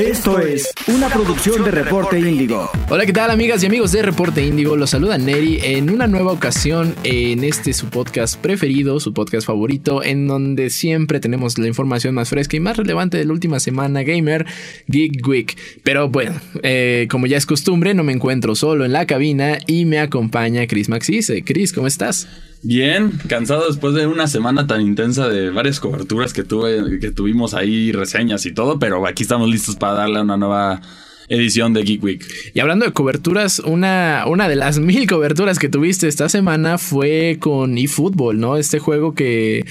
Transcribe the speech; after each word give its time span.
Esto 0.00 0.38
es 0.38 0.72
una 0.86 1.10
producción 1.10 1.62
de 1.62 1.70
Reporte 1.70 2.18
Índigo. 2.18 2.70
Hola, 2.88 3.04
¿qué 3.04 3.12
tal 3.12 3.30
amigas 3.30 3.62
y 3.62 3.66
amigos 3.66 3.92
de 3.92 4.00
Reporte 4.00 4.42
Índigo? 4.42 4.74
Los 4.74 4.88
saluda 4.88 5.18
Neri 5.18 5.58
en 5.62 5.90
una 5.90 6.06
nueva 6.06 6.32
ocasión 6.32 6.94
en 7.04 7.44
este 7.44 7.74
su 7.74 7.90
podcast 7.90 8.40
preferido, 8.40 8.98
su 8.98 9.12
podcast 9.12 9.46
favorito, 9.46 10.02
en 10.02 10.26
donde 10.26 10.70
siempre 10.70 11.20
tenemos 11.20 11.58
la 11.58 11.66
información 11.66 12.14
más 12.14 12.30
fresca 12.30 12.56
y 12.56 12.60
más 12.60 12.78
relevante 12.78 13.18
de 13.18 13.26
la 13.26 13.32
última 13.34 13.60
semana 13.60 14.02
gamer, 14.02 14.46
Geek 14.86 15.28
Week. 15.28 15.58
Pero 15.82 16.08
bueno, 16.08 16.40
eh, 16.62 17.06
como 17.10 17.26
ya 17.26 17.36
es 17.36 17.44
costumbre, 17.44 17.92
no 17.92 18.02
me 18.02 18.14
encuentro 18.14 18.54
solo 18.54 18.86
en 18.86 18.94
la 18.94 19.06
cabina 19.06 19.58
y 19.66 19.84
me 19.84 19.98
acompaña 19.98 20.66
Chris 20.66 20.88
Maxis. 20.88 21.30
Chris, 21.44 21.74
¿cómo 21.74 21.86
estás? 21.86 22.26
Bien, 22.62 23.10
cansado 23.26 23.66
después 23.66 23.94
de 23.94 24.06
una 24.06 24.26
semana 24.26 24.66
tan 24.66 24.82
intensa 24.82 25.28
de 25.28 25.50
varias 25.50 25.80
coberturas 25.80 26.34
que 26.34 26.42
tuve, 26.42 26.98
que 27.00 27.10
tuvimos 27.10 27.54
ahí, 27.54 27.90
reseñas 27.90 28.44
y 28.44 28.52
todo, 28.52 28.78
pero 28.78 29.06
aquí 29.06 29.22
estamos 29.22 29.48
listos 29.48 29.76
para 29.76 29.94
darle 29.94 30.20
una 30.20 30.36
nueva 30.36 30.82
edición 31.30 31.72
de 31.72 31.84
Geek 31.84 32.02
Week. 32.02 32.24
Y 32.52 32.60
hablando 32.60 32.84
de 32.84 32.92
coberturas, 32.92 33.60
una, 33.60 34.24
una 34.26 34.48
de 34.48 34.56
las 34.56 34.78
mil 34.80 35.08
coberturas 35.08 35.58
que 35.58 35.70
tuviste 35.70 36.08
esta 36.08 36.28
semana 36.28 36.76
fue 36.76 37.38
con 37.40 37.78
eFootball, 37.78 38.38
¿no? 38.38 38.56
Este 38.56 38.78
juego 38.78 39.14
que 39.14 39.64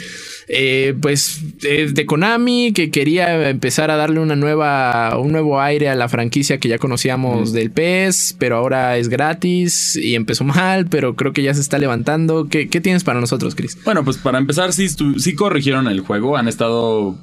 eh, 0.47 0.95
pues 0.99 1.41
de 1.59 2.05
Konami 2.07 2.73
que 2.73 2.89
quería 2.89 3.49
empezar 3.49 3.91
a 3.91 3.97
darle 3.97 4.19
una 4.19 4.35
nueva, 4.35 5.19
un 5.19 5.31
nuevo 5.31 5.61
aire 5.61 5.89
a 5.89 5.95
la 5.95 6.09
franquicia 6.09 6.59
que 6.59 6.69
ya 6.69 6.79
conocíamos 6.79 7.53
del 7.53 7.69
PES, 7.69 8.35
pero 8.39 8.55
ahora 8.57 8.97
es 8.97 9.09
gratis 9.09 9.95
y 9.95 10.15
empezó 10.15 10.45
mal, 10.45 10.87
pero 10.87 11.15
creo 11.15 11.33
que 11.33 11.43
ya 11.43 11.53
se 11.53 11.61
está 11.61 11.77
levantando. 11.77 12.47
¿Qué, 12.49 12.65
tienes 12.65 13.03
para 13.03 13.19
nosotros, 13.19 13.53
Chris? 13.53 13.77
Bueno, 13.83 14.03
pues 14.05 14.17
para 14.17 14.37
empezar, 14.37 14.73
sí, 14.73 14.87
sí 14.89 15.35
corrigieron 15.35 15.87
el 15.87 15.99
juego, 15.99 16.37
han 16.37 16.47
estado 16.47 17.17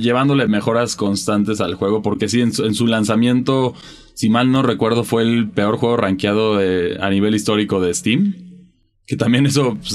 llevándole 0.00 0.48
mejoras 0.48 0.96
constantes 0.96 1.60
al 1.60 1.74
juego, 1.74 2.02
porque 2.02 2.28
sí, 2.28 2.40
en 2.40 2.52
su, 2.52 2.86
lanzamiento, 2.86 3.65
si 4.14 4.28
mal 4.30 4.50
no 4.50 4.62
recuerdo, 4.62 5.04
fue 5.04 5.22
el 5.22 5.50
peor 5.50 5.76
juego 5.76 5.96
rankeado 5.96 6.58
a 6.58 7.10
nivel 7.10 7.34
histórico 7.34 7.80
de 7.80 7.92
Steam. 7.92 8.34
Que 9.06 9.16
también 9.16 9.46
eso, 9.46 9.76
pues 9.76 9.94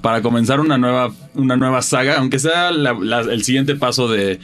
para 0.00 0.22
comenzar 0.22 0.60
una 0.60 0.78
nueva, 0.78 1.12
una 1.34 1.56
nueva 1.56 1.82
saga, 1.82 2.18
aunque 2.18 2.38
sea 2.38 2.70
el 2.70 3.44
siguiente 3.44 3.74
paso 3.76 4.08
de, 4.08 4.38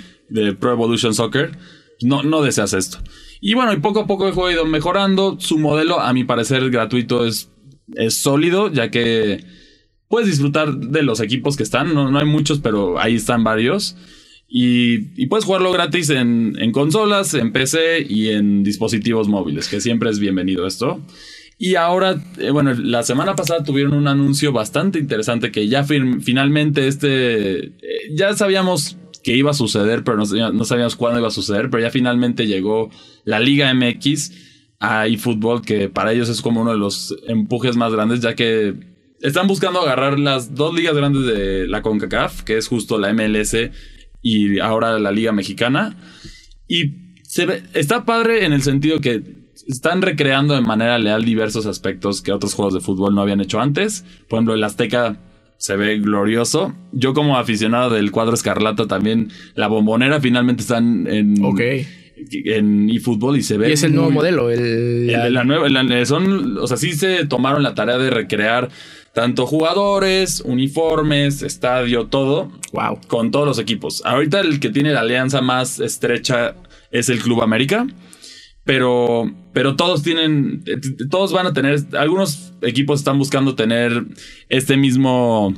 Pro 0.59 0.73
Evolution 0.73 1.15
Soccer, 1.15 1.57
no, 2.03 2.23
no 2.23 2.43
deseas 2.43 2.73
esto. 2.75 2.99
Y 3.41 3.55
bueno, 3.55 3.73
y 3.73 3.77
poco 3.79 4.01
a 4.01 4.07
poco 4.07 4.27
el 4.27 4.35
juego 4.35 4.49
ha 4.49 4.53
ido 4.53 4.67
mejorando. 4.67 5.37
Su 5.39 5.59
modelo, 5.59 6.01
a 6.01 6.13
mi 6.13 6.25
parecer, 6.25 6.71
gratuito 6.71 7.25
es, 7.25 7.51
es 7.95 8.15
sólido, 8.15 8.71
ya 8.71 8.91
que 8.91 9.45
puedes 10.09 10.29
disfrutar 10.29 10.77
de 10.77 11.03
los 11.03 11.21
equipos 11.21 11.57
que 11.57 11.63
están. 11.63 11.95
No, 11.95 12.11
no 12.11 12.19
hay 12.19 12.27
muchos, 12.27 12.61
pero 12.61 12.99
ahí 12.99 13.15
están 13.15 13.45
varios. 13.45 13.97
Y, 14.49 15.21
y 15.21 15.27
puedes 15.27 15.45
jugarlo 15.45 15.73
gratis 15.73 16.11
en, 16.11 16.55
consolas, 16.73 17.35
en 17.35 17.53
PC 17.53 18.07
y 18.09 18.29
en 18.29 18.63
dispositivos 18.63 19.29
móviles, 19.29 19.69
que 19.69 19.81
siempre 19.81 20.11
es 20.11 20.19
bienvenido 20.19 20.67
esto. 20.67 21.01
Y 21.59 21.77
ahora, 21.77 22.23
eh, 22.39 22.51
bueno, 22.51 22.75
la 22.75 23.03
semana 23.03 23.37
pasada 23.37 23.65
tuvieron 23.65 23.95
un 23.95 24.09
anuncio 24.09 24.53
bastante 24.53 24.99
interesante 24.99 25.53
que 25.53 25.69
ya 25.69 25.85
finalmente 25.85 26.89
este, 26.89 27.67
eh, 27.67 27.73
ya 28.13 28.35
sabíamos 28.35 28.97
que 29.25 29.35
iba 29.35 29.53
a 29.53 29.55
suceder, 29.55 30.05
pero 30.05 30.19
no, 30.19 30.65
sabíamos 30.65 30.97
cuándo 30.97 31.19
iba 31.19 31.29
a 31.29 31.33
suceder, 31.33 31.71
pero 31.71 31.83
ya 31.83 31.91
finalmente 31.91 32.47
llegó 32.47 32.91
la 33.25 33.41
Liga 33.41 33.73
MX 33.73 34.33
a 34.81 35.07
eFootball, 35.07 35.63
que 35.63 35.89
para 35.89 36.13
ellos 36.13 36.29
es 36.29 36.43
como 36.43 36.61
uno 36.61 36.73
de 36.73 36.79
los 36.79 37.17
empujes 37.27 37.75
más 37.75 37.93
grandes, 37.93 38.21
ya 38.21 38.35
que 38.35 38.75
están 39.23 39.47
buscando 39.47 39.81
agarrar 39.81 40.19
las 40.19 40.55
dos 40.55 40.75
ligas 40.75 40.95
grandes 40.95 41.25
de 41.25 41.67
la 41.67 41.81
CONCACAF, 41.81 42.43
que 42.43 42.59
es 42.59 42.69
justo 42.69 42.99
la 42.99 43.15
MLS 43.15 43.57
y 44.25 44.59
ahora 44.59 44.99
la 44.99 45.13
Liga 45.13 45.31
Mexicana. 45.31 45.97
Y 46.67 47.21
se 47.23 47.47
ve, 47.47 47.63
está 47.75 48.05
padre 48.05 48.45
en 48.45 48.53
el 48.53 48.63
sentido 48.63 49.01
que 49.01 49.23
están 49.69 50.03
recreando 50.03 50.55
de 50.55 50.63
manera 50.63 50.99
leal 50.99 51.25
diversos 51.25 51.67
aspectos 51.67 52.23
que 52.23 52.33
otros 52.33 52.55
juegos 52.55 52.75
de 52.75 52.81
fútbol 52.81 53.15
no 53.15 53.21
habían 53.21 53.41
hecho 53.41 53.61
antes. 53.61 54.05
Por 54.29 54.39
ejemplo, 54.39 54.55
el 54.55 54.65
Azteca 54.65 55.19
se 55.59 55.77
ve 55.77 55.99
glorioso. 55.99 56.75
Yo 56.93 57.13
como 57.13 57.37
aficionado 57.39 57.91
del 57.91 58.11
cuadro 58.11 58.35
escarlata 58.35 58.87
también, 58.87 59.31
la 59.55 59.69
bombonera 59.69 60.21
finalmente 60.21 60.63
están 60.63 61.07
en... 61.07 61.37
En 62.17 62.89
eFootball 62.89 63.37
y 63.37 63.43
se 63.43 63.59
ve. 63.59 63.69
Y 63.69 63.73
es 63.73 63.83
el 63.83 63.95
nuevo 63.95 64.11
modelo. 64.11 64.49
El, 64.49 65.35
la 65.35 65.45
nueva. 65.45 65.69
son, 66.07 66.57
o 66.59 66.67
sea, 66.67 66.77
sí 66.77 66.93
se 66.93 67.27
tomaron 67.27 67.63
la 67.63 67.75
tarea 67.75 67.99
de 67.99 68.09
recrear 68.09 68.71
tanto 69.15 69.47
jugadores, 69.47 70.43
uniformes, 70.45 71.43
estadio, 71.43 72.07
todo. 72.07 72.51
Wow. 72.73 73.01
Con 73.07 73.31
todos 73.31 73.47
los 73.47 73.59
equipos. 73.59 74.03
Ahorita 74.05 74.41
el 74.41 74.61
que 74.61 74.71
tiene 74.71 74.93
la 74.93 75.01
alianza 75.01 75.41
más 75.41 75.81
estrecha 75.81 76.57
es 76.91 77.09
el 77.09 77.21
Club 77.21 77.43
América 77.43 77.87
pero, 78.65 79.31
pero 79.53 79.77
todos 79.77 80.03
tienen, 80.03 80.65
todos 81.11 81.33
van 81.33 81.47
a 81.47 81.53
tener, 81.53 81.79
algunos 81.99 82.55
equipos 82.63 83.01
están 83.01 83.19
buscando 83.19 83.55
tener 83.55 84.07
este 84.49 84.79
mismo, 84.79 85.55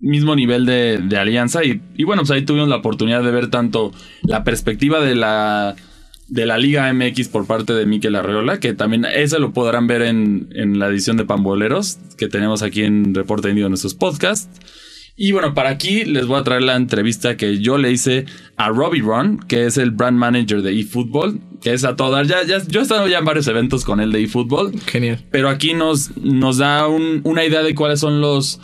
mismo 0.00 0.34
nivel 0.34 0.66
de, 0.66 1.16
alianza 1.16 1.62
y, 1.64 1.80
bueno, 2.04 2.22
pues 2.22 2.32
ahí 2.32 2.44
tuvimos 2.44 2.68
la 2.68 2.76
oportunidad 2.76 3.22
de 3.22 3.30
ver 3.30 3.50
tanto 3.50 3.92
la 4.22 4.42
perspectiva 4.42 5.00
de 5.00 5.14
la, 5.14 5.76
de 6.28 6.46
la 6.46 6.58
Liga 6.58 6.92
MX 6.92 7.28
por 7.28 7.46
parte 7.46 7.72
de 7.72 7.86
Miquel 7.86 8.14
Arreola, 8.14 8.60
que 8.60 8.74
también 8.74 9.04
eso 9.04 9.38
lo 9.38 9.52
podrán 9.52 9.86
ver 9.86 10.02
en, 10.02 10.48
en 10.54 10.78
la 10.78 10.88
edición 10.88 11.16
de 11.16 11.24
Pamboleros 11.24 11.98
que 12.16 12.28
tenemos 12.28 12.62
aquí 12.62 12.82
en 12.82 13.14
Reporte 13.14 13.48
Indio 13.48 13.66
en 13.66 13.70
nuestros 13.70 13.94
podcasts. 13.94 14.48
Y 15.20 15.32
bueno, 15.32 15.52
para 15.52 15.70
aquí 15.70 16.04
les 16.04 16.26
voy 16.26 16.38
a 16.38 16.44
traer 16.44 16.62
la 16.62 16.76
entrevista 16.76 17.36
que 17.36 17.58
yo 17.58 17.76
le 17.76 17.90
hice 17.90 18.26
a 18.56 18.68
Robbie 18.68 19.02
Ron, 19.02 19.38
que 19.38 19.66
es 19.66 19.76
el 19.76 19.90
brand 19.90 20.16
manager 20.16 20.62
de 20.62 20.78
eFootball, 20.78 21.40
que 21.60 21.72
es 21.72 21.82
a 21.82 21.96
todo 21.96 22.22
Ya, 22.22 22.44
ya, 22.44 22.62
yo 22.64 22.78
he 22.78 22.82
estado 22.84 23.08
ya 23.08 23.18
en 23.18 23.24
varios 23.24 23.48
eventos 23.48 23.84
con 23.84 23.98
él 23.98 24.12
de 24.12 24.22
eFootball. 24.22 24.78
Genial. 24.86 25.24
Pero 25.32 25.48
aquí 25.48 25.74
nos, 25.74 26.16
nos 26.18 26.58
da 26.58 26.86
una 26.86 27.44
idea 27.44 27.64
de 27.64 27.74
cuáles 27.74 27.98
son 27.98 28.20
los 28.20 28.60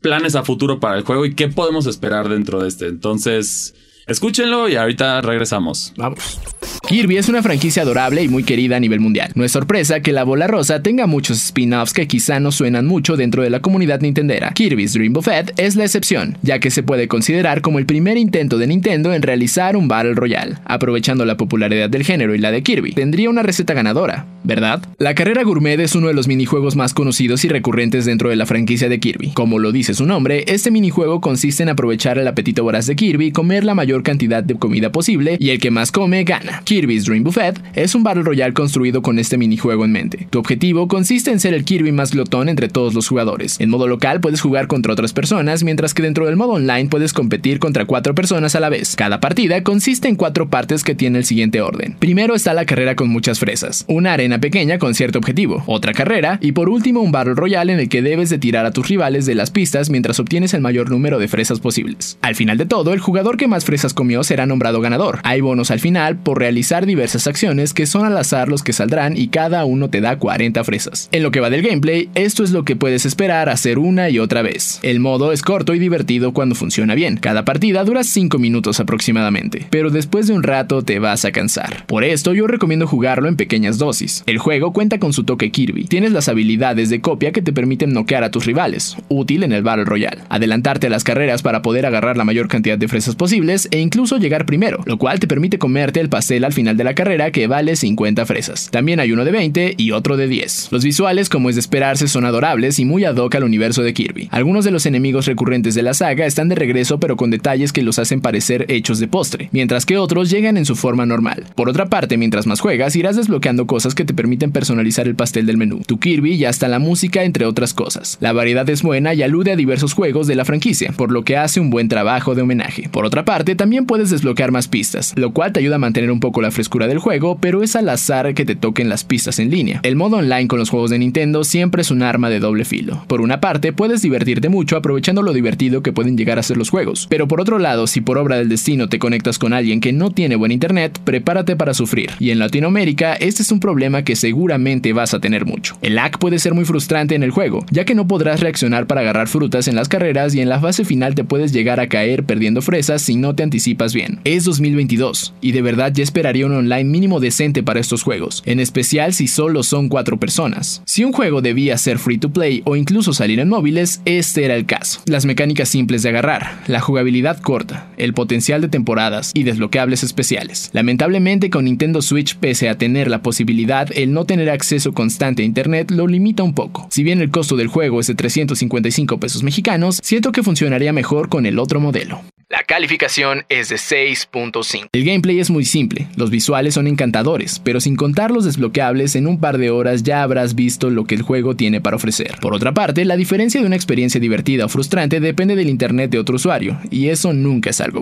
planes 0.00 0.36
a 0.36 0.44
futuro 0.44 0.78
para 0.78 0.98
el 0.98 1.02
juego 1.02 1.26
y 1.26 1.34
qué 1.34 1.48
podemos 1.48 1.86
esperar 1.86 2.28
dentro 2.28 2.62
de 2.62 2.68
este. 2.68 2.86
Entonces, 2.86 3.74
escúchenlo 4.08 4.68
y 4.68 4.76
ahorita 4.76 5.20
regresamos. 5.20 5.92
Vamos. 5.96 6.40
Kirby 6.88 7.18
es 7.18 7.28
una 7.28 7.42
franquicia 7.42 7.82
adorable 7.82 8.22
y 8.22 8.28
muy 8.28 8.44
querida 8.44 8.76
a 8.76 8.80
nivel 8.80 9.00
mundial. 9.00 9.30
No 9.34 9.44
es 9.44 9.52
sorpresa 9.52 10.00
que 10.00 10.12
la 10.12 10.24
bola 10.24 10.46
rosa 10.46 10.82
tenga 10.82 11.06
muchos 11.06 11.36
spin-offs 11.36 11.92
que 11.92 12.08
quizá 12.08 12.40
no 12.40 12.50
suenan 12.50 12.86
mucho 12.86 13.16
dentro 13.16 13.42
de 13.42 13.50
la 13.50 13.60
comunidad 13.60 14.00
nintendera. 14.00 14.52
Kirby's 14.52 14.94
Dream 14.94 15.12
Buffet 15.12 15.52
es 15.58 15.76
la 15.76 15.84
excepción, 15.84 16.38
ya 16.42 16.60
que 16.60 16.70
se 16.70 16.82
puede 16.82 17.06
considerar 17.06 17.60
como 17.60 17.78
el 17.78 17.84
primer 17.84 18.16
intento 18.16 18.56
de 18.56 18.66
Nintendo 18.66 19.12
en 19.12 19.20
realizar 19.20 19.76
un 19.76 19.86
Battle 19.86 20.14
Royale. 20.14 20.56
Aprovechando 20.64 21.26
la 21.26 21.36
popularidad 21.36 21.90
del 21.90 22.04
género 22.04 22.34
y 22.34 22.38
la 22.38 22.50
de 22.50 22.62
Kirby, 22.62 22.92
tendría 22.92 23.28
una 23.28 23.42
receta 23.42 23.74
ganadora, 23.74 24.24
¿verdad? 24.42 24.82
La 24.96 25.14
carrera 25.14 25.42
gourmet 25.42 25.78
es 25.80 25.94
uno 25.94 26.06
de 26.06 26.14
los 26.14 26.26
minijuegos 26.26 26.74
más 26.74 26.94
conocidos 26.94 27.44
y 27.44 27.48
recurrentes 27.48 28.06
dentro 28.06 28.30
de 28.30 28.36
la 28.36 28.46
franquicia 28.46 28.88
de 28.88 28.98
Kirby. 28.98 29.32
Como 29.32 29.58
lo 29.58 29.72
dice 29.72 29.92
su 29.92 30.06
nombre, 30.06 30.44
este 30.46 30.70
minijuego 30.70 31.20
consiste 31.20 31.62
en 31.64 31.68
aprovechar 31.68 32.18
el 32.18 32.28
apetito 32.28 32.62
voraz 32.62 32.86
de 32.86 32.96
Kirby 32.96 33.26
y 33.26 33.32
comer 33.32 33.64
la 33.64 33.74
mayor 33.74 33.97
cantidad 34.02 34.42
de 34.42 34.54
comida 34.56 34.92
posible 34.92 35.36
y 35.40 35.50
el 35.50 35.58
que 35.58 35.70
más 35.70 35.92
come 35.92 36.24
gana. 36.24 36.62
Kirby's 36.64 37.04
Dream 37.04 37.24
Buffet 37.24 37.60
es 37.74 37.94
un 37.94 38.02
Battle 38.02 38.22
Royale 38.22 38.54
construido 38.54 39.02
con 39.02 39.18
este 39.18 39.38
minijuego 39.38 39.84
en 39.84 39.92
mente. 39.92 40.26
Tu 40.30 40.38
objetivo 40.38 40.88
consiste 40.88 41.30
en 41.30 41.40
ser 41.40 41.54
el 41.54 41.64
Kirby 41.64 41.92
más 41.92 42.12
glotón 42.12 42.48
entre 42.48 42.68
todos 42.68 42.94
los 42.94 43.08
jugadores. 43.08 43.60
En 43.60 43.70
modo 43.70 43.86
local 43.86 44.20
puedes 44.20 44.40
jugar 44.40 44.66
contra 44.66 44.92
otras 44.92 45.12
personas, 45.12 45.64
mientras 45.64 45.94
que 45.94 46.02
dentro 46.02 46.26
del 46.26 46.36
modo 46.36 46.52
online 46.52 46.88
puedes 46.88 47.12
competir 47.12 47.58
contra 47.58 47.84
cuatro 47.84 48.14
personas 48.14 48.54
a 48.54 48.60
la 48.60 48.68
vez. 48.68 48.96
Cada 48.96 49.20
partida 49.20 49.62
consiste 49.62 50.08
en 50.08 50.16
cuatro 50.16 50.48
partes 50.48 50.84
que 50.84 50.94
tiene 50.94 51.18
el 51.18 51.24
siguiente 51.24 51.60
orden. 51.60 51.96
Primero 51.98 52.34
está 52.34 52.54
la 52.54 52.66
carrera 52.66 52.96
con 52.96 53.08
muchas 53.08 53.38
fresas, 53.38 53.84
una 53.88 54.12
arena 54.12 54.40
pequeña 54.40 54.78
con 54.78 54.94
cierto 54.94 55.18
objetivo, 55.18 55.62
otra 55.66 55.92
carrera 55.92 56.38
y 56.40 56.52
por 56.52 56.68
último 56.68 57.00
un 57.00 57.12
Battle 57.12 57.34
Royale 57.34 57.72
en 57.72 57.80
el 57.80 57.88
que 57.88 58.02
debes 58.02 58.30
de 58.30 58.38
tirar 58.38 58.66
a 58.66 58.72
tus 58.72 58.88
rivales 58.88 59.26
de 59.26 59.34
las 59.34 59.50
pistas 59.50 59.90
mientras 59.90 60.20
obtienes 60.20 60.54
el 60.54 60.60
mayor 60.60 60.90
número 60.90 61.18
de 61.18 61.28
fresas 61.28 61.60
posibles. 61.60 62.18
Al 62.22 62.34
final 62.34 62.58
de 62.58 62.66
todo, 62.66 62.92
el 62.92 63.00
jugador 63.00 63.36
que 63.36 63.48
más 63.48 63.64
fresas 63.64 63.87
comió 63.94 64.24
será 64.24 64.46
nombrado 64.46 64.80
ganador. 64.80 65.20
Hay 65.24 65.40
bonos 65.40 65.70
al 65.70 65.80
final 65.80 66.16
por 66.16 66.38
realizar 66.38 66.86
diversas 66.86 67.26
acciones 67.26 67.74
que 67.74 67.86
son 67.86 68.06
al 68.06 68.16
azar 68.16 68.48
los 68.48 68.62
que 68.62 68.72
saldrán 68.72 69.16
y 69.16 69.28
cada 69.28 69.64
uno 69.64 69.90
te 69.90 70.00
da 70.00 70.18
40 70.18 70.64
fresas. 70.64 71.08
En 71.12 71.22
lo 71.22 71.30
que 71.30 71.40
va 71.40 71.50
del 71.50 71.62
gameplay, 71.62 72.08
esto 72.14 72.44
es 72.44 72.50
lo 72.50 72.64
que 72.64 72.76
puedes 72.76 73.06
esperar 73.06 73.48
hacer 73.48 73.78
una 73.78 74.10
y 74.10 74.18
otra 74.18 74.42
vez. 74.42 74.80
El 74.82 75.00
modo 75.00 75.32
es 75.32 75.42
corto 75.42 75.74
y 75.74 75.78
divertido 75.78 76.32
cuando 76.32 76.54
funciona 76.54 76.94
bien. 76.94 77.16
Cada 77.16 77.44
partida 77.44 77.84
dura 77.84 78.04
5 78.04 78.38
minutos 78.38 78.80
aproximadamente, 78.80 79.66
pero 79.70 79.90
después 79.90 80.26
de 80.26 80.34
un 80.34 80.42
rato 80.42 80.82
te 80.82 80.98
vas 80.98 81.24
a 81.24 81.32
cansar. 81.32 81.84
Por 81.86 82.04
esto 82.04 82.34
yo 82.34 82.46
recomiendo 82.46 82.86
jugarlo 82.86 83.28
en 83.28 83.36
pequeñas 83.36 83.78
dosis. 83.78 84.22
El 84.26 84.38
juego 84.38 84.72
cuenta 84.72 84.98
con 84.98 85.12
su 85.12 85.24
toque 85.24 85.50
Kirby. 85.50 85.84
Tienes 85.84 86.12
las 86.12 86.28
habilidades 86.28 86.90
de 86.90 87.00
copia 87.00 87.32
que 87.32 87.42
te 87.42 87.52
permiten 87.52 87.92
noquear 87.92 88.24
a 88.24 88.30
tus 88.30 88.46
rivales, 88.46 88.96
útil 89.08 89.42
en 89.42 89.52
el 89.52 89.62
Battle 89.62 89.84
Royale. 89.84 90.22
Adelantarte 90.28 90.88
a 90.88 90.90
las 90.90 91.04
carreras 91.04 91.42
para 91.42 91.62
poder 91.62 91.86
agarrar 91.86 92.16
la 92.16 92.24
mayor 92.24 92.48
cantidad 92.48 92.78
de 92.78 92.88
fresas 92.88 93.14
posibles 93.14 93.67
e 93.70 93.80
incluso 93.80 94.18
llegar 94.18 94.46
primero, 94.46 94.82
lo 94.86 94.98
cual 94.98 95.20
te 95.20 95.26
permite 95.26 95.58
comerte 95.58 96.00
el 96.00 96.08
pastel 96.08 96.44
al 96.44 96.52
final 96.52 96.76
de 96.76 96.84
la 96.84 96.94
carrera 96.94 97.30
que 97.30 97.46
vale 97.46 97.76
50 97.76 98.26
fresas. 98.26 98.68
También 98.70 99.00
hay 99.00 99.12
uno 99.12 99.24
de 99.24 99.32
20 99.32 99.74
y 99.76 99.90
otro 99.92 100.16
de 100.16 100.28
10. 100.28 100.68
Los 100.70 100.84
visuales, 100.84 101.28
como 101.28 101.50
es 101.50 101.56
de 101.56 101.60
esperarse, 101.60 102.08
son 102.08 102.24
adorables 102.24 102.78
y 102.78 102.84
muy 102.84 103.04
ad 103.04 103.16
hoc 103.16 103.34
al 103.34 103.44
universo 103.44 103.82
de 103.82 103.94
Kirby. 103.94 104.28
Algunos 104.30 104.64
de 104.64 104.70
los 104.70 104.86
enemigos 104.86 105.26
recurrentes 105.26 105.74
de 105.74 105.82
la 105.82 105.94
saga 105.94 106.26
están 106.26 106.48
de 106.48 106.54
regreso 106.54 106.98
pero 107.00 107.16
con 107.16 107.30
detalles 107.30 107.72
que 107.72 107.82
los 107.82 107.98
hacen 107.98 108.20
parecer 108.20 108.66
hechos 108.68 108.98
de 108.98 109.08
postre, 109.08 109.48
mientras 109.52 109.86
que 109.86 109.98
otros 109.98 110.30
llegan 110.30 110.56
en 110.56 110.64
su 110.64 110.76
forma 110.76 111.06
normal. 111.06 111.44
Por 111.54 111.68
otra 111.68 111.86
parte, 111.86 112.16
mientras 112.16 112.46
más 112.46 112.60
juegas, 112.60 112.96
irás 112.96 113.16
desbloqueando 113.16 113.66
cosas 113.66 113.94
que 113.94 114.04
te 114.04 114.14
permiten 114.14 114.52
personalizar 114.52 115.06
el 115.06 115.14
pastel 115.14 115.46
del 115.46 115.56
menú, 115.56 115.80
tu 115.86 115.98
Kirby 115.98 116.34
y 116.34 116.44
hasta 116.44 116.68
la 116.68 116.78
música, 116.78 117.24
entre 117.24 117.46
otras 117.46 117.74
cosas. 117.74 118.18
La 118.20 118.32
variedad 118.32 118.68
es 118.70 118.82
buena 118.82 119.14
y 119.14 119.22
alude 119.22 119.52
a 119.52 119.56
diversos 119.56 119.92
juegos 119.92 120.26
de 120.26 120.36
la 120.36 120.44
franquicia, 120.44 120.92
por 120.92 121.10
lo 121.10 121.22
que 121.22 121.36
hace 121.36 121.60
un 121.60 121.70
buen 121.70 121.88
trabajo 121.88 122.34
de 122.34 122.42
homenaje. 122.42 122.88
Por 122.88 123.04
otra 123.04 123.24
parte, 123.24 123.54
también 123.58 123.84
puedes 123.84 124.08
desbloquear 124.08 124.52
más 124.52 124.68
pistas, 124.68 125.12
lo 125.16 125.32
cual 125.32 125.52
te 125.52 125.60
ayuda 125.60 125.76
a 125.76 125.78
mantener 125.78 126.10
un 126.10 126.20
poco 126.20 126.40
la 126.40 126.50
frescura 126.50 126.86
del 126.86 126.98
juego, 126.98 127.36
pero 127.38 127.62
es 127.62 127.76
al 127.76 127.90
azar 127.90 128.32
que 128.32 128.46
te 128.46 128.56
toquen 128.56 128.88
las 128.88 129.04
pistas 129.04 129.38
en 129.38 129.50
línea. 129.50 129.80
El 129.82 129.96
modo 129.96 130.16
online 130.16 130.48
con 130.48 130.58
los 130.58 130.70
juegos 130.70 130.90
de 130.90 130.98
Nintendo 130.98 131.44
siempre 131.44 131.82
es 131.82 131.90
un 131.90 132.02
arma 132.02 132.30
de 132.30 132.40
doble 132.40 132.64
filo. 132.64 133.04
Por 133.06 133.20
una 133.20 133.40
parte, 133.40 133.74
puedes 133.74 134.00
divertirte 134.00 134.48
mucho 134.48 134.76
aprovechando 134.76 135.22
lo 135.22 135.32
divertido 135.32 135.82
que 135.82 135.92
pueden 135.92 136.16
llegar 136.16 136.38
a 136.38 136.42
ser 136.42 136.56
los 136.56 136.70
juegos, 136.70 137.06
pero 137.10 137.28
por 137.28 137.40
otro 137.40 137.58
lado, 137.58 137.86
si 137.86 138.00
por 138.00 138.16
obra 138.16 138.36
del 138.36 138.48
destino 138.48 138.88
te 138.88 138.98
conectas 138.98 139.38
con 139.38 139.52
alguien 139.52 139.80
que 139.80 139.92
no 139.92 140.10
tiene 140.10 140.36
buen 140.36 140.52
internet, 140.52 140.98
prepárate 141.04 141.56
para 141.56 141.74
sufrir. 141.74 142.12
Y 142.20 142.30
en 142.30 142.38
Latinoamérica, 142.38 143.14
este 143.14 143.42
es 143.42 143.52
un 143.52 143.60
problema 143.60 144.04
que 144.04 144.16
seguramente 144.16 144.92
vas 144.92 145.14
a 145.14 145.20
tener 145.20 145.44
mucho. 145.44 145.76
El 145.82 145.96
lag 145.96 146.18
puede 146.18 146.38
ser 146.38 146.54
muy 146.54 146.64
frustrante 146.64 147.16
en 147.16 147.24
el 147.24 147.32
juego, 147.32 147.66
ya 147.72 147.84
que 147.84 147.96
no 147.96 148.06
podrás 148.06 148.40
reaccionar 148.40 148.86
para 148.86 149.00
agarrar 149.00 149.26
frutas 149.26 149.66
en 149.66 149.74
las 149.74 149.88
carreras 149.88 150.34
y 150.36 150.40
en 150.40 150.48
la 150.48 150.60
fase 150.60 150.84
final 150.84 151.16
te 151.16 151.24
puedes 151.24 151.52
llegar 151.52 151.80
a 151.80 151.88
caer 151.88 152.24
perdiendo 152.24 152.62
fresas 152.62 153.02
si 153.02 153.16
no 153.16 153.34
te 153.34 153.47
anticipas 153.48 153.94
bien. 153.94 154.20
Es 154.24 154.44
2022 154.44 155.34
y 155.40 155.52
de 155.52 155.62
verdad 155.62 155.92
ya 155.92 156.02
esperaría 156.02 156.46
un 156.46 156.54
online 156.54 156.84
mínimo 156.84 157.18
decente 157.18 157.62
para 157.62 157.80
estos 157.80 158.02
juegos, 158.02 158.42
en 158.46 158.60
especial 158.60 159.14
si 159.14 159.26
solo 159.26 159.62
son 159.62 159.88
4 159.88 160.18
personas. 160.20 160.82
Si 160.84 161.02
un 161.02 161.12
juego 161.12 161.40
debía 161.40 161.78
ser 161.78 161.98
free 161.98 162.18
to 162.18 162.30
play 162.30 162.62
o 162.64 162.76
incluso 162.76 163.12
salir 163.12 163.40
en 163.40 163.48
móviles, 163.48 164.02
este 164.04 164.44
era 164.44 164.54
el 164.54 164.66
caso. 164.66 165.00
Las 165.06 165.24
mecánicas 165.24 165.70
simples 165.70 166.02
de 166.02 166.10
agarrar, 166.10 166.62
la 166.66 166.80
jugabilidad 166.80 167.40
corta, 167.40 167.88
el 167.96 168.12
potencial 168.12 168.60
de 168.60 168.68
temporadas 168.68 169.32
y 169.34 169.44
desbloqueables 169.44 170.02
especiales. 170.02 170.70
Lamentablemente 170.72 171.50
con 171.50 171.64
Nintendo 171.64 172.02
Switch 172.02 172.36
pese 172.36 172.68
a 172.68 172.76
tener 172.76 173.08
la 173.08 173.22
posibilidad, 173.22 173.88
el 173.94 174.12
no 174.12 174.26
tener 174.26 174.50
acceso 174.50 174.92
constante 174.92 175.42
a 175.42 175.46
internet 175.46 175.90
lo 175.90 176.06
limita 176.06 176.42
un 176.42 176.54
poco. 176.54 176.86
Si 176.90 177.02
bien 177.02 177.20
el 177.20 177.30
costo 177.30 177.56
del 177.56 177.68
juego 177.68 178.00
es 178.00 178.06
de 178.08 178.14
355 178.14 179.18
pesos 179.18 179.42
mexicanos, 179.42 180.00
siento 180.02 180.32
que 180.32 180.42
funcionaría 180.42 180.92
mejor 180.92 181.28
con 181.28 181.46
el 181.46 181.58
otro 181.58 181.80
modelo. 181.80 182.20
La 182.50 182.62
calificación 182.62 183.44
es 183.50 183.68
de 183.68 183.76
6.5. 183.76 184.88
El 184.94 185.04
gameplay 185.04 185.38
es 185.38 185.50
muy 185.50 185.66
simple, 185.66 186.08
los 186.16 186.30
visuales 186.30 186.72
son 186.72 186.86
encantadores, 186.86 187.60
pero 187.62 187.78
sin 187.78 187.94
contar 187.94 188.30
los 188.30 188.46
desbloqueables, 188.46 189.16
en 189.16 189.26
un 189.26 189.38
par 189.38 189.58
de 189.58 189.68
horas 189.68 190.02
ya 190.02 190.22
habrás 190.22 190.54
visto 190.54 190.88
lo 190.88 191.04
que 191.04 191.14
el 191.14 191.20
juego 191.20 191.56
tiene 191.56 191.82
para 191.82 191.96
ofrecer. 191.96 192.36
Por 192.40 192.54
otra 192.54 192.72
parte, 192.72 193.04
la 193.04 193.18
diferencia 193.18 193.60
de 193.60 193.66
una 193.66 193.76
experiencia 193.76 194.18
divertida 194.18 194.64
o 194.64 194.70
frustrante 194.70 195.20
depende 195.20 195.56
del 195.56 195.68
internet 195.68 196.10
de 196.10 196.18
otro 196.18 196.36
usuario, 196.36 196.80
y 196.90 197.10
eso 197.10 197.34
nunca 197.34 197.68
es 197.68 197.82
algo. 197.82 198.00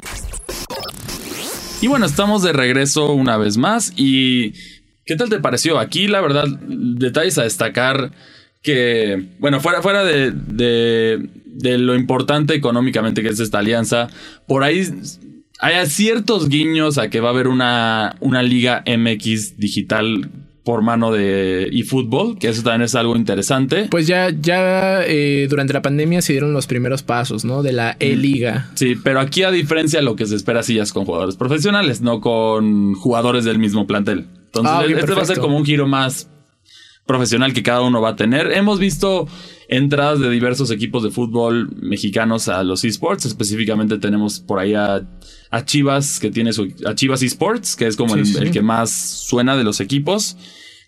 Y 1.83 1.89
bueno, 1.89 2.07
estamos 2.07 2.45
de 2.45 2.53
regreso 2.53 3.15
una 3.15 3.37
vez 3.39 3.57
más 3.57 3.95
y 3.97 4.53
¿qué 5.05 5.17
tal 5.17 5.29
te 5.29 5.41
pareció? 5.41 5.81
Aquí 5.81 6.07
la 6.07 6.21
verdad, 6.21 6.47
detalles 6.47 7.37
a 7.39 7.43
destacar 7.43 8.13
que, 8.63 9.27
bueno, 9.41 9.61
fuera, 9.61 9.83
fuera 9.83 10.05
de, 10.05 10.31
de, 10.31 11.29
lo 11.63 11.95
importante 11.95 12.55
económicamente 12.55 13.23
que 13.23 13.29
es 13.29 13.41
esta 13.41 13.59
alianza, 13.59 14.09
por 14.47 14.63
ahí 14.63 14.87
hay 15.59 15.87
ciertos 15.87 16.49
guiños 16.49 16.99
a 16.99 17.09
que 17.09 17.21
va 17.21 17.29
a 17.29 17.33
haber 17.33 17.49
una, 17.49 18.17
una 18.21 18.43
liga 18.43 18.85
MX 18.87 19.57
digital 19.57 20.31
por 20.67 20.83
mano 20.83 21.13
de 21.13 21.69
eFootball, 21.73 22.39
que 22.41 22.49
eso 22.49 22.65
también 22.65 22.83
es 22.83 22.97
algo 22.97 23.15
interesante. 23.15 23.87
Pues 23.89 24.09
ya, 24.09 24.31
ya 24.31 25.05
eh, 25.07 25.47
durante 25.49 25.73
la 25.73 25.81
pandemia 25.81 26.21
se 26.23 26.33
dieron 26.33 26.53
los 26.53 26.67
primeros 26.67 27.05
pasos, 27.05 27.45
¿no? 27.45 27.63
De 27.63 27.73
la 27.73 27.97
E-Liga. 28.01 28.69
Sí, 28.75 28.97
pero 28.97 29.21
aquí 29.21 29.45
a 29.45 29.53
diferencia 29.53 30.03
lo 30.03 30.17
que 30.17 30.27
se 30.27 30.35
espera 30.35 30.65
sí 30.65 30.77
es 30.77 30.93
con 30.93 31.05
jugadores 31.05 31.37
profesionales, 31.37 32.01
no 32.01 32.21
con 32.21 32.95
jugadores 32.95 33.45
del 33.45 33.61
mismo 33.61 33.87
plantel. 33.87 34.27
Entonces, 34.47 34.73
ah, 34.75 34.85
este 34.85 35.15
va 35.15 35.23
a 35.23 35.27
ser 35.27 35.39
como 35.39 35.57
un 35.57 35.65
giro 35.65 35.87
más 35.87 36.29
profesional 37.07 37.53
que 37.53 37.63
cada 37.63 37.83
uno 37.83 38.01
va 38.01 38.11
a 38.11 38.17
tener. 38.17 38.53
Hemos 38.53 38.79
visto 38.79 39.29
entradas 39.69 40.21
de 40.21 40.29
diversos 40.31 40.71
equipos 40.71 41.03
de 41.03 41.11
fútbol 41.11 41.71
mexicanos 41.81 42.49
a 42.49 42.63
los 42.65 42.85
esports. 42.85 43.25
Específicamente 43.25 43.99
tenemos 43.99 44.41
por 44.41 44.59
ahí 44.59 44.75
a, 44.75 45.07
Chivas, 45.65 46.21
que 46.21 46.31
tiene 46.31 46.53
su, 46.53 46.73
a 46.85 46.95
Chivas 46.95 47.23
Esports, 47.23 47.77
que 47.77 47.87
es 47.87 47.97
como 47.97 48.15
el, 48.17 48.51
que 48.51 48.61
más 48.61 48.91
suena 48.91 49.57
de 49.57 49.65
los 49.65 49.81
equipos. 49.81 50.37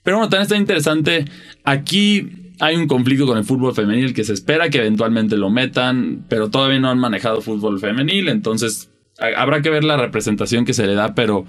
Pero 0.02 0.18
bueno, 0.18 0.28
también 0.28 0.42
está 0.42 0.56
interesante. 0.56 1.24
Aquí 1.64 2.52
hay 2.60 2.76
un 2.76 2.88
conflicto 2.88 3.26
con 3.26 3.38
el 3.38 3.44
fútbol 3.44 3.74
femenil 3.74 4.12
que 4.12 4.24
se 4.24 4.32
espera 4.32 4.68
que 4.68 4.78
eventualmente 4.78 5.36
lo 5.36 5.50
metan, 5.50 6.24
pero 6.28 6.50
todavía 6.50 6.80
no 6.80 6.90
han 6.90 6.98
manejado 6.98 7.40
fútbol 7.40 7.80
femenil. 7.80 8.28
Entonces 8.28 8.90
habrá 9.18 9.62
que 9.62 9.70
ver 9.70 9.84
la 9.84 9.96
representación 9.96 10.64
que 10.64 10.74
se 10.74 10.86
le 10.86 10.94
da, 10.94 11.14
pero 11.14 11.46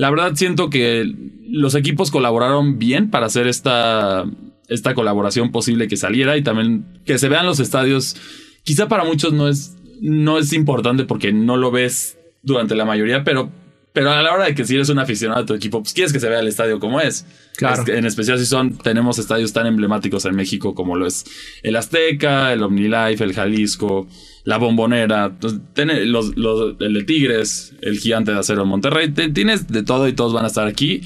la 0.00 0.08
verdad 0.08 0.32
siento 0.34 0.70
que 0.70 1.14
los 1.46 1.74
equipos 1.74 2.10
colaboraron 2.10 2.78
bien 2.78 3.10
para 3.10 3.26
hacer 3.26 3.46
esta, 3.46 4.24
esta 4.66 4.94
colaboración 4.94 5.52
posible 5.52 5.88
que 5.88 5.98
saliera 5.98 6.38
y 6.38 6.42
también 6.42 6.86
que 7.04 7.18
se 7.18 7.28
vean 7.28 7.44
los 7.44 7.60
estadios. 7.60 8.16
Quizá 8.62 8.88
para 8.88 9.04
muchos 9.04 9.34
no 9.34 9.46
es, 9.46 9.76
no 10.00 10.38
es 10.38 10.54
importante 10.54 11.04
porque 11.04 11.34
no 11.34 11.58
lo 11.58 11.70
ves 11.70 12.16
durante 12.42 12.74
la 12.76 12.86
mayoría, 12.86 13.24
pero, 13.24 13.50
pero 13.92 14.10
a 14.10 14.22
la 14.22 14.32
hora 14.32 14.46
de 14.46 14.54
que 14.54 14.64
si 14.64 14.74
eres 14.74 14.88
un 14.88 15.00
aficionado 15.00 15.42
de 15.42 15.46
tu 15.46 15.52
equipo, 15.52 15.82
pues 15.82 15.92
quieres 15.92 16.14
que 16.14 16.20
se 16.20 16.30
vea 16.30 16.40
el 16.40 16.48
estadio 16.48 16.80
como 16.80 16.98
es. 17.02 17.26
Claro. 17.58 17.84
en 17.86 18.06
especial 18.06 18.38
si 18.38 18.46
son, 18.46 18.78
tenemos 18.78 19.18
estadios 19.18 19.52
tan 19.52 19.66
emblemáticos 19.66 20.24
en 20.24 20.34
México 20.34 20.74
como 20.74 20.96
lo 20.96 21.06
es 21.06 21.26
el 21.62 21.76
Azteca, 21.76 22.54
el 22.54 22.62
OmniLife, 22.62 23.22
el 23.22 23.34
Jalisco, 23.34 24.08
la 24.44 24.58
Bombonera, 24.58 25.36
los, 25.40 26.32
el 26.80 26.94
de 26.94 27.04
Tigres, 27.04 27.74
el 27.82 27.98
Gigante 27.98 28.32
de 28.32 28.38
Acero 28.38 28.62
de 28.62 28.68
Monterrey. 28.68 29.10
tienes 29.10 29.68
de 29.68 29.82
todo 29.82 30.08
y 30.08 30.12
todos 30.12 30.32
van 30.32 30.44
a 30.44 30.48
estar 30.48 30.66
aquí. 30.66 31.02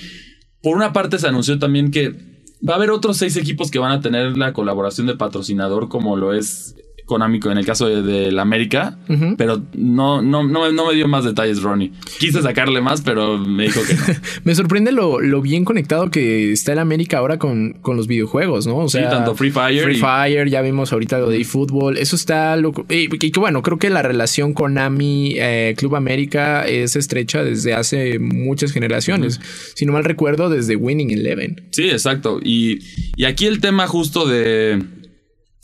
Por 0.62 0.76
una 0.76 0.92
parte 0.92 1.18
se 1.18 1.28
anunció 1.28 1.58
también 1.58 1.90
que 1.90 2.10
va 2.66 2.74
a 2.74 2.76
haber 2.76 2.90
otros 2.90 3.16
seis 3.16 3.36
equipos 3.36 3.70
que 3.70 3.78
van 3.78 3.92
a 3.92 4.00
tener 4.00 4.36
la 4.36 4.52
colaboración 4.52 5.06
de 5.06 5.16
patrocinador 5.16 5.88
como 5.88 6.16
lo 6.16 6.32
es 6.32 6.76
económico 7.04 7.50
en 7.50 7.58
el 7.58 7.66
caso 7.66 7.86
de, 7.86 8.32
la 8.32 8.42
América, 8.42 8.98
pero 9.36 9.62
no, 9.74 10.22
no, 10.22 10.42
no, 10.42 10.72
no, 10.72 10.86
me 10.88 10.94
dio 10.94 11.06
más 11.06 11.24
detalles, 11.24 11.62
Ronnie. 11.62 11.92
Quise 12.18 12.40
sacarle 12.40 12.80
más, 12.80 13.02
pero 13.02 13.38
me 13.38 13.64
dijo 13.64 13.80
que 13.86 13.94
no. 13.94 14.02
me 14.44 14.54
sorprende 14.54 14.90
lo, 14.90 15.20
lo, 15.20 15.42
bien 15.42 15.64
conectado 15.64 16.10
que 16.10 16.52
está 16.52 16.72
el 16.72 16.78
América 16.78 17.18
ahora 17.18 17.38
con, 17.38 17.74
con 17.82 17.98
los 17.98 18.06
videojuegos, 18.06 18.66
¿no? 18.66 18.78
O 18.78 18.88
sea, 18.88 19.04
sí, 19.04 19.10
tanto 19.10 19.34
Free 19.34 19.50
Fire. 19.50 19.82
Free 19.84 19.96
Fire, 19.96 20.48
ya 20.48 20.62
vimos 20.62 20.92
ahorita 20.92 21.18
lo 21.18 21.28
de 21.28 21.42
eFootball. 21.42 21.98
Eso 21.98 22.16
está 22.16 22.56
loco. 22.56 22.86
Y, 22.88 23.08
que 23.08 23.38
bueno, 23.38 23.62
creo 23.62 23.78
que 23.78 23.90
la 23.90 24.02
relación 24.02 24.54
con 24.54 24.78
AMI 24.78 25.34
eh, 25.36 25.74
Club 25.76 25.96
América 25.96 26.66
es 26.66 26.96
estrecha 26.96 27.44
desde 27.44 27.74
hace 27.74 28.18
muchas 28.18 28.72
generaciones. 28.72 29.40
Si 29.74 29.84
no 29.84 29.92
mal 29.92 30.04
recuerdo, 30.04 30.48
desde 30.48 30.76
Winning 30.76 31.10
Eleven. 31.10 31.68
Sí, 31.70 31.90
exacto. 31.90 32.40
Y, 32.42 32.78
y 33.16 33.24
aquí 33.24 33.44
el 33.46 33.60
tema 33.60 33.86
justo 33.86 34.26
de 34.26 34.82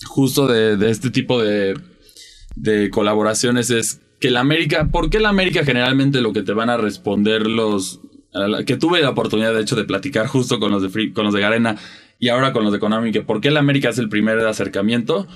justo 0.07 0.47
de, 0.47 0.90
este 0.90 1.11
tipo 1.11 1.42
de, 1.42 1.75
de 2.57 2.90
colaboraciones 2.90 3.71
es 3.71 4.00
que 4.21 4.30
la 4.30 4.40
América, 4.40 4.88
¿por 4.92 5.11
qué 5.11 5.19
la 5.19 5.30
América 5.30 5.64
generalmente 5.64 6.21
lo 6.21 6.33
que 6.33 6.42
te 6.42 6.52
van 6.52 6.71
a 6.71 6.76
responder 6.76 7.47
los... 7.47 8.00
que 8.66 8.76
tuve 8.76 9.00
la 9.00 9.11
oportunidad 9.11 9.54
de 9.54 9.62
hecho 9.62 9.76
de 9.76 9.85
platicar 9.85 10.26
justo 10.26 10.61
con 10.61 10.71
los 10.71 10.83
de, 10.83 11.12
con 11.12 11.25
los 11.25 11.35
de 11.35 11.40
Garena 11.40 11.76
y 12.19 12.28
ahora 12.28 12.52
con 12.52 12.62
los 12.62 12.73
de 12.73 12.78
Konami, 12.78 13.12
que 13.12 13.23
por 13.23 13.40
qué 13.40 13.50
la 13.50 13.61
América 13.61 13.88
es 13.88 13.99
el 13.99 14.11
primer 14.11 14.38
acercamiento. 14.40 15.26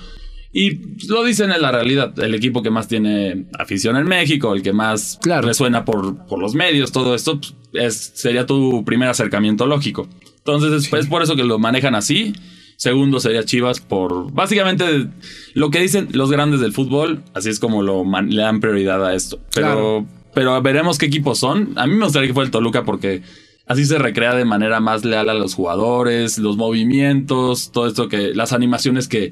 Y 0.53 1.05
lo 1.07 1.23
dicen 1.25 1.51
en 1.51 1.61
la 1.61 1.71
realidad, 1.71 2.17
el 2.19 2.33
equipo 2.33 2.61
que 2.63 2.69
más 2.69 2.87
tiene 2.87 3.47
afición 3.59 3.97
en 3.97 4.05
México, 4.05 4.53
el 4.53 4.61
que 4.61 4.71
más 4.71 5.19
resuena 5.41 5.83
por, 5.83 6.27
por, 6.27 6.39
los 6.39 6.53
medios, 6.53 6.93
todo 6.93 7.13
esto, 7.13 7.41
pues, 7.41 7.55
es, 7.73 8.11
sería 8.15 8.45
tu 8.45 8.85
primer 8.85 9.09
acercamiento 9.09 9.65
lógico. 9.65 10.07
Entonces 10.37 10.93
es 10.93 11.07
por 11.07 11.23
eso 11.23 11.35
que 11.35 11.43
lo 11.43 11.59
manejan 11.59 11.95
así. 11.95 12.33
Segundo 12.77 13.19
sería 13.19 13.43
Chivas 13.43 13.79
por 13.79 14.31
básicamente 14.33 15.07
lo 15.53 15.69
que 15.69 15.79
dicen 15.79 16.09
los 16.11 16.31
grandes 16.31 16.59
del 16.59 16.73
fútbol. 16.73 17.23
Así 17.33 17.49
es 17.49 17.59
como 17.59 17.83
lo 17.83 18.03
le 18.03 18.41
dan 18.41 18.59
prioridad 18.59 19.05
a 19.05 19.13
esto. 19.13 19.39
Pero, 19.53 20.05
pero 20.33 20.61
veremos 20.61 20.97
qué 20.97 21.05
equipos 21.05 21.39
son. 21.39 21.73
A 21.75 21.87
mí 21.87 21.95
me 21.95 22.03
gustaría 22.03 22.27
que 22.27 22.33
fuera 22.33 22.45
el 22.45 22.51
Toluca 22.51 22.83
porque 22.83 23.21
así 23.65 23.85
se 23.85 23.97
recrea 23.97 24.35
de 24.35 24.45
manera 24.45 24.79
más 24.79 25.05
leal 25.05 25.29
a 25.29 25.33
los 25.33 25.53
jugadores, 25.55 26.37
los 26.37 26.57
movimientos, 26.57 27.71
todo 27.71 27.87
esto 27.87 28.07
que 28.09 28.33
las 28.33 28.53
animaciones 28.53 29.07
que 29.07 29.31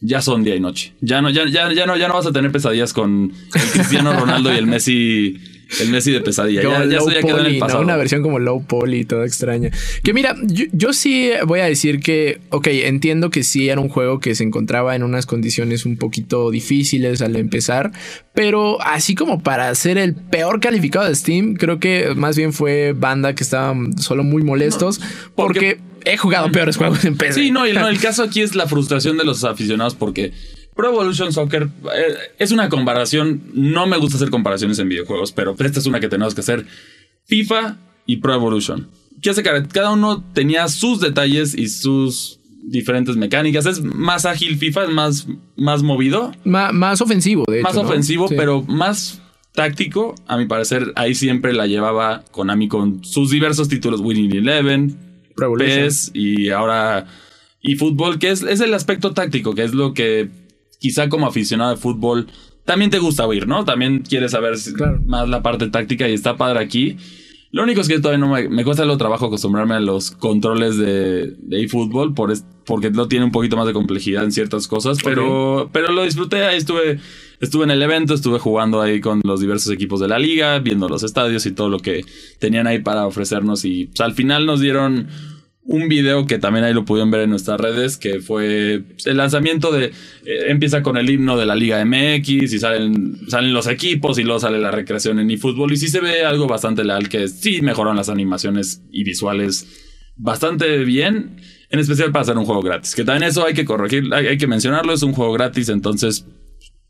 ya 0.00 0.20
son 0.20 0.44
día 0.44 0.54
y 0.54 0.60
noche. 0.60 0.94
Ya 1.00 1.22
no, 1.22 1.30
ya, 1.30 1.48
ya, 1.48 1.72
ya 1.72 1.86
no, 1.86 1.96
ya 1.96 2.08
no 2.08 2.14
vas 2.14 2.26
a 2.26 2.32
tener 2.32 2.52
pesadillas 2.52 2.92
con 2.92 3.32
el 3.54 3.70
Cristiano 3.72 4.12
Ronaldo 4.12 4.52
y 4.52 4.56
el 4.56 4.66
Messi 4.66 5.40
El 5.80 5.90
Messi 5.90 6.12
de 6.12 6.20
pesadilla. 6.20 6.62
Ya, 6.62 6.84
ya 6.84 6.98
ya 6.98 7.20
quedó 7.20 7.40
en 7.40 7.46
el 7.46 7.54
¿no? 7.54 7.60
pasado. 7.60 7.82
Una 7.82 7.96
versión 7.96 8.22
como 8.22 8.38
low 8.38 8.64
poly, 8.64 9.04
toda 9.04 9.26
extraña. 9.26 9.70
Que 10.02 10.12
mira, 10.12 10.36
yo, 10.42 10.66
yo 10.72 10.92
sí 10.92 11.30
voy 11.46 11.60
a 11.60 11.64
decir 11.64 12.00
que, 12.00 12.40
ok, 12.50 12.66
entiendo 12.68 13.30
que 13.30 13.42
sí 13.42 13.68
era 13.68 13.80
un 13.80 13.88
juego 13.88 14.20
que 14.20 14.34
se 14.34 14.44
encontraba 14.44 14.96
en 14.96 15.02
unas 15.02 15.26
condiciones 15.26 15.86
un 15.86 15.96
poquito 15.96 16.50
difíciles 16.50 17.22
al 17.22 17.36
empezar, 17.36 17.92
pero 18.34 18.80
así 18.82 19.14
como 19.14 19.42
para 19.42 19.74
ser 19.74 19.98
el 19.98 20.14
peor 20.14 20.60
calificado 20.60 21.08
de 21.08 21.14
Steam, 21.14 21.54
creo 21.54 21.78
que 21.78 22.14
más 22.16 22.36
bien 22.36 22.52
fue 22.52 22.92
banda 22.92 23.34
que 23.34 23.42
estaban 23.42 23.98
solo 23.98 24.24
muy 24.24 24.42
molestos 24.42 25.00
porque, 25.34 25.78
he 26.04 26.16
jugado 26.16 26.52
peores 26.52 26.76
juegos 26.76 27.04
en 27.04 27.16
PC. 27.16 27.32
Sí, 27.32 27.50
no, 27.50 27.66
y 27.66 27.72
no, 27.72 27.88
el 27.88 27.98
caso 28.00 28.22
aquí 28.22 28.42
es 28.42 28.54
la 28.54 28.66
frustración 28.66 29.16
de 29.16 29.24
los 29.24 29.44
aficionados 29.44 29.94
porque 29.94 30.32
Pro 30.74 30.88
Evolution 30.90 31.32
Soccer 31.32 31.68
eh, 31.94 32.14
es 32.38 32.50
una 32.52 32.68
comparación. 32.68 33.42
No 33.54 33.86
me 33.86 33.96
gusta 33.98 34.16
hacer 34.16 34.30
comparaciones 34.30 34.78
en 34.78 34.88
videojuegos, 34.88 35.32
pero 35.32 35.54
esta 35.58 35.78
es 35.78 35.86
una 35.86 36.00
que 36.00 36.08
tenemos 36.08 36.34
que 36.34 36.40
hacer. 36.40 36.66
FIFA 37.26 37.76
y 38.06 38.16
Pro 38.16 38.34
Evolution. 38.34 38.88
¿Qué 39.22 39.30
hace 39.30 39.42
cada, 39.42 39.90
uno 39.92 40.22
tenía 40.34 40.68
sus 40.68 41.00
detalles 41.00 41.54
y 41.54 41.68
sus 41.68 42.40
diferentes 42.66 43.16
mecánicas. 43.16 43.66
Es 43.66 43.82
más 43.82 44.24
ágil 44.26 44.56
FIFA, 44.56 44.84
es 44.84 44.90
más, 44.90 45.26
más 45.56 45.82
movido, 45.82 46.32
Ma- 46.44 46.72
más 46.72 47.00
ofensivo, 47.02 47.44
de 47.46 47.58
hecho. 47.58 47.62
más 47.68 47.74
¿no? 47.74 47.82
ofensivo, 47.82 48.26
Sí. 48.28 48.34
pero 48.36 48.62
más 48.62 49.20
táctico. 49.52 50.14
A 50.26 50.36
mi 50.38 50.46
parecer, 50.46 50.92
ahí 50.96 51.14
siempre 51.14 51.52
la 51.52 51.66
llevaba 51.66 52.24
Konami 52.30 52.68
con 52.68 53.04
sus 53.04 53.30
diversos 53.30 53.68
títulos: 53.68 54.00
Winning 54.00 54.34
Eleven, 54.36 54.96
Pro 55.36 55.46
Evolution. 55.46 55.78
PES 55.84 56.10
y 56.14 56.48
ahora 56.50 57.06
y 57.60 57.76
fútbol, 57.76 58.18
que 58.18 58.30
es, 58.30 58.42
es 58.42 58.60
el 58.60 58.72
aspecto 58.74 59.12
táctico, 59.12 59.54
que 59.54 59.64
es 59.64 59.74
lo 59.74 59.94
que 59.94 60.30
quizá 60.84 61.08
como 61.08 61.26
aficionado 61.26 61.70
de 61.70 61.78
fútbol 61.78 62.26
también 62.66 62.90
te 62.90 62.98
gusta 62.98 63.26
oír, 63.26 63.46
¿no? 63.48 63.64
También 63.64 64.00
quieres 64.06 64.32
saber 64.32 64.54
Claro. 64.76 65.00
más 65.06 65.26
la 65.30 65.42
parte 65.42 65.68
táctica 65.70 66.06
y 66.06 66.12
está 66.12 66.36
padre 66.36 66.58
aquí. 66.60 66.98
Lo 67.52 67.62
único 67.62 67.80
es 67.80 67.88
que 67.88 68.00
todavía 68.00 68.18
no 68.18 68.30
me, 68.30 68.50
me 68.50 68.64
cuesta 68.64 68.84
lo 68.84 68.98
trabajo 68.98 69.26
acostumbrarme 69.26 69.76
a 69.76 69.80
los 69.80 70.10
controles 70.10 70.76
de, 70.76 71.36
de 71.38 71.62
eFootball 71.64 72.12
por 72.12 72.30
es- 72.32 72.44
porque 72.66 72.90
lo 72.90 73.08
tiene 73.08 73.24
un 73.24 73.30
poquito 73.32 73.56
más 73.56 73.66
de 73.66 73.72
complejidad 73.72 74.24
en 74.24 74.32
ciertas 74.32 74.66
cosas, 74.68 74.98
pero, 75.02 75.70
pero 75.72 75.90
lo 75.92 76.02
disfruté, 76.04 76.44
ahí 76.44 76.56
estuve, 76.58 76.98
estuve 77.40 77.64
en 77.64 77.70
el 77.70 77.82
evento, 77.82 78.12
estuve 78.12 78.38
jugando 78.38 78.80
ahí 78.82 79.00
con 79.00 79.20
los 79.24 79.40
diversos 79.40 79.72
equipos 79.72 80.00
de 80.00 80.08
la 80.08 80.18
liga, 80.18 80.58
viendo 80.58 80.86
los 80.88 81.02
estadios 81.02 81.46
y 81.46 81.52
todo 81.52 81.68
lo 81.70 81.78
que 81.78 82.04
tenían 82.40 82.66
ahí 82.66 82.80
para 82.80 83.06
ofrecernos 83.06 83.64
y 83.64 83.86
pues, 83.86 84.00
al 84.00 84.12
final 84.14 84.46
nos 84.46 84.60
dieron 84.60 85.08
un 85.66 85.88
video 85.88 86.26
que 86.26 86.38
también 86.38 86.64
ahí 86.64 86.74
lo 86.74 86.84
pudieron 86.84 87.10
ver 87.10 87.22
en 87.22 87.30
nuestras 87.30 87.58
redes, 87.58 87.96
que 87.96 88.20
fue 88.20 88.82
el 89.06 89.16
lanzamiento 89.16 89.72
de... 89.72 89.86
eh, 89.86 89.92
empieza 90.48 90.82
con 90.82 90.96
el 90.98 91.08
himno 91.08 91.38
de 91.38 91.46
la 91.46 91.54
Liga 91.54 91.82
MX 91.84 92.28
y 92.52 92.58
salen, 92.58 93.18
salen 93.28 93.54
los 93.54 93.66
equipos 93.66 94.18
y 94.18 94.24
luego 94.24 94.40
sale 94.40 94.58
la 94.58 94.70
recreación 94.70 95.18
en 95.20 95.30
eFootball 95.30 95.72
y 95.72 95.76
sí 95.78 95.88
se 95.88 96.00
ve 96.00 96.24
algo 96.24 96.46
bastante 96.46 96.84
leal, 96.84 97.08
que 97.08 97.28
sí 97.28 97.62
mejoran 97.62 97.96
las 97.96 98.10
animaciones 98.10 98.82
y 98.92 99.04
visuales 99.04 99.66
bastante 100.16 100.84
bien, 100.84 101.36
en 101.70 101.78
especial 101.78 102.12
para 102.12 102.22
hacer 102.22 102.36
un 102.36 102.44
juego 102.44 102.60
gratis, 102.62 102.94
que 102.94 103.04
también 103.04 103.28
eso 103.30 103.46
hay 103.46 103.54
que 103.54 103.64
corregir, 103.64 104.04
hay, 104.12 104.26
hay 104.28 104.38
que 104.38 104.46
mencionarlo, 104.46 104.92
es 104.92 105.02
un 105.02 105.12
juego 105.14 105.32
gratis, 105.32 105.70
entonces... 105.70 106.26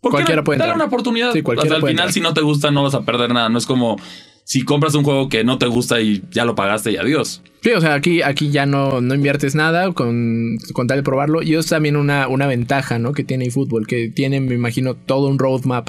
¿por 0.00 0.11
qué 0.11 0.16
Cualquiera 0.16 0.40
no? 0.43 0.45
puede 0.45 0.59
Dale 0.59 0.73
entrar. 0.73 0.85
una 0.87 0.93
oportunidad. 0.93 1.33
Sí, 1.33 1.40
cualquiera 1.43 1.62
Hasta 1.66 1.75
al 1.76 1.81
puede 1.81 1.93
final, 1.93 2.09
entrar. 2.09 2.12
si 2.12 2.21
no 2.21 2.35
te 2.35 2.43
gusta, 2.43 2.71
no 2.71 2.83
vas 2.83 2.95
a 2.95 3.04
perder 3.07 3.33
nada. 3.33 3.49
No 3.49 3.57
es 3.57 3.64
como 3.64 3.97
si 4.45 4.63
compras 4.63 4.95
un 4.95 5.05
juego 5.05 5.29
que 5.29 5.43
no 5.43 5.59
te 5.59 5.67
gusta 5.67 6.01
y 6.01 6.23
ya 6.31 6.45
lo 6.45 6.55
pagaste 6.55 6.93
y 6.93 6.97
adiós. 6.97 7.43
Sí, 7.63 7.71
o 7.71 7.81
sea, 7.81 7.95
aquí, 7.95 8.21
aquí 8.21 8.51
ya 8.51 8.67
no, 8.67 9.01
no 9.01 9.15
inviertes 9.15 9.55
nada 9.55 9.93
con, 9.93 10.59
con 10.75 10.87
tal 10.87 10.99
de 10.99 11.03
probarlo. 11.03 11.43
Y 11.43 11.55
es 11.55 11.67
también 11.67 11.97
una, 11.97 12.29
una 12.29 12.47
ventaja, 12.47 12.99
¿no? 12.99 13.13
Que 13.13 13.25
tiene 13.25 13.47
eFootball, 13.47 13.87
que 13.87 14.11
tiene, 14.11 14.41
me 14.41 14.55
imagino, 14.55 14.95
todo 14.95 15.29
un 15.29 15.39
roadmap 15.39 15.89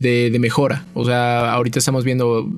de, 0.00 0.30
de 0.30 0.38
mejora. 0.40 0.84
O 0.94 1.04
sea, 1.04 1.52
ahorita 1.52 1.78
estamos 1.78 2.04
viendo. 2.04 2.50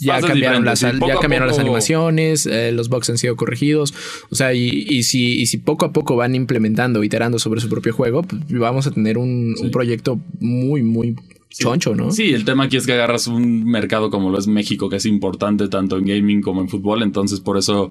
Ya 0.00 0.20
cambiaron, 0.20 0.64
las, 0.64 0.80
sí, 0.80 0.86
ya 1.06 1.16
cambiaron 1.20 1.46
las 1.46 1.60
animaciones, 1.60 2.46
eh, 2.46 2.72
los 2.72 2.88
bugs 2.88 3.08
han 3.10 3.18
sido 3.18 3.36
corregidos. 3.36 3.94
O 4.30 4.34
sea, 4.34 4.52
y, 4.52 4.84
y 4.88 5.04
si, 5.04 5.40
y 5.40 5.46
si 5.46 5.58
poco 5.58 5.84
a 5.84 5.92
poco 5.92 6.16
van 6.16 6.34
implementando, 6.34 7.04
iterando 7.04 7.38
sobre 7.38 7.60
su 7.60 7.68
propio 7.68 7.92
juego, 7.92 8.22
pues 8.22 8.42
vamos 8.50 8.88
a 8.88 8.90
tener 8.90 9.16
un, 9.16 9.54
un 9.60 9.70
proyecto 9.70 10.18
muy, 10.40 10.82
muy 10.82 11.14
choncho, 11.58 11.94
¿no? 11.94 12.10
Sí, 12.10 12.32
el 12.32 12.44
tema 12.44 12.64
aquí 12.64 12.76
es 12.76 12.86
que 12.86 12.92
agarras 12.92 13.26
un 13.26 13.64
mercado 13.64 14.10
como 14.10 14.30
lo 14.30 14.38
es 14.38 14.46
México, 14.46 14.88
que 14.88 14.96
es 14.96 15.06
importante 15.06 15.68
tanto 15.68 15.96
en 15.98 16.04
gaming 16.06 16.40
como 16.42 16.60
en 16.60 16.68
fútbol. 16.68 17.02
Entonces, 17.02 17.40
por 17.40 17.56
eso 17.58 17.90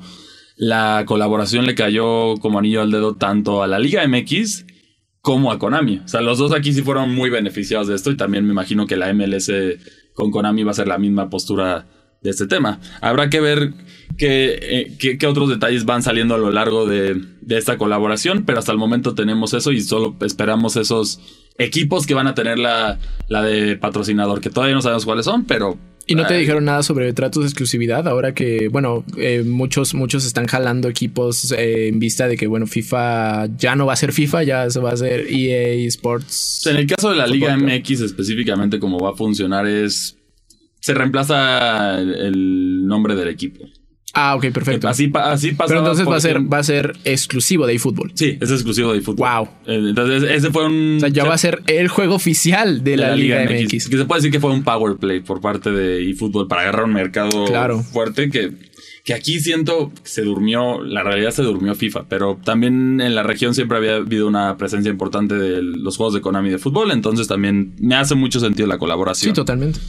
la 0.57 1.03
colaboración 1.05 1.65
le 1.65 1.75
cayó 1.75 2.35
como 2.37 2.59
anillo 2.59 2.81
al 2.81 2.91
dedo 2.91 3.15
tanto 3.15 3.63
a 3.63 3.67
la 3.67 3.79
Liga 3.79 4.05
MX 4.07 4.65
como 5.21 5.51
a 5.51 5.59
Konami. 5.59 5.99
O 6.03 6.07
sea, 6.07 6.21
los 6.21 6.37
dos 6.37 6.51
aquí 6.53 6.73
sí 6.73 6.81
fueron 6.81 7.13
muy 7.13 7.29
beneficiados 7.29 7.87
de 7.87 7.95
esto 7.95 8.11
y 8.11 8.17
también 8.17 8.45
me 8.45 8.51
imagino 8.51 8.87
que 8.87 8.95
la 8.97 9.13
MLS 9.13 9.51
con 10.13 10.31
Konami 10.31 10.63
va 10.63 10.71
a 10.71 10.75
ser 10.75 10.87
la 10.87 10.97
misma 10.97 11.29
postura 11.29 11.87
de 12.21 12.29
este 12.29 12.45
tema. 12.47 12.79
Habrá 13.01 13.29
que 13.29 13.39
ver 13.39 13.73
qué, 14.17 14.59
eh, 14.61 14.97
qué- 14.99 15.17
qué 15.17 15.25
otros 15.27 15.49
detalles 15.49 15.85
van 15.85 16.03
saliendo 16.03 16.35
a 16.35 16.37
lo 16.37 16.51
largo 16.51 16.85
de, 16.85 17.19
de 17.41 17.57
esta 17.57 17.77
colaboración, 17.77 18.43
pero 18.45 18.59
hasta 18.59 18.71
el 18.71 18.77
momento 18.77 19.15
tenemos 19.15 19.53
eso 19.55 19.71
y 19.71 19.81
solo 19.81 20.15
esperamos 20.21 20.75
esos 20.75 21.19
equipos 21.57 22.05
que 22.05 22.13
van 22.13 22.27
a 22.27 22.33
tener 22.33 22.59
la, 22.59 22.99
la 23.27 23.43
de 23.43 23.77
patrocinador, 23.77 24.41
que 24.41 24.49
todavía 24.49 24.75
no 24.75 24.81
sabemos 24.81 25.05
cuáles 25.05 25.25
son, 25.25 25.45
pero... 25.45 25.77
Y 26.07 26.15
no 26.15 26.25
te 26.25 26.33
dijeron 26.33 26.65
nada 26.65 26.83
sobre 26.83 27.13
tratos 27.13 27.43
de 27.43 27.47
exclusividad, 27.47 28.05
ahora 28.07 28.33
que, 28.33 28.67
bueno, 28.69 29.05
eh, 29.17 29.43
muchos, 29.45 29.93
muchos 29.93 30.25
están 30.25 30.45
jalando 30.47 30.89
equipos 30.89 31.53
eh, 31.53 31.87
en 31.87 31.99
vista 31.99 32.27
de 32.27 32.35
que, 32.35 32.47
bueno, 32.47 32.67
FIFA 32.67 33.55
ya 33.55 33.75
no 33.75 33.85
va 33.85 33.93
a 33.93 33.95
ser 33.95 34.11
FIFA, 34.11 34.43
ya 34.43 34.69
se 34.69 34.79
va 34.79 34.91
a 34.91 34.97
ser 34.97 35.27
EA 35.29 35.87
Sports. 35.87 36.65
En 36.65 36.77
el 36.77 36.87
caso 36.87 37.11
de 37.11 37.15
la 37.15 37.27
Liga 37.27 37.55
MX 37.55 38.01
específicamente, 38.01 38.79
cómo 38.79 38.99
va 38.99 39.11
a 39.11 39.13
funcionar 39.13 39.67
es... 39.67 40.17
Se 40.79 40.95
reemplaza 40.95 41.99
el 42.01 42.87
nombre 42.87 43.15
del 43.15 43.27
equipo. 43.27 43.69
Ah, 44.13 44.35
ok, 44.35 44.47
perfecto. 44.51 44.87
Así, 44.89 45.09
así 45.13 45.51
pasa. 45.53 45.67
Pero 45.69 45.79
entonces 45.79 46.07
va 46.07 46.17
a 46.17 46.19
ser, 46.19 46.51
va 46.53 46.57
a 46.57 46.63
ser 46.63 46.97
exclusivo 47.05 47.65
de 47.65 47.75
eFootball. 47.75 48.11
Sí, 48.15 48.37
es 48.41 48.51
exclusivo 48.51 48.91
de 48.93 49.01
fútbol. 49.01 49.27
Wow. 49.29 49.47
Entonces, 49.67 50.29
ese 50.29 50.51
fue 50.51 50.65
un. 50.65 50.97
O 50.97 50.99
sea, 50.99 51.09
ya 51.09 51.23
va 51.23 51.33
a 51.33 51.37
ser 51.37 51.61
el 51.67 51.87
juego 51.87 52.15
oficial 52.15 52.83
de, 52.83 52.97
la, 52.97 53.15
Liga, 53.15 53.43
MX. 53.45 53.87
Que 53.89 53.97
se 53.97 54.05
puede 54.05 54.19
decir 54.19 54.31
que 54.31 54.39
fue 54.39 54.51
un 54.51 54.63
power 54.63 54.97
play 54.97 55.21
por 55.21 55.39
parte 55.39 55.71
de 55.71 56.09
eFootball 56.09 56.47
para 56.47 56.63
agarrar 56.63 56.85
un 56.85 56.93
mercado 56.93 57.45
Claro. 57.45 57.81
fuerte 57.83 58.29
que, 58.29 58.51
que 59.05 59.13
aquí 59.13 59.39
siento 59.39 59.91
que 60.03 60.09
se 60.09 60.23
durmió, 60.23 60.83
la 60.83 61.03
realidad 61.03 61.31
se 61.31 61.43
durmió 61.43 61.73
FIFA, 61.73 62.05
pero 62.09 62.37
también 62.43 62.99
en 63.01 63.15
la 63.15 63.23
región 63.23 63.55
siempre 63.55 63.77
había 63.77 63.95
habido 63.95 64.27
una 64.27 64.57
presencia 64.57 64.89
importante 64.91 65.35
de 65.35 65.61
los 65.61 65.95
juegos 65.97 66.13
de 66.13 66.21
Konami 66.21 66.49
de 66.49 66.57
fútbol, 66.57 66.91
entonces 66.91 67.27
también 67.27 67.75
me 67.79 67.95
hace 67.95 68.15
mucho 68.15 68.39
sentido 68.41 68.67
la 68.67 68.75
Sí, 68.75 68.79
colaboración. 68.79 69.33
totalmente. 69.33 69.79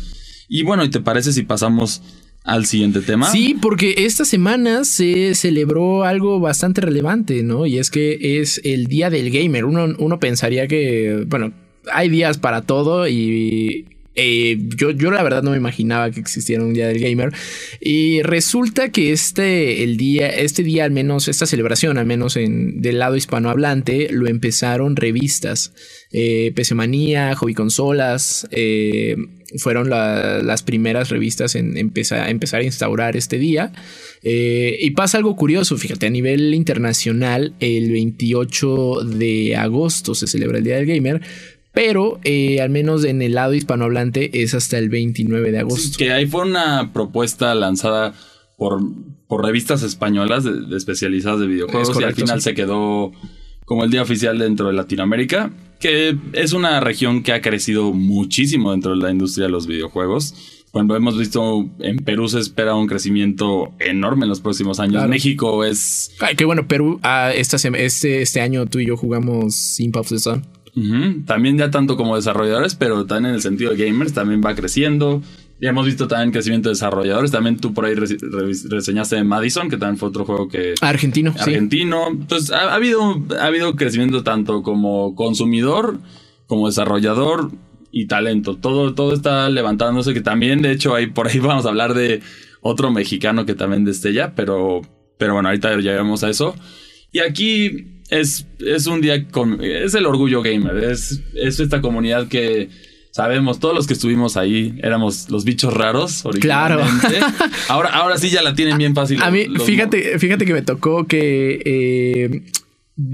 y 0.48 0.62
bueno, 0.62 0.84
¿y 0.84 0.90
te 0.90 1.00
parece 1.00 1.32
si 1.32 1.42
pasamos 1.42 2.02
al 2.44 2.66
siguiente 2.66 3.00
tema? 3.00 3.30
Sí, 3.30 3.56
porque 3.60 3.94
esta 3.98 4.24
semana 4.24 4.84
se 4.84 5.34
celebró 5.34 6.04
algo 6.04 6.40
bastante 6.40 6.80
relevante, 6.80 7.42
¿no? 7.42 7.66
Y 7.66 7.78
es 7.78 7.90
que 7.90 8.40
es 8.40 8.60
el 8.64 8.86
Día 8.86 9.10
del 9.10 9.30
Gamer. 9.30 9.64
Uno, 9.64 9.94
uno 9.98 10.18
pensaría 10.18 10.66
que, 10.66 11.24
bueno, 11.26 11.52
hay 11.92 12.08
días 12.08 12.38
para 12.38 12.62
todo 12.62 13.08
y... 13.08 13.86
eh, 14.14 14.58
yo, 14.76 14.90
yo 14.90 15.10
la 15.10 15.22
verdad 15.22 15.42
no 15.42 15.52
me 15.52 15.56
imaginaba 15.56 16.10
que 16.10 16.20
existiera 16.20 16.62
un 16.62 16.74
día 16.74 16.86
del 16.88 16.98
gamer 17.00 17.32
y 17.80 18.22
resulta 18.22 18.90
que 18.90 19.12
este 19.12 19.82
el 19.84 19.96
día 19.96 20.28
este 20.28 20.62
día 20.62 20.84
al 20.84 20.90
menos 20.90 21.28
esta 21.28 21.46
celebración 21.46 21.96
al 21.98 22.06
menos 22.06 22.36
en 22.36 22.82
del 22.82 22.98
lado 22.98 23.16
hispanohablante 23.16 24.08
lo 24.10 24.28
empezaron 24.28 24.96
revistas 24.96 25.72
eh, 26.12 26.52
Hobby 27.36 27.54
Consolas 27.54 28.46
eh, 28.50 29.16
fueron 29.58 29.90
la- 29.90 30.42
las 30.42 30.62
primeras 30.62 31.08
revistas 31.10 31.54
en 31.54 31.76
empezar, 31.76 32.28
empezar 32.30 32.60
a 32.60 32.64
instaurar 32.64 33.16
este 33.16 33.38
día. 33.38 33.72
Eh, 34.22 34.78
y 34.80 34.92
pasa 34.92 35.18
algo 35.18 35.36
curioso, 35.36 35.76
fíjate, 35.76 36.06
a 36.06 36.10
nivel 36.10 36.54
internacional, 36.54 37.54
el 37.60 37.90
28 37.92 39.04
de 39.04 39.56
agosto 39.56 40.14
se 40.14 40.26
celebra 40.26 40.58
el 40.58 40.64
Día 40.64 40.76
del 40.76 40.86
Gamer, 40.86 41.20
pero 41.72 42.20
eh, 42.24 42.60
al 42.60 42.70
menos 42.70 43.04
en 43.04 43.22
el 43.22 43.34
lado 43.34 43.54
hispanohablante 43.54 44.42
es 44.42 44.54
hasta 44.54 44.78
el 44.78 44.88
29 44.88 45.50
de 45.52 45.58
agosto. 45.58 45.98
Que 45.98 46.12
ahí 46.12 46.26
fue 46.26 46.42
una 46.42 46.92
propuesta 46.92 47.54
lanzada 47.54 48.14
por, 48.56 48.80
por 49.26 49.44
revistas 49.44 49.82
españolas 49.82 50.44
de, 50.44 50.66
de 50.66 50.76
especializadas 50.76 51.40
de 51.40 51.46
videojuegos 51.46 51.88
Es 51.88 51.94
y 51.94 51.98
al 51.98 52.02
correcto, 52.04 52.20
final 52.22 52.40
sí. 52.40 52.44
se 52.50 52.54
quedó 52.54 53.12
como 53.64 53.84
el 53.84 53.90
día 53.90 54.02
oficial 54.02 54.38
dentro 54.38 54.66
de 54.66 54.74
Latinoamérica, 54.74 55.50
que 55.80 56.16
es 56.34 56.52
una 56.52 56.80
región 56.80 57.22
que 57.22 57.32
ha 57.32 57.40
crecido 57.40 57.92
muchísimo 57.92 58.72
dentro 58.72 58.90
de 58.92 58.98
la 58.98 59.10
industria 59.10 59.46
de 59.46 59.52
los 59.52 59.66
videojuegos. 59.66 60.34
Cuando 60.72 60.96
hemos 60.96 61.18
visto 61.18 61.68
en 61.80 61.98
Perú 61.98 62.28
se 62.28 62.38
espera 62.38 62.74
un 62.74 62.86
crecimiento 62.86 63.72
enorme 63.78 64.24
en 64.24 64.30
los 64.30 64.40
próximos 64.40 64.80
años. 64.80 64.94
Claro. 64.94 65.08
México 65.08 65.64
es 65.64 66.12
Ay, 66.20 66.34
qué 66.34 66.44
bueno, 66.44 66.66
Perú, 66.66 66.98
ah, 67.02 67.30
esta 67.34 67.56
este, 67.56 68.22
este 68.22 68.40
año 68.40 68.66
tú 68.66 68.78
y 68.78 68.86
yo 68.86 68.96
jugamos 68.96 69.54
Simp 69.54 69.96
of 69.96 70.08
the 70.08 70.18
Sun. 70.18 70.42
También 71.26 71.58
ya 71.58 71.70
tanto 71.70 71.96
como 71.96 72.16
desarrolladores, 72.16 72.74
pero 72.74 73.04
también 73.04 73.30
en 73.30 73.34
el 73.34 73.42
sentido 73.42 73.72
de 73.72 73.84
gamers 73.84 74.14
también 74.14 74.40
va 74.44 74.54
creciendo. 74.54 75.22
Ya 75.60 75.68
hemos 75.68 75.86
visto 75.86 76.08
también 76.08 76.32
crecimiento 76.32 76.70
de 76.70 76.74
desarrolladores. 76.74 77.30
También 77.30 77.58
tú 77.58 77.72
por 77.74 77.84
ahí 77.84 77.94
reseñaste 77.94 79.22
Madison, 79.22 79.68
que 79.68 79.76
también 79.76 79.98
fue 79.98 80.08
otro 80.08 80.24
juego 80.24 80.48
que... 80.48 80.74
Argentino, 80.80 81.32
sí. 81.34 81.38
Argentino. 81.40 82.08
Entonces 82.08 82.50
ha, 82.50 82.72
ha 82.72 82.74
habido, 82.74 83.22
ha 83.38 83.46
habido 83.46 83.76
crecimiento 83.76 84.24
tanto 84.24 84.62
como 84.62 85.14
consumidor, 85.14 85.98
como 86.46 86.66
desarrollador. 86.66 87.50
y 87.92 88.06
talento. 88.06 88.56
Todo, 88.56 88.94
todo 88.94 89.12
está 89.12 89.48
levantándose, 89.50 90.14
que 90.14 90.22
también, 90.22 90.62
de 90.62 90.72
hecho, 90.72 90.94
ahí, 90.94 91.06
por 91.06 91.28
ahí 91.28 91.38
vamos 91.40 91.66
a 91.66 91.68
hablar 91.68 91.94
de 91.94 92.22
otro 92.62 92.90
mexicano 92.90 93.44
que 93.44 93.54
también 93.54 93.84
destella, 93.84 94.34
pero, 94.34 94.80
pero 95.18 95.34
bueno, 95.34 95.50
ahorita 95.50 95.76
llegaremos 95.76 96.24
a 96.24 96.30
eso. 96.30 96.56
Y 97.12 97.18
aquí 97.20 97.91
es, 98.08 98.46
es 98.58 98.86
un 98.86 99.00
día 99.00 99.28
con, 99.28 99.62
es 99.62 99.94
el 99.94 100.06
orgullo 100.06 100.42
gamer, 100.42 100.84
es, 100.84 101.20
es 101.34 101.60
esta 101.60 101.80
comunidad 101.80 102.28
que 102.28 102.68
sabemos, 103.12 103.60
todos 103.60 103.74
los 103.74 103.86
que 103.86 103.92
estuvimos 103.92 104.36
ahí 104.36 104.74
éramos 104.82 105.30
los 105.30 105.44
bichos 105.44 105.72
raros. 105.72 106.24
Claro. 106.40 106.82
ahora, 107.68 107.90
ahora 107.90 108.18
sí 108.18 108.30
ya 108.30 108.42
la 108.42 108.54
tienen 108.54 108.78
bien 108.78 108.94
fácil. 108.94 109.22
A 109.22 109.30
mí, 109.30 109.46
fíjate, 109.64 110.18
fíjate 110.18 110.44
que 110.44 110.54
me 110.54 110.62
tocó 110.62 111.06
que 111.06 111.60
eh, 111.64 112.42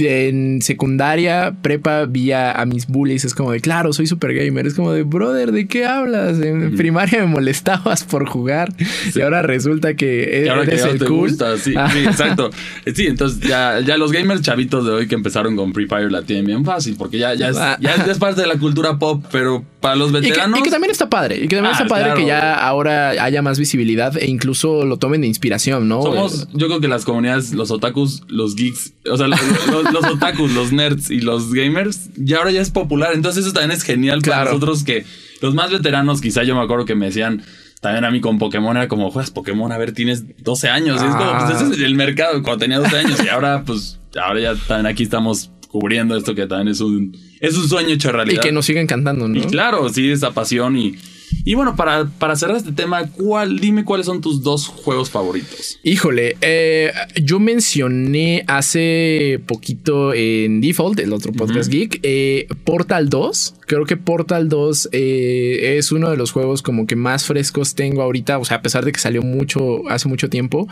en 0.01 0.63
secundaria, 0.63 1.57
prepa, 1.63 2.05
vi 2.07 2.33
a, 2.33 2.65
mis 2.67 2.87
bullies. 2.87 3.25
Es 3.25 3.35
como 3.35 3.53
de, 3.53 3.61
claro, 3.61 3.93
soy 3.93 4.07
super 4.07 4.35
gamer. 4.35 4.67
Es 4.67 4.75
como 4.75 4.93
de, 4.93 5.03
brother, 5.03 5.53
¿de 5.53 5.67
qué 5.67 5.87
hablas? 5.87 6.41
En 6.41 6.77
primaria 6.77 7.21
me 7.21 7.27
molestabas 7.27 8.05
por 8.05 8.29
jugar 8.29 8.73
y 9.15 9.21
ahora 9.21 9.43
resulta 9.43 9.95
que 9.95 10.45
eres 10.47 10.85
el 10.85 11.05
cool. 11.05 11.31
Sí, 11.59 11.75
exacto. 12.05 12.51
Sí, 12.95 13.07
entonces 13.07 13.41
ya, 13.41 13.81
ya 13.81 13.97
los 13.97 14.13
gamers 14.13 14.43
chavitos 14.43 14.85
de 14.85 14.93
hoy 14.93 15.09
que 15.09 15.15
empezaron 15.15 15.57
con 15.57 15.73
Free 15.73 15.87
Fire 15.87 16.11
la 16.11 16.23
tienen 16.23 16.47
bien 16.47 16.65
fácil 16.65 16.97
porque 16.97 17.19
ya, 17.19 17.35
ya, 17.35 17.49
es, 17.51 17.57
ah. 17.57 17.77
ya 17.81 17.95
es 17.95 18.19
parte 18.19 18.41
de 18.41 18.47
la 18.47 18.59
cultura 18.59 18.99
pop, 18.99 19.25
pero 19.31 19.65
para 19.81 19.97
los 19.97 20.13
veteranos. 20.13 20.59
Y 20.61 20.63
que, 20.63 20.71
también 20.71 20.91
está 20.91 21.09
padre. 21.09 21.37
Y 21.37 21.49
que 21.49 21.57
también 21.57 21.73
está 21.73 21.85
ah, 21.85 21.89
padre 21.89 22.15
que 22.15 22.27
ya 22.27 22.55
ahora 22.55 23.11
haya 23.11 23.43
más 23.43 23.59
visibilidad 23.59 24.17
e 24.17 24.27
incluso 24.27 24.85
lo 24.85 24.97
tomen 24.99 25.21
de 25.21 25.27
inspiración, 25.27 25.89
¿no? 25.89 26.03
Somos, 26.03 26.49
yo 26.53 26.67
creo 26.67 26.81
que 26.81 26.89
las 26.89 27.05
comunidades, 27.05 27.53
los 27.53 27.71
otakus, 27.71 28.23
los 28.29 28.57
geeks, 28.57 28.93
o 29.11 29.17
sea, 29.17 29.29
los, 29.29 29.41
los, 29.71 29.78
otakus, 29.87 30.53
los 30.53 30.73
nerds 30.73 31.11
y 31.11 31.21
los 31.21 31.53
gamers, 31.53 32.11
ya 32.17 32.39
ahora 32.39 32.51
ya 32.51 32.61
es 32.61 32.71
popular. 32.71 33.13
Entonces 33.15 33.45
eso 33.45 33.53
también 33.53 33.73
es 33.73 33.83
genial 33.83 34.23
para 34.23 34.45
nosotros 34.45 34.85
que 34.85 35.05
los 35.41 35.55
más 35.55 35.71
veteranos, 35.71 36.21
quizá 36.21 36.43
yo 36.43 36.55
me 36.55 36.63
acuerdo 36.63 36.85
que 36.85 36.95
me 36.95 37.07
decían, 37.07 37.43
también 37.81 38.05
a 38.05 38.11
mí 38.11 38.21
con 38.21 38.39
Pokémon 38.39 38.77
era 38.77 38.89
como, 38.89 39.11
juegas 39.11 39.31
Pokémon, 39.31 39.71
a 39.71 39.79
ver, 39.79 39.93
tienes 39.93 40.25
12 40.43 40.69
años. 40.69 41.01
Y 41.03 41.07
es 41.07 41.15
como, 41.15 41.39
pues 41.39 41.61
ese 41.61 41.75
es 41.75 41.81
el 41.81 41.95
mercado 41.95 42.43
cuando 42.43 42.59
tenía 42.59 42.79
12 42.79 42.99
años. 42.99 43.21
Y 43.25 43.29
ahora, 43.29 43.63
pues, 43.65 44.01
ahora 44.21 44.41
ya 44.41 44.55
también 44.55 44.87
aquí 44.87 45.05
estamos 45.05 45.53
cubriendo 45.69 46.17
esto 46.17 46.35
que 46.35 46.47
también 46.47 46.69
es 46.69 46.81
un, 46.81 47.17
es 47.41 47.57
un 47.57 47.69
sueño 47.69 47.91
hecho 47.91 48.11
realidad. 48.11 48.41
Y 48.43 48.45
que 48.45 48.53
nos 48.53 48.67
siguen 48.67 48.87
cantando, 48.87 49.29
¿no? 49.29 49.39
Y 49.39 49.43
claro, 49.43 49.89
sí, 49.91 50.11
esa 50.11 50.33
pasión 50.33 50.77
y 50.77 50.97
y 51.45 51.55
bueno, 51.55 51.77
para, 51.77 52.07
para 52.19 52.37
cerrar 52.37 52.57
este 52.57 52.73
tema, 52.73 53.09
¿cuál, 53.09 53.59
dime 53.59 53.85
cuáles 53.85 54.07
son 54.07 54.21
tus 54.21 54.43
dos 54.43 54.67
juegos 54.67 55.11
favoritos. 55.11 55.79
Híjole, 55.83 56.37
eh, 56.41 56.93
yo 57.23 57.41
mencioné 57.41 58.45
hace 58.47 59.41
poquito 59.47 60.13
en 60.15 60.61
Default, 60.61 61.01
el 61.01 61.13
otro 61.13 61.33
podcast 61.33 61.71
geek, 61.71 62.01
eh, 62.03 62.47
Portal 62.65 63.09
2. 63.09 63.55
Creo 63.69 63.85
que 63.85 63.99
Portal 63.99 64.49
2 64.49 64.89
eh, 64.93 65.77
es 65.77 65.93
uno 65.93 66.09
de 66.09 66.17
los 66.17 66.33
juegos 66.33 66.63
como 66.63 66.87
que 66.87 66.97
más 66.97 67.27
frescos 67.27 67.75
tengo 67.75 68.01
ahorita, 68.01 68.39
o 68.39 68.45
sea, 68.47 68.57
a 68.57 68.63
pesar 68.63 68.87
de 68.87 68.93
que 68.93 68.99
salió 68.99 69.21
mucho, 69.21 69.87
hace 69.91 70.09
mucho 70.09 70.31
tiempo, 70.31 70.67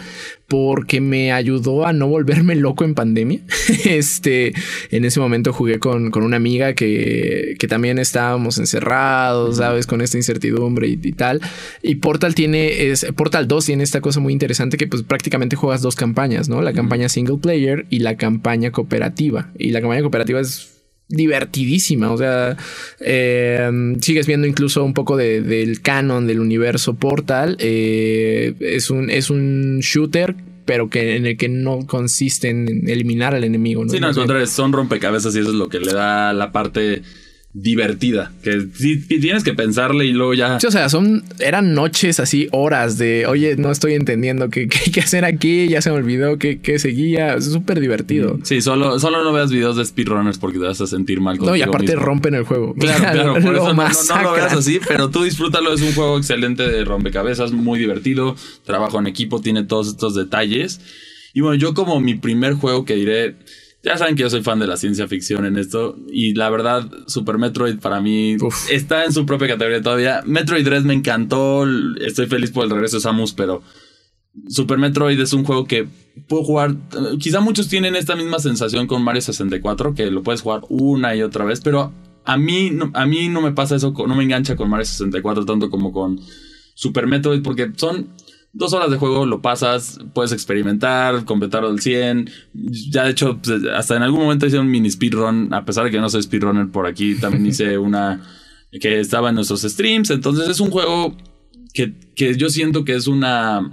porque 0.49 1.03
me 1.03 1.31
ayudó 1.31 1.87
a 1.87 1.93
no 1.93 2.09
volverme 2.09 2.55
loco 2.55 2.85
en 2.85 2.95
pandemia. 2.95 3.41
este, 3.85 4.55
en 4.91 5.05
ese 5.05 5.21
momento 5.21 5.53
jugué 5.53 5.79
con, 5.79 6.11
con 6.11 6.23
una 6.23 6.39
amiga 6.39 6.73
que, 6.73 7.57
que 7.59 7.69
también 7.69 7.99
estábamos 7.99 8.57
encerrados, 8.57 9.59
¿sabes? 9.59 9.87
Con 9.87 10.01
esta 10.01 10.17
incertidumbre 10.17 10.89
y, 10.89 10.97
tal. 11.13 11.43
Y 11.83 11.97
Portal 11.97 12.35
tiene, 12.35 12.89
es, 12.89 13.05
Portal 13.15 13.47
2 13.47 13.67
tiene 13.67 13.85
esta 13.85 14.01
cosa 14.01 14.21
muy 14.21 14.33
interesante 14.33 14.79
que 14.79 14.87
pues 14.87 15.03
prácticamente 15.03 15.55
juegas 15.55 15.83
dos 15.83 15.97
campañas, 15.97 16.49
¿no? 16.49 16.63
La 16.63 16.73
campaña 16.73 17.11
single 17.11 17.37
player 17.37 17.85
y 17.91 17.99
la 17.99 18.17
campaña 18.17 18.71
cooperativa. 18.71 19.51
Y 19.59 19.73
la 19.73 19.83
campaña 19.83 20.01
cooperativa 20.01 20.41
es 20.41 20.76
divertidísima. 21.09 22.13
O 22.13 22.17
sea, 22.17 22.57
eh, 23.01 23.97
sigues 24.01 24.27
viendo 24.27 24.47
incluso 24.47 24.85
un 24.85 24.95
poco 24.95 25.17
del 25.17 25.81
canon 25.83 26.27
del 26.27 26.41
universo 26.41 26.95
Portal. 26.95 27.57
Eh, 27.61 28.55
es, 28.61 28.91
un, 28.91 29.11
es 29.11 29.31
un 29.31 29.81
shooter. 29.81 30.35
Pero 30.65 30.91
que 30.91 31.15
en 31.15 31.27
el 31.27 31.37
que 31.37 31.49
no 31.49 31.87
consiste 31.87 32.49
en 32.49 32.89
eliminar 32.89 33.37
al 33.37 33.45
enemigo. 33.45 33.85
¿no? 33.85 33.89
Sí, 33.89 34.01
no, 34.01 34.13
son 34.47 34.73
rompecabezas 34.73 35.37
y 35.37 35.39
eso 35.39 35.51
es 35.51 35.55
lo 35.55 35.69
que 35.69 35.79
le 35.79 35.93
da 35.93 36.33
la 36.33 36.51
parte 36.51 37.03
divertida. 37.59 38.33
Que 38.43 38.67
sí 38.75 38.99
tienes 38.99 39.43
que 39.43 39.55
pensarle 39.55 40.05
y 40.05 40.13
luego 40.13 40.35
ya. 40.35 40.61
Sí, 40.61 40.67
o 40.67 40.71
sea, 40.71 40.91
son. 40.91 41.25
Eran 41.39 41.75
noches 41.75 42.21
así, 42.21 42.49
horas 42.53 42.99
de 42.99 43.25
oye, 43.27 43.57
no 43.57 43.71
estoy 43.71 43.95
entendiendo 43.95 44.51
qué, 44.51 44.69
hay 44.85 44.93
que 44.93 45.01
hacer 45.01 45.25
aquí, 45.25 45.67
ya 45.67 45.81
se 45.81 45.91
me 45.91 45.97
olvidó 45.97 46.39
qué, 46.39 46.79
seguía. 46.79 47.35
Es 47.35 47.47
súper 47.47 47.81
divertido. 47.81 48.39
Sí, 48.43 48.61
solo, 48.61 48.99
solo 48.99 49.25
no 49.25 49.33
veas 49.33 49.51
videos 49.51 49.77
de 49.77 49.87
speedrunners 49.87 50.37
porque 50.37 50.59
te 50.59 50.67
vas 50.67 50.81
a 50.83 50.87
sentir 50.87 51.21
mal 51.23 51.39
No, 51.39 51.57
y 51.57 51.63
aparte 51.63 51.95
rompen 51.97 52.35
el 52.35 52.45
juego. 52.45 52.75
Claro, 52.75 53.05
claro, 53.13 53.33
por 53.33 53.55
eso 53.55 53.73
no, 53.73 54.23
lo 54.23 54.33
veas 54.33 54.53
así, 54.53 54.79
pero 54.89 55.09
tú 55.09 55.25
disfrútalo. 55.25 55.73
Es 55.73 55.81
un 55.81 55.95
juego 55.95 56.19
excelente 56.19 56.69
de 56.69 56.85
rompecabezas, 56.85 57.53
muy 57.53 57.79
divertido. 57.79 58.37
Trabajo 58.65 58.99
en 58.99 59.07
equipo, 59.07 59.41
tiene 59.41 59.65
todos 59.65 59.89
estos 59.89 60.15
detalles. 60.15 60.81
Y 61.33 61.41
bueno, 61.41 61.55
yo 61.55 61.73
como 61.73 62.01
mi 62.01 62.15
primer 62.15 62.55
juego 62.55 62.85
que 62.85 62.97
diré 62.97 63.37
ya 63.83 63.97
saben 63.97 64.17
que 64.17 64.23
yo 64.23 64.31
soy 64.31 64.43
fan 64.43 64.59
de 64.59 64.67
la 64.67 64.77
ciencia 64.77 65.07
ficción 65.07 65.47
en 65.47 65.57
esto. 65.57 65.97
Y 66.11 66.35
la 66.35 66.51
verdad, 66.51 66.91
Super 67.07 67.39
Metroid 67.39 67.79
para 67.79 68.01
mí 68.01 68.37
está 68.71 69.05
en 69.05 69.13
su 69.13 69.27
propia 69.27 69.49
categoría 69.49 69.83
todavía. 69.83 70.23
Metroid 70.27 70.65
3 70.65 70.85
me 70.85 70.95
encantó. 70.95 71.65
Estoy 72.01 72.27
feliz 72.27 72.51
por 72.51 72.65
el 72.65 72.71
regreso 72.71 72.97
de 72.97 73.03
Samus, 73.03 73.33
pero 73.33 73.63
Super 74.49 74.79
Metroid 74.79 75.21
es 75.21 75.33
un 75.33 75.45
juego 75.45 75.67
que 75.67 75.87
puedo 76.29 76.43
jugar. 76.43 76.77
Quizá 77.19 77.41
muchos 77.41 77.69
tienen 77.69 77.97
esta 77.97 78.17
misma 78.17 78.39
sensación 78.39 78.87
con 78.87 79.03
Mario 79.03 79.23
64, 79.23 79.95
que 79.95 80.11
lo 80.11 80.23
puedes 80.23 80.43
jugar 80.43 80.63
una 80.69 81.15
y 81.15 81.23
otra 81.23 81.45
vez, 81.45 81.61
pero 81.61 81.93
a 82.25 82.37
mí, 82.37 82.73
a 82.95 83.07
mí 83.07 83.29
no 83.29 83.41
me 83.41 83.53
pasa 83.53 83.77
eso, 83.77 83.95
no 83.97 84.15
me 84.15 84.25
engancha 84.25 84.57
con 84.57 84.69
Mario 84.69 84.85
64 84.85 85.45
tanto 85.45 85.71
como 85.71 85.93
con 85.93 86.21
Super 86.75 87.07
Metroid, 87.07 87.43
porque 87.43 87.71
son 87.77 88.09
dos 88.57 88.73
horas 88.73 88.91
de 88.91 88.97
juego 88.97 89.27
lo 89.27 89.43
pasas, 89.43 89.99
puedes 90.15 90.33
experimentar, 90.33 91.25
completarlo 91.25 91.69
al 91.69 91.81
100. 91.81 92.31
Ya 92.91 93.05
de 93.05 93.11
hecho, 93.11 93.39
pues, 93.43 93.63
hasta 93.75 93.97
en 93.97 94.03
algún 94.03 94.21
momento 94.21 94.47
hice 94.47 94.59
un 94.59 94.71
mini 94.71 94.91
speedrun, 94.91 95.53
a 95.53 95.65
pesar 95.65 95.85
de 95.85 95.91
que 95.91 96.01
no 96.01 96.09
soy 96.09 96.23
speedrunner 96.23 96.69
por 96.69 96.87
aquí, 96.87 97.15
también 97.17 97.47
hice 97.47 97.79
una 97.79 98.23
que 98.81 99.01
estaba 99.01 99.29
en 99.29 99.35
nuestros 99.37 99.63
streams. 99.63 100.11
Entonces 100.11 100.49
es 100.49 100.61
un 100.61 100.71
juego 100.71 101.17
que, 101.73 101.95
que 102.15 102.37
yo 102.37 102.49
siento 102.51 102.85
que 102.85 102.95
es 102.95 103.07
una... 103.07 103.73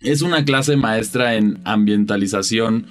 Es 0.00 0.22
una 0.22 0.44
clase 0.44 0.76
maestra 0.76 1.34
en 1.34 1.60
ambientalización. 1.64 2.86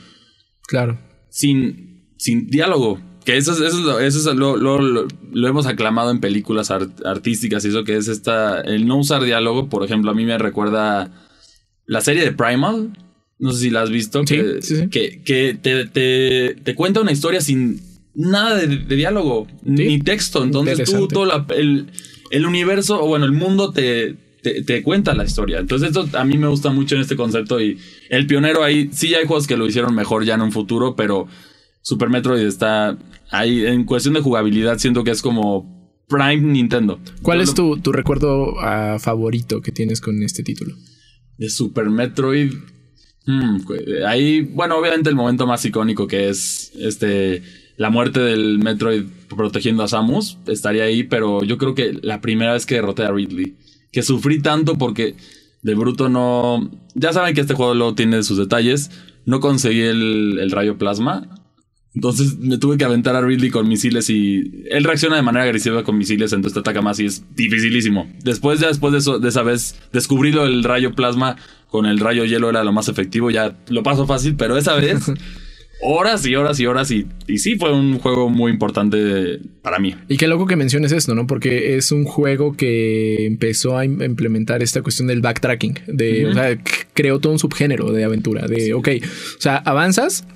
Claro. 0.67 0.99
Sin, 1.29 2.11
sin 2.17 2.47
diálogo. 2.47 2.99
Que 3.27 3.35
eso, 3.35 3.51
eso, 3.61 3.99
eso 3.99 4.33
lo, 4.35 4.55
lo, 4.55 4.79
lo, 4.79 5.47
hemos 5.49 5.65
aclamado 5.65 6.11
en 6.11 6.21
películas 6.21 6.71
artísticas 6.71 7.65
y 7.65 7.67
eso 7.67 7.83
que 7.83 7.97
es 7.97 8.07
esta. 8.07 8.61
El 8.61 8.87
no 8.87 8.95
usar 8.95 9.21
diálogo, 9.21 9.67
por 9.67 9.83
ejemplo, 9.83 10.11
a 10.11 10.13
mí 10.13 10.23
me 10.23 10.37
recuerda 10.37 11.11
la 11.85 11.99
serie 11.99 12.23
de 12.23 12.31
Primal. 12.31 12.97
No 13.37 13.51
sé 13.51 13.63
si 13.63 13.69
la 13.69 13.81
has 13.81 13.89
visto. 13.89 14.23
que, 14.23 14.61
que, 15.25 15.59
te, 15.61 16.55
te, 16.55 16.75
cuenta 16.75 17.01
una 17.01 17.11
historia 17.11 17.41
sin 17.41 17.81
nada 18.15 18.55
de, 18.55 18.77
diálogo, 18.95 19.45
ni 19.61 19.99
texto. 19.99 20.41
Entonces 20.45 20.89
tú, 20.89 21.09
todo 21.09 21.29
el, 21.49 21.87
el, 22.31 22.45
universo, 22.45 23.03
o 23.03 23.07
bueno, 23.09 23.25
el 23.25 23.33
mundo 23.33 23.73
te, 23.73 24.15
te, 24.41 24.63
te, 24.63 24.83
cuenta 24.83 25.13
la 25.13 25.25
historia. 25.25 25.59
Entonces, 25.59 25.89
esto 25.89 26.07
a 26.17 26.23
mí 26.23 26.37
me 26.37 26.47
gusta 26.47 26.69
mucho 26.69 26.95
en 26.95 27.01
este 27.01 27.17
concepto. 27.17 27.59
Y 27.59 27.77
el 28.09 28.25
pionero 28.25 28.63
ahí, 28.63 28.89
sí 28.93 29.15
hay 29.15 29.27
juegos 29.27 29.47
que 29.47 29.57
lo 29.57 29.67
hicieron 29.67 29.93
mejor 29.93 30.23
ya 30.23 30.35
en 30.35 30.43
un 30.43 30.53
futuro, 30.53 30.95
pero 30.95 31.27
Super 31.81 32.09
Metroid 32.09 32.45
está 32.45 32.97
ahí 33.31 33.65
en 33.65 33.85
cuestión 33.85 34.13
de 34.13 34.21
jugabilidad, 34.21 34.77
siento 34.77 35.03
que 35.03 35.11
es 35.11 35.21
como 35.21 35.77
Prime 36.07 36.37
Nintendo. 36.37 36.99
¿Cuál 37.21 37.41
es 37.41 37.53
tu, 37.53 37.75
recuerdo 37.91 38.59
ah, 38.59 38.97
favorito 38.99 39.61
que 39.61 39.71
tienes 39.71 40.01
con 40.01 40.21
este 40.23 40.43
título? 40.43 40.75
De 41.37 41.49
Super 41.49 41.89
Metroid. 41.89 42.53
Hmm, 43.25 43.59
ahí, 44.05 44.41
bueno, 44.41 44.77
obviamente 44.77 45.09
el 45.09 45.15
momento 45.15 45.45
más 45.45 45.65
icónico 45.65 46.07
que 46.07 46.29
es 46.29 46.71
este 46.75 47.43
la 47.75 47.89
muerte 47.89 48.19
del 48.21 48.57
Metroid 48.57 49.03
protegiendo 49.29 49.83
a 49.83 49.87
Samus 49.87 50.37
estaría 50.47 50.83
ahí, 50.83 51.03
pero 51.03 51.43
yo 51.43 51.57
creo 51.57 51.75
que 51.75 51.93
la 52.01 52.21
primera 52.21 52.53
vez 52.53 52.65
que 52.65 52.75
derroté 52.75 53.03
a 53.03 53.11
Ridley, 53.11 53.55
que 53.91 54.01
sufrí 54.01 54.41
tanto 54.41 54.77
porque 54.77 55.15
de 55.61 55.75
bruto 55.75 56.09
no, 56.09 56.71
ya 56.95 57.13
saben 57.13 57.35
que 57.35 57.41
este 57.41 57.53
juego 57.53 57.75
luego 57.75 57.93
tiene 57.93 58.23
sus 58.23 58.37
detalles, 58.37 58.89
no 59.25 59.41
conseguí 59.41 59.81
el, 59.81 60.39
el 60.39 60.49
rayo 60.49 60.77
plasma 60.77 61.29
entonces 61.97 62.37
me 62.37 62.59
tuve 62.59 62.77
que 62.77 62.85
aventar 62.85 63.15
a 63.15 63.21
Ridley 63.21 63.49
con 63.49 63.67
misiles 63.67 64.07
y 64.11 64.65
él 64.69 64.83
reacciona 64.83 65.15
de 65.15 65.23
manera 65.23 65.45
agresiva 65.45 65.83
con 65.83 65.97
misiles, 65.97 66.31
entonces 66.31 66.53
te 66.53 66.59
ataca 66.59 66.83
más 66.83 66.99
y 66.99 67.07
es 67.07 67.23
dificilísimo. 67.35 68.07
Después, 68.23 68.59
ya 68.59 68.67
después 68.67 68.93
de 68.93 68.99
eso, 68.99 69.17
de 69.17 69.29
esa 69.29 69.41
vez, 69.41 69.75
descubrí 69.91 70.31
lo 70.31 70.43
del 70.43 70.63
rayo 70.63 70.93
plasma 70.93 71.37
con 71.71 71.87
el 71.87 71.99
rayo 71.99 72.23
hielo 72.23 72.51
era 72.51 72.63
lo 72.63 72.71
más 72.71 72.87
efectivo, 72.87 73.31
ya 73.31 73.57
lo 73.69 73.81
paso 73.81 74.05
fácil, 74.05 74.35
pero 74.35 74.57
esa 74.59 74.75
vez 74.75 75.11
horas 75.81 76.23
y 76.27 76.35
horas 76.35 76.59
y 76.59 76.67
horas 76.67 76.91
y, 76.91 77.07
y, 77.25 77.39
sí 77.39 77.55
fue 77.55 77.73
un 77.73 77.97
juego 77.97 78.29
muy 78.29 78.51
importante 78.51 79.39
para 79.63 79.79
mí. 79.79 79.95
Y 80.07 80.17
qué 80.17 80.27
loco 80.27 80.45
que 80.45 80.55
menciones 80.55 80.91
esto, 80.91 81.15
¿no? 81.15 81.25
Porque 81.25 81.77
es 81.77 81.91
un 81.91 82.03
juego 82.03 82.55
que 82.55 83.25
empezó 83.25 83.75
a 83.75 83.85
implementar 83.85 84.61
esta 84.61 84.83
cuestión 84.83 85.07
del 85.07 85.21
backtracking, 85.21 85.79
de, 85.87 86.27
o 86.27 86.33
sea, 86.35 86.55
creó 86.93 87.17
todo 87.19 87.33
un 87.33 87.39
subgénero 87.39 87.91
de 87.91 88.03
aventura, 88.03 88.45
de, 88.45 88.75
ok, 88.75 88.87
o 89.01 89.41
sea, 89.41 89.57
avanzas 89.57 90.27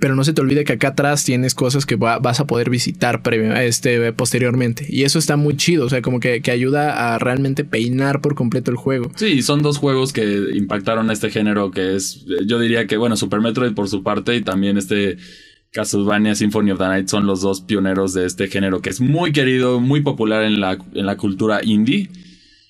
pero 0.00 0.16
no 0.16 0.24
se 0.24 0.32
te 0.32 0.40
olvide 0.40 0.64
que 0.64 0.74
acá 0.74 0.88
atrás 0.88 1.24
tienes 1.24 1.54
cosas 1.54 1.86
que 1.86 1.96
vas 1.96 2.40
a 2.40 2.46
poder 2.46 2.70
visitar 2.70 3.22
este, 3.56 4.12
posteriormente. 4.12 4.86
Y 4.88 5.04
eso 5.04 5.18
está 5.18 5.36
muy 5.36 5.56
chido, 5.56 5.86
o 5.86 5.88
sea, 5.88 6.02
como 6.02 6.20
que, 6.20 6.40
que, 6.42 6.50
ayuda 6.50 7.14
a 7.14 7.18
realmente 7.18 7.64
peinar 7.64 8.20
por 8.20 8.34
completo 8.34 8.70
el 8.70 8.76
juego. 8.76 9.10
Sí, 9.16 9.42
son 9.42 9.62
dos 9.62 9.78
juegos 9.78 10.12
que 10.12 10.24
impactaron 10.54 11.10
a 11.10 11.12
este 11.12 11.30
género 11.30 11.70
que 11.70 11.96
es, 11.96 12.24
yo 12.46 12.58
diría 12.58 12.86
que, 12.86 12.96
bueno, 12.96 13.16
Super 13.16 13.40
Metroid 13.40 13.74
por 13.74 13.88
su 13.88 14.02
parte 14.02 14.36
y 14.36 14.42
también 14.42 14.78
este 14.78 15.16
Castlevania 15.72 16.34
Symphony 16.34 16.70
of 16.70 16.78
the 16.78 16.86
Night 16.86 17.08
son 17.08 17.26
los 17.26 17.40
dos 17.40 17.60
pioneros 17.60 18.14
de 18.14 18.26
este 18.26 18.48
género 18.48 18.80
que 18.80 18.90
es 18.90 19.00
muy 19.00 19.32
querido, 19.32 19.80
muy 19.80 20.02
popular 20.02 20.44
en 20.44 20.60
la, 20.60 20.78
en 20.94 21.06
la 21.06 21.16
cultura 21.16 21.60
indie. 21.64 22.10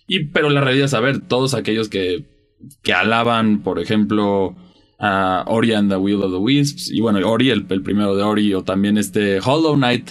Y, 0.07 0.25
pero 0.25 0.51
la 0.51 0.61
realidad 0.61 0.87
es, 0.87 0.95
a 0.95 1.01
ver, 1.01 1.21
todos 1.21 1.55
aquellos 1.55 1.89
que, 1.89 2.25
que 2.83 2.93
alaban, 2.93 3.63
por 3.63 3.79
ejemplo, 3.79 4.57
a 4.99 5.45
Ori 5.47 5.73
and 5.73 5.91
the 5.91 5.97
Will 5.97 6.23
of 6.23 6.33
the 6.33 6.39
Wisps. 6.39 6.91
Y 6.91 7.01
bueno, 7.01 7.27
Ori, 7.29 7.51
el, 7.51 7.65
primero 7.65 8.17
de 8.17 8.23
Ori, 8.23 8.55
o 8.55 8.63
también 8.63 8.99
este 8.99 9.41
Hollow 9.41 9.75
Knight. 9.75 10.11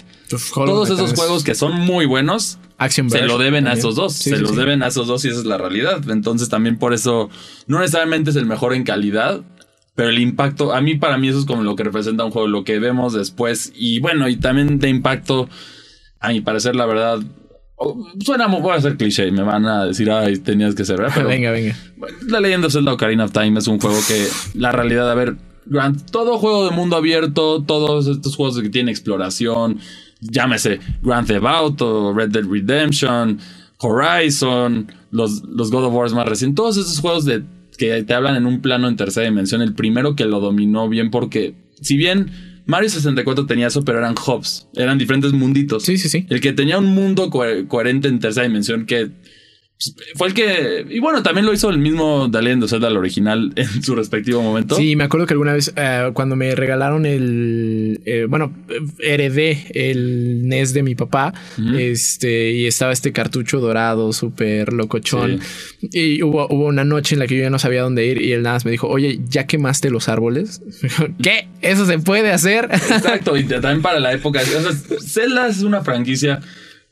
Todos 0.54 0.90
esos 0.90 1.14
juegos 1.14 1.44
que 1.44 1.56
son 1.56 1.80
muy 1.82 2.06
buenos. 2.06 2.60
se 2.90 3.22
lo 3.22 3.38
deben 3.38 3.68
a 3.68 3.74
esos 3.74 3.96
dos. 3.96 4.14
se 4.14 4.38
los 4.38 4.56
deben 4.56 4.84
a 4.84 4.88
esos 4.88 5.08
dos 5.08 5.24
y 5.26 5.30
esa 5.30 5.40
es 5.40 5.46
la 5.46 5.58
realidad. 5.58 6.10
Entonces 6.10 6.50
también 6.50 6.78
por 6.78 6.94
eso 6.94 7.30
no 7.68 7.80
necesariamente 7.80 8.32
es 8.32 8.36
el 8.36 8.46
mejor 8.46 8.74
en 8.74 8.84
calidad. 8.84 9.42
Pero 9.96 10.10
el 10.10 10.20
impacto, 10.20 10.74
a 10.74 10.82
mí 10.82 10.96
para 10.96 11.20
mí 11.20 11.28
eso 11.28 11.38
es 11.38 11.46
como 11.46 11.62
lo 11.62 11.76
que 11.76 11.84
representa 11.84 12.26
un 12.26 12.32
juego, 12.32 12.48
lo 12.48 12.64
que 12.64 12.80
vemos 12.80 13.14
después. 13.14 13.72
Y 13.76 14.00
bueno, 14.00 14.28
y 14.28 14.38
también 14.38 14.80
de 14.80 14.90
impacto, 14.90 15.48
a 16.20 16.30
mi 16.30 16.42
parecer, 16.42 16.76
la 16.76 16.88
verdad, 16.88 17.20
Suena, 18.24 18.48
voy 18.48 18.76
a 18.76 18.82
ser 18.82 18.98
cliché, 18.98 19.32
me 19.32 19.44
van 19.44 19.66
a 19.66 19.86
decir, 19.86 20.10
ay, 20.12 20.38
tenías 20.38 20.76
que 20.76 20.86
ser, 20.86 21.02
Pero, 21.14 21.28
venga, 21.28 21.52
venga. 21.52 21.76
La 22.28 22.40
leyenda 22.40 22.70
Zelda 22.70 22.94
Ocarina 22.94 23.26
of 23.26 23.32
Time 23.32 23.60
es 23.60 23.68
un 23.68 23.80
juego 23.80 23.98
que, 24.08 24.28
la 24.56 24.72
realidad, 24.72 25.10
a 25.10 25.16
ver, 25.16 25.36
todo 26.12 26.38
juego 26.38 26.66
de 26.70 26.76
mundo 26.76 26.96
abierto, 26.96 27.64
todos 27.64 28.08
estos 28.08 28.36
juegos 28.36 28.60
que 28.62 28.70
tienen 28.70 28.90
exploración, 28.90 29.80
llámese 30.22 30.80
Grand 31.02 31.28
Theft 31.28 31.46
Auto, 31.46 32.14
Red 32.14 32.30
Dead 32.30 32.46
Redemption, 32.46 33.40
Horizon, 33.80 34.92
los, 35.12 35.44
los 35.44 35.72
God 35.72 35.86
of 35.86 35.94
War 35.94 36.12
más 36.12 36.28
recientes, 36.28 36.56
todos 36.56 36.78
esos 36.78 37.00
juegos 37.00 37.26
de, 37.26 37.44
que 37.78 38.04
te 38.04 38.14
hablan 38.14 38.36
en 38.36 38.46
un 38.46 38.62
plano 38.62 38.88
en 38.88 38.96
tercera 38.96 39.26
dimensión, 39.26 39.62
el 39.62 39.74
primero 39.74 40.16
que 40.16 40.26
lo 40.26 40.40
dominó 40.40 40.90
bien 40.90 41.12
porque, 41.12 41.56
si 41.82 41.98
bien 41.98 42.53
Mario 42.66 42.90
64 42.90 43.46
tenía 43.46 43.68
eso, 43.68 43.84
pero 43.84 43.98
eran 44.00 44.16
hubs, 44.16 44.68
eran 44.76 44.98
diferentes 44.98 45.34
munditos. 45.34 45.84
Sí, 45.84 45.98
sí, 45.98 46.08
sí. 46.10 46.26
El 46.30 46.40
que 46.40 46.54
tenía 46.54 46.78
un 46.78 46.88
mundo 46.88 47.30
coherente 47.30 48.08
en 48.08 48.20
tercera 48.20 48.48
dimensión 48.48 48.86
que 48.86 49.12
fue 50.16 50.28
el 50.28 50.34
que. 50.34 50.86
Y 50.90 51.00
bueno, 51.00 51.24
también 51.24 51.46
lo 51.46 51.54
hizo 51.54 51.70
el 51.70 51.78
mismo 51.78 52.28
Dalendo 52.28 52.68
Zelda, 52.68 52.88
el 52.88 52.98
original, 52.98 53.52
en 53.56 53.84
su 53.84 53.96
respectivo 53.96 54.42
momento. 54.42 54.76
Sí, 54.76 54.96
me 54.96 55.04
acuerdo 55.04 55.28
que 55.28 55.34
alguna 55.34 55.54
vez 55.54 55.74
eh, 55.76 56.12
cuando 56.14 56.36
me 56.36 56.56
regalaron 56.56 57.06
el. 57.06 58.02
Eh, 58.06 58.26
bueno, 58.30 58.54
heredé 59.00 59.66
el 59.74 60.48
NES 60.48 60.74
de 60.74 60.84
mi 60.84 60.96
papá. 60.96 61.34
Este. 61.78 62.52
Y 62.52 62.66
estaba 62.66 62.92
este 62.92 63.12
cartucho 63.12 63.60
dorado, 63.60 64.14
súper 64.14 64.74
locochón. 64.74 65.40
Y 65.82 66.22
hubo, 66.24 66.48
hubo 66.48 66.66
una 66.66 66.84
noche 66.84 67.16
en 67.16 67.20
la 67.20 67.28
que 67.28 67.38
yo 67.38 67.44
ya 67.44 67.50
no 67.50 67.60
sabía 67.60 67.82
dónde 67.82 68.06
ir. 68.06 68.22
Y 68.22 68.32
él 68.32 68.44
nada 68.44 68.56
más 68.56 68.66
me 68.66 68.72
dijo: 68.72 68.88
Oye, 68.88 69.20
¿ya 69.28 69.48
quemaste 69.48 69.90
los 69.90 70.10
árboles? 70.10 70.62
¿Qué? 71.22 71.48
¿Eso 71.62 71.86
se 71.86 72.00
puede 72.00 72.32
hacer? 72.32 72.70
Exacto. 72.72 73.38
y 73.38 73.44
también 73.48 73.82
para 73.82 74.00
la 74.00 74.14
época. 74.14 74.42
O 74.42 74.62
sea, 74.62 75.00
Zelda 75.00 75.48
es 75.48 75.62
una 75.62 75.82
franquicia 75.82 76.40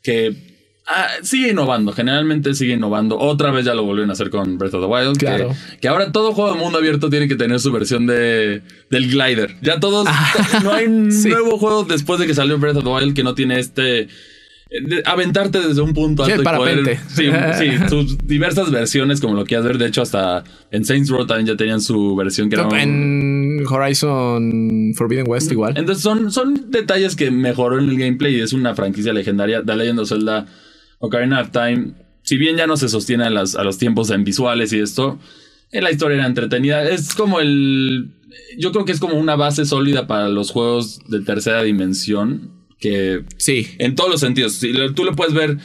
que 0.01 0.50
Ah, 0.93 1.07
sigue 1.21 1.51
innovando, 1.51 1.93
generalmente 1.93 2.53
sigue 2.53 2.73
innovando. 2.73 3.17
Otra 3.17 3.49
vez 3.51 3.63
ya 3.63 3.73
lo 3.73 3.83
volvieron 3.83 4.09
a 4.09 4.13
hacer 4.13 4.29
con 4.29 4.57
Breath 4.57 4.73
of 4.73 4.81
the 4.81 4.87
Wild. 4.87 5.17
Claro. 5.17 5.55
Que, 5.79 5.87
ahora 5.87 6.11
todo 6.11 6.33
juego 6.33 6.53
de 6.53 6.59
mundo 6.59 6.79
abierto 6.79 7.09
tiene 7.09 7.29
que 7.29 7.35
tener 7.35 7.61
su 7.61 7.71
versión 7.71 8.05
de, 8.07 8.61
del 8.89 9.09
glider. 9.09 9.55
Ya 9.61 9.79
todos. 9.79 10.05
Ah, 10.09 10.59
no 10.63 10.73
hay 10.73 10.87
nuevo 10.89 11.57
juego 11.57 11.85
después 11.85 12.19
de 12.19 12.27
que 12.27 12.33
salió 12.33 12.57
Breath 12.57 12.77
of 12.77 12.83
the 12.83 12.89
Wild 12.89 13.15
que 13.15 13.23
no 13.23 13.35
tiene 13.35 13.57
este. 13.57 14.09
aventarte 15.05 15.65
desde 15.65 15.79
un 15.79 15.93
punto 15.93 16.25
alto 16.25 16.41
y 16.41 16.43
poder, 16.45 16.99
sí, 17.07 17.29
sí, 17.57 17.71
sus 17.87 18.17
diversas 18.27 18.69
versiones, 18.69 19.21
como 19.21 19.35
lo 19.35 19.45
quieras 19.45 19.65
ver. 19.65 19.77
De 19.77 19.87
hecho, 19.87 20.01
hasta 20.01 20.43
en 20.71 20.83
Saints 20.83 21.09
Row 21.09 21.25
también 21.25 21.47
ya 21.47 21.55
tenían 21.55 21.79
su 21.79 22.17
versión 22.17 22.49
que 22.49 22.55
era. 22.55 22.67
En 22.81 23.63
Horizon 23.65 24.93
Forbidden 24.97 25.29
West, 25.29 25.53
igual. 25.53 25.77
Entonces, 25.77 26.03
son, 26.03 26.33
son 26.33 26.69
detalles 26.69 27.15
que 27.15 27.31
mejoró 27.31 27.79
en 27.79 27.87
el 27.87 27.97
gameplay 27.97 28.35
y 28.35 28.41
es 28.41 28.51
una 28.51 28.75
franquicia 28.75 29.13
legendaria. 29.13 29.63
The 29.63 29.75
Legend 29.77 29.99
of 29.99 30.09
Zelda 30.09 30.47
Ocarina 31.01 31.41
of 31.41 31.51
Time, 31.51 31.93
si 32.23 32.37
bien 32.37 32.55
ya 32.55 32.67
no 32.67 32.77
se 32.77 32.87
sostiene 32.87 33.25
a, 33.25 33.29
los 33.29 33.77
tiempos 33.77 34.09
en 34.11 34.23
visuales 34.23 34.71
y 34.71 34.79
esto, 34.79 35.19
en 35.71 35.83
la 35.83 35.91
historia 35.91 36.17
era 36.17 36.27
entretenida. 36.27 36.87
Es 36.87 37.13
como 37.13 37.39
el. 37.39 38.11
Yo 38.57 38.71
creo 38.71 38.85
que 38.85 38.91
es 38.91 38.99
como 38.99 39.15
una 39.15 39.35
base 39.35 39.65
sólida 39.65 40.07
para 40.07 40.29
los 40.29 40.51
juegos 40.51 41.01
de 41.09 41.21
tercera 41.21 41.63
dimensión. 41.63 42.51
Que. 42.79 43.23
Sí. 43.37 43.67
En 43.79 43.95
todos 43.95 44.09
los 44.09 44.21
sentidos. 44.21 44.53
Si 44.53 44.71
tú 44.95 45.03
le 45.03 45.13
puedes 45.13 45.33
ver 45.33 45.57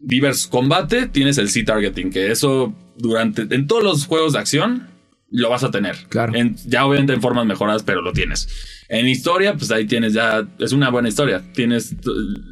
diversos 0.00 0.46
combate, 0.46 1.06
tienes 1.06 1.38
el 1.38 1.48
C-targeting, 1.48 2.10
que 2.10 2.30
eso 2.30 2.74
durante. 2.96 3.42
En 3.54 3.66
todos 3.66 3.82
los 3.82 4.06
juegos 4.06 4.34
de 4.34 4.38
acción 4.38 4.88
lo 5.30 5.50
vas 5.50 5.64
a 5.64 5.70
tener. 5.70 5.96
Claro. 6.08 6.32
ya 6.66 6.86
obviamente 6.86 7.12
en 7.12 7.20
formas 7.20 7.46
mejoradas, 7.46 7.82
pero 7.82 8.02
lo 8.02 8.12
tienes. 8.12 8.48
En 8.88 9.08
historia, 9.08 9.54
pues 9.54 9.70
ahí 9.72 9.86
tienes 9.86 10.12
ya, 10.12 10.46
es 10.58 10.72
una 10.72 10.90
buena 10.90 11.08
historia. 11.08 11.42
Tienes 11.54 11.96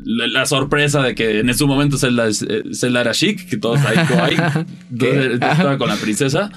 la, 0.04 0.46
sorpresa 0.46 1.02
de 1.02 1.14
que 1.14 1.40
en 1.40 1.54
su 1.54 1.66
momento 1.66 1.96
Zelda, 1.96 2.28
eh, 2.28 2.62
Zelda 2.72 3.02
era 3.02 3.12
chic, 3.12 3.48
que 3.48 3.56
todos 3.56 3.80
ahí, 3.80 3.96
ahí 4.20 4.36
estaba 5.34 5.78
con 5.78 5.88
la 5.88 5.96
princesa. 5.96 6.50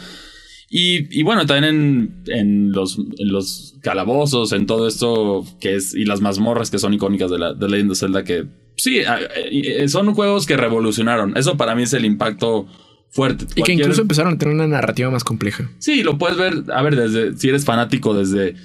Y, 0.69 1.17
y 1.17 1.23
bueno, 1.23 1.45
también 1.45 1.75
en, 1.75 2.23
en, 2.27 2.71
los, 2.71 2.97
en 2.97 3.31
los 3.31 3.75
calabozos, 3.81 4.51
en 4.51 4.65
todo 4.65 4.87
esto 4.87 5.45
que 5.61 5.75
es, 5.75 5.93
y 5.93 6.03
las 6.03 6.19
mazmorras 6.19 6.69
que 6.69 6.79
son 6.79 6.93
icónicas 6.93 7.31
de 7.31 7.39
la 7.39 7.53
de 7.53 7.69
Legend 7.69 7.91
of 7.91 7.99
Zelda, 7.99 8.23
que 8.23 8.47
sí, 8.75 8.99
eh, 8.99 9.87
son 9.87 10.13
juegos 10.13 10.45
que 10.45 10.57
revolucionaron. 10.57 11.37
Eso 11.37 11.55
para 11.55 11.75
mí 11.75 11.83
es 11.83 11.93
el 11.93 12.03
impacto 12.03 12.67
fuerte. 13.09 13.45
Y 13.55 13.63
que 13.63 13.73
incluso 13.73 14.01
empezaron 14.01 14.33
a 14.33 14.37
tener 14.37 14.55
una 14.55 14.67
narrativa 14.67 15.09
más 15.09 15.23
compleja. 15.23 15.69
Sí, 15.79 16.03
lo 16.03 16.17
puedes 16.17 16.37
ver, 16.37 16.63
a 16.73 16.81
ver, 16.81 16.95
desde, 16.97 17.37
si 17.37 17.47
eres 17.47 17.63
fanático 17.63 18.13
desde 18.13 18.55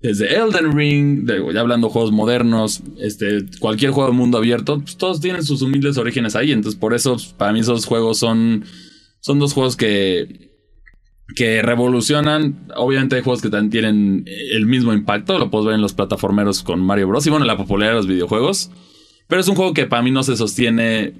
desde 0.00 0.36
Elden 0.36 0.76
Ring, 0.76 1.26
ya 1.52 1.60
hablando 1.60 1.88
de 1.88 1.92
juegos 1.92 2.12
modernos, 2.12 2.82
este, 2.98 3.46
cualquier 3.58 3.92
juego 3.92 4.10
de 4.10 4.16
mundo 4.16 4.38
abierto, 4.38 4.80
pues 4.80 4.96
todos 4.96 5.20
tienen 5.20 5.42
sus 5.42 5.62
humildes 5.62 5.96
orígenes 5.96 6.36
ahí. 6.36 6.52
Entonces, 6.52 6.78
por 6.78 6.94
eso, 6.94 7.16
para 7.36 7.52
mí, 7.52 7.60
esos 7.60 7.86
juegos 7.86 8.18
son, 8.18 8.64
son 9.20 9.38
dos 9.38 9.54
juegos 9.54 9.76
que, 9.76 10.52
que 11.34 11.62
revolucionan. 11.62 12.68
Obviamente, 12.76 13.16
hay 13.16 13.22
juegos 13.22 13.40
que 13.40 13.48
también 13.48 13.70
tienen 13.70 14.24
el 14.26 14.66
mismo 14.66 14.92
impacto. 14.92 15.38
Lo 15.38 15.50
puedes 15.50 15.66
ver 15.66 15.74
en 15.74 15.82
los 15.82 15.94
plataformeros 15.94 16.62
con 16.62 16.80
Mario 16.80 17.08
Bros. 17.08 17.26
Y 17.26 17.30
bueno, 17.30 17.46
la 17.46 17.56
popularidad 17.56 17.92
de 17.92 17.96
los 17.96 18.06
videojuegos. 18.06 18.70
Pero 19.28 19.40
es 19.40 19.48
un 19.48 19.56
juego 19.56 19.72
que 19.72 19.86
para 19.86 20.02
mí 20.02 20.10
no 20.10 20.22
se 20.22 20.36
sostiene 20.36 21.14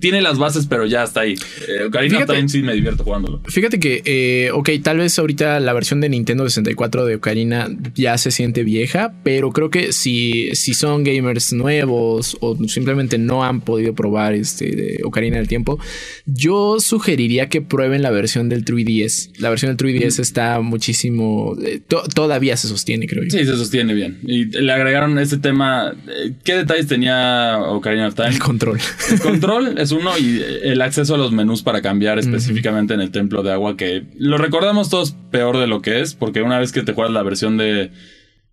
tiene 0.00 0.20
las 0.20 0.38
bases, 0.38 0.66
pero 0.66 0.86
ya 0.86 1.04
está 1.04 1.20
ahí. 1.20 1.34
Eh, 1.68 1.84
Ocarina 1.84 2.18
of 2.18 2.26
Time 2.26 2.48
sí 2.48 2.62
me 2.62 2.74
divierto 2.74 3.04
jugándolo. 3.04 3.40
Fíjate 3.46 3.80
que, 3.80 4.02
eh, 4.04 4.50
ok, 4.52 4.70
tal 4.82 4.98
vez 4.98 5.18
ahorita 5.18 5.60
la 5.60 5.72
versión 5.72 6.00
de 6.00 6.08
Nintendo 6.08 6.44
64 6.44 7.06
de 7.06 7.16
Ocarina 7.16 7.68
ya 7.94 8.18
se 8.18 8.30
siente 8.30 8.62
vieja, 8.62 9.14
pero 9.22 9.52
creo 9.52 9.70
que 9.70 9.92
si, 9.92 10.50
si 10.52 10.74
son 10.74 11.04
gamers 11.04 11.52
nuevos 11.52 12.36
o 12.40 12.56
simplemente 12.68 13.18
no 13.18 13.44
han 13.44 13.60
podido 13.60 13.94
probar 13.94 14.34
este 14.34 15.00
Ocarina 15.04 15.38
del 15.38 15.48
Tiempo, 15.48 15.78
yo 16.26 16.78
sugeriría 16.80 17.48
que 17.48 17.62
prueben 17.62 18.02
la 18.02 18.10
versión 18.10 18.48
del 18.48 18.64
3DS. 18.64 19.38
La 19.38 19.50
versión 19.50 19.74
del 19.74 19.94
3DS 19.94 20.20
está 20.20 20.60
muchísimo. 20.60 21.56
Eh, 21.64 21.80
todavía 22.14 22.56
se 22.56 22.68
sostiene, 22.68 23.06
creo 23.06 23.24
yo. 23.24 23.30
Sí, 23.30 23.44
se 23.44 23.56
sostiene 23.56 23.94
bien. 23.94 24.18
Y 24.22 24.44
le 24.46 24.72
agregaron 24.72 25.18
este 25.18 25.38
tema. 25.38 25.94
Eh, 26.08 26.32
¿Qué 26.44 26.54
detalles 26.54 26.86
tenía 26.86 27.58
Ocarina 27.58 28.08
of 28.08 28.14
Time? 28.14 28.28
El 28.28 28.38
control. 28.38 28.78
El 29.10 29.20
control 29.20 29.69
es 29.76 29.92
uno 29.92 30.16
y 30.18 30.42
el 30.62 30.80
acceso 30.82 31.14
a 31.14 31.18
los 31.18 31.32
menús 31.32 31.62
para 31.62 31.82
cambiar 31.82 32.18
específicamente 32.18 32.94
en 32.94 33.00
el 33.00 33.10
templo 33.10 33.42
de 33.42 33.52
agua 33.52 33.76
que 33.76 34.04
lo 34.16 34.38
recordamos 34.38 34.90
todos 34.90 35.14
peor 35.30 35.58
de 35.58 35.66
lo 35.66 35.82
que 35.82 36.00
es 36.00 36.14
porque 36.14 36.42
una 36.42 36.58
vez 36.58 36.72
que 36.72 36.82
te 36.82 36.92
juegas 36.92 37.12
la 37.12 37.22
versión 37.22 37.56
de 37.56 37.90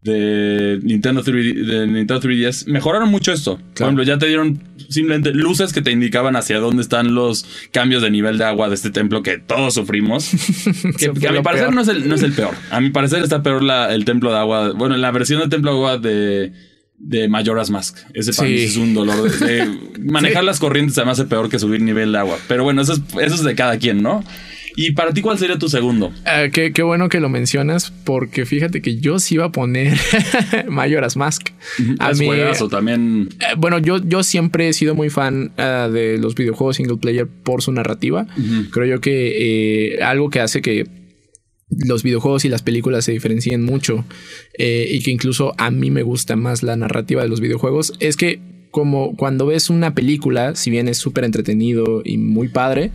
de 0.02 0.80
Nintendo 0.84 1.24
3 1.24 1.68
de 1.68 1.88
Nintendo 1.88 2.22
3DS 2.22 2.68
mejoraron 2.68 3.10
mucho 3.10 3.32
esto. 3.32 3.60
Por 3.76 3.84
ejemplo, 3.84 4.04
ya 4.04 4.18
te 4.18 4.28
dieron 4.28 4.62
simplemente 4.90 5.32
luces 5.34 5.74
que 5.74 5.82
te 5.82 5.92
indicaban 5.92 6.36
hacia 6.36 6.60
dónde 6.60 6.82
están 6.82 7.14
los 7.14 7.46
cambios 7.72 8.02
de 8.02 8.10
nivel 8.10 8.38
de 8.38 8.46
agua 8.46 8.70
de 8.70 8.76
este 8.76 8.90
templo 8.90 9.24
que 9.24 9.38
todos 9.38 9.74
sufrimos. 9.74 10.30
que, 10.98 11.28
a 11.28 11.32
mi 11.32 11.42
parecer 11.42 11.74
no 11.74 11.82
es, 11.82 11.88
el, 11.88 12.08
no 12.08 12.16
es, 12.16 12.24
el, 12.24 12.32
peor. 12.32 12.54
A 12.72 12.80
mi 12.80 12.92
parecer 12.92 13.24
está 13.24 13.44
peor 13.44 13.64
la, 13.64 13.94
el 13.94 14.06
templo 14.06 14.32
de 14.32 14.38
agua. 14.38 14.72
Bueno, 14.74 14.96
la 14.98 15.12
versión 15.12 15.40
del 15.42 15.50
templo 15.50 15.72
de 15.72 15.78
agua 15.78 15.98
de 15.98 16.54
de 16.98 17.28
Majora's 17.28 17.70
Mask. 17.70 17.98
Ese 18.14 18.34
para 18.34 18.50
es 18.50 18.78
un 18.78 18.94
dolor. 18.94 19.32
manejar 20.00 20.44
las 20.44 20.60
corrientes 20.60 20.98
además 20.98 21.20
es 21.20 21.26
peor 21.26 21.50
que 21.50 21.60
subir 21.60 21.82
nivel 21.82 22.12
de 22.12 22.18
agua. 22.18 22.38
Pero 22.48 22.64
bueno, 22.64 22.82
eso 22.82 22.94
es, 22.94 23.02
eso 23.22 23.36
es 23.36 23.44
de 23.44 23.56
cada 23.56 23.78
quien, 23.78 24.02
¿no? 24.02 24.24
¿Y 24.80 24.92
para 24.92 25.12
ti 25.12 25.24
cuál 25.24 25.40
sería 25.40 25.58
tu 25.58 25.70
segundo? 25.70 26.14
Eh, 26.24 26.52
qué, 26.52 26.84
bueno 26.84 27.10
que 27.10 27.20
lo 27.20 27.30
mencionas, 27.30 27.92
porque 28.04 28.46
fíjate 28.46 28.80
que 28.80 28.98
yo 28.98 29.18
sí 29.18 29.34
iba 29.34 29.46
a 29.46 29.52
poner 29.52 29.98
Majora's 30.70 31.18
Mask. 31.18 31.50
A 31.98 32.12
mí, 32.12 32.30
también. 32.70 33.30
Eh, 33.40 33.56
bueno, 33.58 33.80
yo, 33.80 33.98
yo 33.98 34.22
siempre 34.22 34.70
he 34.70 34.74
sido 34.74 34.94
muy 34.94 35.10
fan 35.10 35.52
eh, 35.58 35.90
de 35.92 36.20
los 36.20 36.36
videojuegos 36.36 36.76
single 36.76 36.98
player 36.98 37.28
por 37.28 37.64
su 37.64 37.72
narrativa. 37.72 38.28
Creo 38.72 38.86
yo 38.86 39.02
que 39.02 39.98
algo 40.04 40.30
que 40.30 40.42
hace 40.42 40.62
que 40.62 40.86
los 41.70 42.04
videojuegos 42.04 42.46
y 42.46 42.50
las 42.50 42.62
películas 42.62 43.06
se 43.06 43.12
diferencien 43.12 43.64
mucho 43.64 44.06
eh, 44.58 44.88
y 44.90 45.02
que 45.02 45.12
incluso 45.12 45.54
a 45.58 45.70
mí 45.70 45.92
me 45.92 46.02
gusta 46.04 46.36
más 46.36 46.64
la 46.64 46.76
narrativa 46.78 47.22
de 47.24 47.30
los 47.30 47.42
videojuegos 47.42 47.94
es 48.00 48.16
que 48.16 48.40
como 48.72 49.16
cuando 49.16 49.46
ves 49.48 49.70
una 49.70 49.94
película, 49.96 50.56
si 50.56 50.70
bien 50.72 50.88
es 50.88 50.98
súper 50.98 51.24
entretenido 51.24 52.02
y 52.06 52.18
muy 52.18 52.48
padre, 52.48 52.92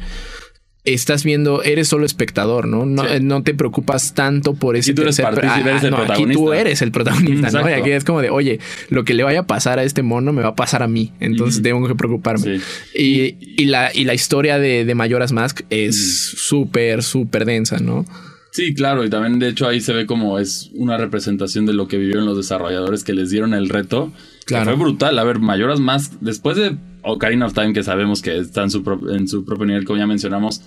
estás 0.85 1.23
viendo, 1.23 1.63
eres 1.63 1.87
solo 1.89 2.05
espectador, 2.07 2.67
¿no? 2.67 2.85
No, 2.87 3.05
Sí. 3.05 3.21
no 3.23 3.43
te 3.43 3.55
preocupas 3.55 4.15
tanto 4.15 4.55
por 4.55 4.75
ese 4.77 4.91
Aquí 4.91 4.97
tú 4.97 5.03
eres 5.03 5.19
tercer- 5.19 5.23
partícipe, 5.35 5.71
eres 5.71 5.83
el 5.85 5.91
no, 5.93 5.97
aquí 5.99 6.27
tú 6.33 6.53
eres 6.53 6.83
el 6.83 6.91
protagonista, 6.93 7.51
¿no? 7.53 7.69
Y 7.71 7.73
aquí 7.73 7.91
es 7.91 8.05
como 8.05 8.21
de, 8.21 8.31
oye, 8.31 8.59
lo 8.91 9.05
que 9.05 9.15
le 9.15 9.23
vaya 9.23 9.41
a 9.41 9.47
pasar 9.47 9.79
a 9.79 9.85
este 9.85 10.03
mono 10.03 10.33
me 10.33 10.43
va 10.43 10.49
a 10.51 10.55
pasar 10.57 10.83
a 10.83 10.89
mí, 10.89 11.13
entonces 11.21 11.63
tengo 11.63 11.87
que 11.87 11.95
preocuparme. 11.95 12.59
Sí. 12.59 12.63
Y, 12.97 13.63
y 13.63 13.67
la, 13.67 13.91
y 13.95 14.05
la 14.05 14.15
historia 14.15 14.59
de, 14.59 14.85
de 14.85 14.95
Mayoras 14.95 15.31
Mask 15.33 15.61
es 15.71 15.97
súper, 16.37 17.03
súper 17.05 17.45
densa, 17.45 17.79
¿no? 17.79 18.05
Sí, 18.53 18.75
claro, 18.75 19.03
y 19.03 19.09
también 19.09 19.39
de 19.39 19.49
hecho 19.49 19.67
ahí 19.67 19.81
se 19.81 19.95
ve 19.95 20.05
como 20.05 20.39
es 20.39 20.71
una 20.75 20.99
representación 20.99 21.65
de 21.65 21.73
lo 21.73 21.89
que 21.89 21.97
vivieron 21.97 22.27
los 22.27 22.37
desarrolladores 22.37 23.03
que 23.03 23.15
les 23.15 23.31
dieron 23.31 23.55
el 23.55 23.71
reto. 23.71 24.13
Claro. 24.45 24.71
Que 24.71 24.77
fue 24.77 24.85
brutal. 24.85 25.19
A 25.19 25.25
ver, 25.25 25.39
Mayoras 25.39 25.81
Mask, 25.81 26.13
después 26.21 26.59
de 26.59 26.77
Ocarina 27.03 27.47
of 27.47 27.55
Time, 27.55 27.73
que 27.73 27.83
sabemos 27.83 28.21
que 28.21 28.37
está 28.37 28.63
en 28.63 28.71
su, 28.71 29.09
en 29.11 29.27
su 29.27 29.47
propio 29.47 29.65
nivel, 29.65 29.87
como 29.87 29.99
ya 29.99 30.07
mencionamos, 30.07 30.61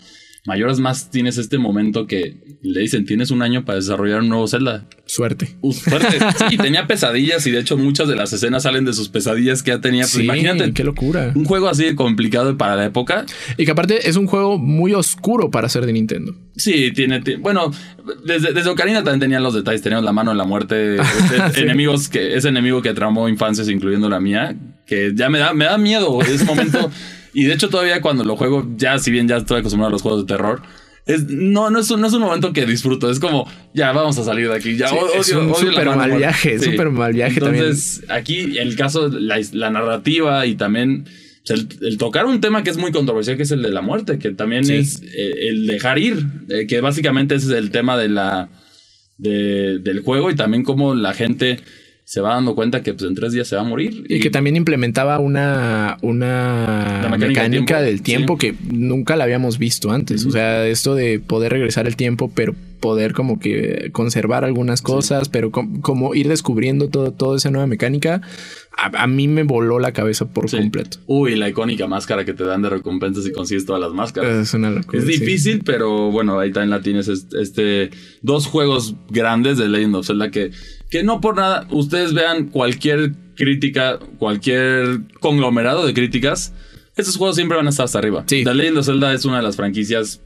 Mayoras 0.46 0.80
Mask 0.80 1.10
tienes 1.12 1.38
este 1.40 1.58
momento 1.58 2.06
que 2.06 2.38
le 2.62 2.80
dicen, 2.82 3.06
tienes 3.06 3.32
un 3.32 3.42
año 3.42 3.66
para 3.66 3.78
desarrollar 3.80 4.22
un 4.22 4.30
nuevo 4.30 4.48
Zelda. 4.48 4.86
Suerte. 5.06 5.56
Uh, 5.62 5.72
suerte. 5.74 6.18
Sí, 6.50 6.58
tenía 6.58 6.86
pesadillas 6.88 7.46
y 7.48 7.52
de 7.52 7.60
hecho 7.60 7.78
muchas 7.78 8.08
de 8.08 8.16
las 8.16 8.32
escenas 8.34 8.64
salen 8.64 8.86
de 8.86 8.94
sus 8.94 9.10
pesadillas 9.10 9.64
que 9.64 9.72
ya 9.72 9.82
tenía. 9.82 10.02
Pues 10.04 10.12
Sí, 10.14 10.24
imagínate, 10.24 10.72
qué 10.74 10.84
locura. 10.84 11.32
un 11.36 11.46
juego 11.46 11.68
así 11.68 11.84
de 11.86 11.96
complicado 11.96 12.58
para 12.58 12.76
la 12.76 12.86
época. 12.86 13.26
Y 13.58 13.66
que 13.66 13.72
aparte 13.72 14.08
es 14.08 14.16
un 14.18 14.28
juego 14.28 14.58
muy 14.60 14.94
oscuro 14.94 15.50
para 15.52 15.68
ser 15.70 15.86
de 15.86 15.94
Nintendo. 15.94 16.36
Sí, 16.56 16.92
tiene. 16.92 17.22
ti- 17.22 17.36
bueno, 17.36 17.72
desde, 18.26 18.54
desde 18.54 18.70
Ocarina 18.70 19.00
también 19.04 19.20
tenían 19.22 19.44
los 19.44 19.54
detalles. 19.56 19.82
Teníamos 19.82 20.06
la 20.06 20.14
mano 20.14 20.32
en 20.32 20.38
la 20.38 20.46
muerte. 20.46 20.96
este, 20.98 21.54
Sí. 21.56 21.62
Enemigos 21.62 22.08
que. 22.10 22.36
Ese 22.36 22.50
enemigo 22.50 22.82
que 22.82 22.94
traumó 22.94 23.28
infancias, 23.30 23.68
incluyendo 23.70 24.10
la 24.10 24.20
mía. 24.20 24.56
Que 24.86 25.12
ya 25.16 25.30
me 25.30 25.40
da, 25.40 25.54
me 25.54 25.66
da 25.66 25.78
miedo 25.80 26.22
ese 26.22 26.46
momento. 26.46 26.92
y 27.36 27.44
de 27.46 27.54
hecho, 27.54 27.70
todavía 27.70 28.02
cuando 28.02 28.24
lo 28.24 28.36
juego, 28.36 28.68
ya, 28.78 28.98
si 28.98 29.12
bien 29.12 29.28
ya 29.28 29.38
estoy 29.38 29.60
acostumbrado 29.60 29.90
a 29.90 29.92
los 29.92 30.02
juegos 30.02 30.26
de 30.26 30.34
terror. 30.34 30.62
Es, 31.06 31.26
no, 31.30 31.70
no 31.70 31.78
es, 31.80 31.92
un, 31.92 32.02
no 32.02 32.08
es 32.08 32.14
un 32.14 32.22
momento 32.22 32.52
que 32.52 32.66
disfruto. 32.66 33.12
Es 33.12 33.20
como, 33.20 33.48
ya 33.76 33.92
vamos 33.92 34.18
a 34.18 34.24
salir 34.24 34.48
de 34.50 34.56
aquí. 34.56 34.76
Ya 34.76 34.88
Sí, 34.88 34.96
odio- 34.96 35.22
es 35.22 35.32
un 35.34 35.52
odio 35.52 35.72
mano 35.74 35.96
mal 35.98 36.18
viaje, 36.18 36.58
Sí. 36.58 36.72
súper 36.72 36.90
mal 36.90 37.14
viaje 37.14 37.40
también. 37.40 37.66
Entonces, 37.66 38.02
aquí 38.10 38.58
el 38.58 38.76
caso, 38.76 39.10
la, 39.10 39.40
la 39.52 39.70
narrativa 39.70 40.48
y 40.48 40.56
también 40.56 41.06
el, 41.48 41.68
el 41.82 42.00
tocar 42.00 42.26
un 42.26 42.42
tema 42.42 42.64
que 42.64 42.72
es 42.72 42.78
muy 42.78 42.92
controversial, 42.92 43.38
que 43.38 43.44
es 43.44 43.52
el 43.52 43.62
de 43.62 43.70
la 43.70 43.82
muerte, 43.82 44.18
que 44.18 44.32
también 44.32 44.66
Sí. 44.66 44.74
es 44.78 45.04
eh, 45.16 45.48
el 45.50 45.68
dejar 45.68 46.00
ir, 46.00 46.26
eh, 46.50 46.66
que 46.66 46.82
básicamente 46.82 47.36
ese 47.36 47.48
es 47.48 47.52
el 47.54 47.70
tema 47.70 47.98
de 48.00 48.10
la, 48.10 48.50
de- 49.20 49.78
del 49.80 50.00
juego 50.02 50.32
y 50.32 50.36
también 50.36 50.64
cómo 50.64 50.96
la 50.96 51.14
gente 51.14 51.60
se 52.08 52.22
va 52.22 52.36
dando 52.36 52.54
cuenta 52.56 52.84
que 52.84 52.94
pues, 52.94 53.10
en 53.10 53.16
tres 53.16 53.34
días 53.34 53.48
se 53.48 53.56
va 53.56 53.64
a 53.64 53.66
morir. 53.66 54.06
Y 54.08 54.20
que 54.20 54.30
también 54.30 54.56
implementaba 54.56 55.18
una, 55.20 55.98
una 56.04 57.02
La 57.02 57.10
mecánica, 57.10 57.42
mecánica 57.42 57.82
del 57.82 57.96
del 57.96 58.02
tiempo, 58.04 58.38
que 58.38 58.56
nunca 58.72 59.16
la 59.16 59.24
habíamos 59.26 59.58
visto 59.58 59.92
antes. 59.92 60.26
O 60.26 60.32
sea, 60.32 60.66
esto 60.68 60.94
de 60.96 61.20
poder 61.20 61.52
regresar 61.52 61.88
el 61.88 61.96
tiempo, 61.96 62.32
pero 62.34 62.54
poder 62.80 63.14
como 63.14 63.40
que 63.40 63.90
conservar 63.92 64.46
algunas 64.46 64.84
cosas, 64.84 65.30
pero 65.30 65.50
com- 65.50 65.82
como 65.82 66.14
ir 66.14 66.28
descubriendo 66.28 66.90
todo, 66.90 67.12
toda 67.12 67.38
esa 67.38 67.50
nueva 67.50 67.66
mecánica, 67.66 68.22
a, 68.78 69.04
a 69.04 69.08
mí 69.08 69.28
me 69.28 69.42
voló 69.42 69.80
la 69.80 69.92
cabeza 69.92 70.26
por 70.32 70.48
Sí. 70.50 70.58
completo. 70.58 71.00
Uy, 71.08 71.36
la 71.36 71.50
icónica 71.50 71.88
máscara 71.88 72.24
que 72.26 72.34
te 72.34 72.44
dan 72.44 72.62
de 72.62 72.70
recompensa 72.70 73.24
si 73.24 73.32
consigues 73.32 73.66
todas 73.66 73.82
las 73.82 73.94
máscaras. 73.94 74.36
Es 74.36 74.54
una 74.54 74.70
locura. 74.70 75.00
Es 75.00 75.06
sí. 75.06 75.14
difícil, 75.18 75.62
pero 75.66 76.12
bueno, 76.12 76.38
ahí 76.40 76.52
también 76.52 76.70
la 76.70 76.82
tienes 76.82 77.08
este- 77.08 77.90
dos 78.22 78.46
juegos 78.46 78.96
grandes 79.10 79.58
de 79.58 79.68
Legend 79.70 79.96
of 79.96 80.06
Zelda 80.06 80.30
que, 80.30 80.52
que 80.96 81.04
no 81.04 81.20
por 81.20 81.36
nada, 81.36 81.68
ustedes 81.72 82.14
vean 82.14 82.46
cualquier 82.46 83.12
crítica, 83.36 84.00
cualquier 84.18 85.02
conglomerado 85.20 85.86
de 85.86 85.94
críticas, 85.94 86.54
estos 86.96 87.18
juegos 87.18 87.36
siempre 87.36 87.58
van 87.58 87.68
a 87.68 87.72
estar 87.72 87.84
hasta 87.84 88.00
arriba. 88.00 88.24
Sí. 88.28 88.46
The 88.46 88.54
Legend 88.54 88.78
of 88.78 88.86
Zelda 88.86 89.14
es 89.14 89.26
una 89.26 89.38
de 89.38 89.44
las 89.44 89.58
franquicias 89.58 90.22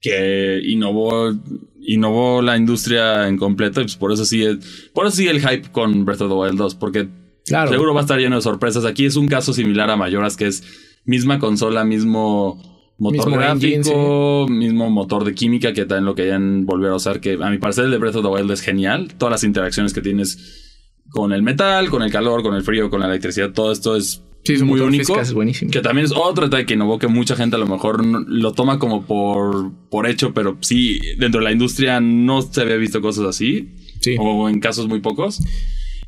que 0.00 0.60
innovó 0.64 1.32
innovó 1.80 2.42
la 2.42 2.56
industria 2.56 3.28
en 3.28 3.36
completo 3.36 3.80
y 3.80 3.84
pues 3.84 3.94
por 3.94 4.12
eso 4.12 4.24
sigue 4.24 4.58
por 4.92 5.06
eso 5.06 5.22
el 5.22 5.40
hype 5.40 5.70
con 5.70 6.04
Breath 6.04 6.22
of 6.22 6.28
the 6.28 6.34
Wild 6.34 6.58
2 6.58 6.74
porque 6.74 7.08
Claro. 7.46 7.70
Seguro 7.70 7.94
va 7.94 8.00
a 8.00 8.02
estar 8.02 8.18
lleno 8.18 8.36
de 8.36 8.42
sorpresas. 8.42 8.84
Aquí 8.84 9.06
es 9.06 9.16
un 9.16 9.26
caso 9.26 9.52
similar 9.52 9.90
a 9.90 9.96
Mayoras, 9.96 10.36
que 10.36 10.46
es 10.46 10.62
misma 11.04 11.40
consola, 11.40 11.84
mismo 11.84 12.69
motor 13.00 13.26
Mismo 13.26 13.36
gráfico, 13.36 14.46
mismo 14.48 14.90
motor 14.90 15.24
de 15.24 15.34
química, 15.34 15.72
que 15.72 15.86
también 15.86 16.04
lo 16.04 16.14
querían 16.14 16.64
volver 16.66 16.92
a 16.92 16.94
usar. 16.94 17.20
Que 17.20 17.38
a 17.40 17.50
mi 17.50 17.58
parecer 17.58 17.86
el 17.86 17.90
de 17.90 17.98
Breath 17.98 18.16
of 18.16 18.22
the 18.22 18.28
Wild 18.28 18.50
es 18.52 18.60
genial. 18.60 19.12
Todas 19.18 19.32
las 19.32 19.42
interacciones 19.44 19.92
que 19.92 20.00
tienes 20.02 20.84
con 21.10 21.32
el 21.32 21.42
metal, 21.42 21.90
con 21.90 22.02
el 22.02 22.12
calor, 22.12 22.42
con 22.42 22.54
el 22.54 22.62
frío, 22.62 22.88
con 22.90 23.00
la 23.00 23.06
electricidad, 23.06 23.50
todo 23.52 23.72
esto 23.72 23.96
es 23.96 24.22
Sí, 24.44 24.56
su 24.56 24.64
muy 24.64 24.80
único. 24.80 25.20
es 25.20 25.34
buenísimo. 25.34 25.70
Que 25.70 25.80
también 25.80 26.06
es 26.06 26.12
otro 26.12 26.44
detalle 26.44 26.64
que 26.64 26.72
innovó 26.74 26.98
que 26.98 27.08
mucha 27.08 27.36
gente 27.36 27.56
a 27.56 27.58
lo 27.58 27.66
mejor 27.66 28.02
lo 28.04 28.52
toma 28.52 28.78
como 28.78 29.04
por, 29.04 29.70
por 29.90 30.06
hecho, 30.06 30.32
pero 30.32 30.56
sí, 30.60 30.98
dentro 31.18 31.40
de 31.40 31.44
la 31.44 31.52
industria 31.52 32.00
no 32.00 32.40
se 32.40 32.62
había 32.62 32.76
visto 32.76 33.02
cosas 33.02 33.26
así. 33.26 33.74
Sí. 34.00 34.16
O 34.18 34.48
en 34.48 34.60
casos 34.60 34.88
muy 34.88 35.00
pocos. 35.00 35.42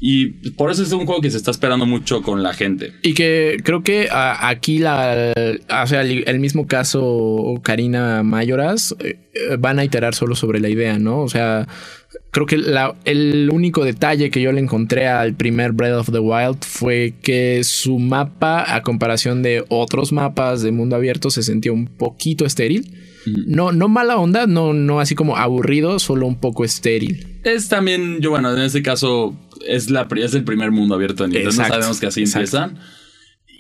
Y 0.05 0.51
por 0.51 0.73
eso 0.73 0.83
es 0.83 0.91
un 0.91 1.07
juego 1.07 1.21
que 1.21 1.31
se 1.31 1.37
está 1.37 1.53
esperando 1.53 1.87
mucho 1.87 2.23
con 2.23 2.43
la 2.43 2.55
gente. 2.55 2.93
Y 3.03 3.15
que 3.15 3.59
creo 3.63 3.85
que 3.85 4.09
aquí 4.11 4.81
la, 4.81 5.33
o 5.81 5.87
sea, 5.87 6.03
el, 6.03 6.41
mismo 6.41 6.67
caso 6.67 7.55
Karina 7.63 8.25
Mayoras 8.25 8.97
eh, 8.99 9.21
eh, 9.33 9.57
van 9.61 9.79
a 9.79 9.85
iterar 9.85 10.17
solo 10.17 10.35
sobre 10.35 10.59
la 10.59 10.71
idea, 10.71 10.99
¿no? 10.99 11.21
O 11.21 11.29
sea, 11.29 11.69
creo 12.33 12.47
que 12.47 12.61
el 13.05 13.49
único 13.53 13.85
detalle 13.85 14.33
que 14.33 14.43
yo 14.43 14.51
le 14.51 14.61
encontré 14.61 15.07
al 15.07 15.35
primer 15.35 15.71
Breath 15.71 15.95
of 16.01 16.11
the 16.11 16.19
Wild 16.19 16.65
fue 16.65 17.15
que 17.23 17.63
su 17.63 18.01
mapa, 18.01 18.75
a 18.75 18.83
comparación 18.83 19.45
de 19.45 19.65
otros 19.69 20.11
mapas 20.11 20.63
de 20.63 20.73
mundo 20.73 20.97
abierto, 20.97 21.31
se 21.31 21.45
sentía 21.45 21.73
un 21.73 21.87
poquito 21.87 22.45
estéril. 22.45 23.12
No, 23.27 23.73
no 23.73 23.89
mala 23.89 24.17
onda, 24.17 24.47
no, 24.47 24.73
no 24.73 25.01
así 25.01 25.15
como 25.15 25.37
aburrido, 25.37 25.99
solo 25.99 26.27
un 26.27 26.41
poco 26.41 26.65
estéril. 26.65 27.41
Es 27.45 27.69
también, 27.69 28.21
yo 28.21 28.31
bueno, 28.31 28.53
en 28.55 28.63
este 28.63 28.83
caso 28.83 29.37
es, 29.67 29.91
la, 29.91 30.09
es 30.17 30.35
el 30.35 30.45
primer 30.45 30.71
mundo 30.71 30.95
abierto 30.95 31.23
de 31.25 31.29
Nintendo. 31.31 31.51
Exacto, 31.51 31.75
Sabemos 31.75 32.01
que 32.01 32.07
así 32.07 32.21
exacto. 32.23 32.57
empiezan. 32.59 32.79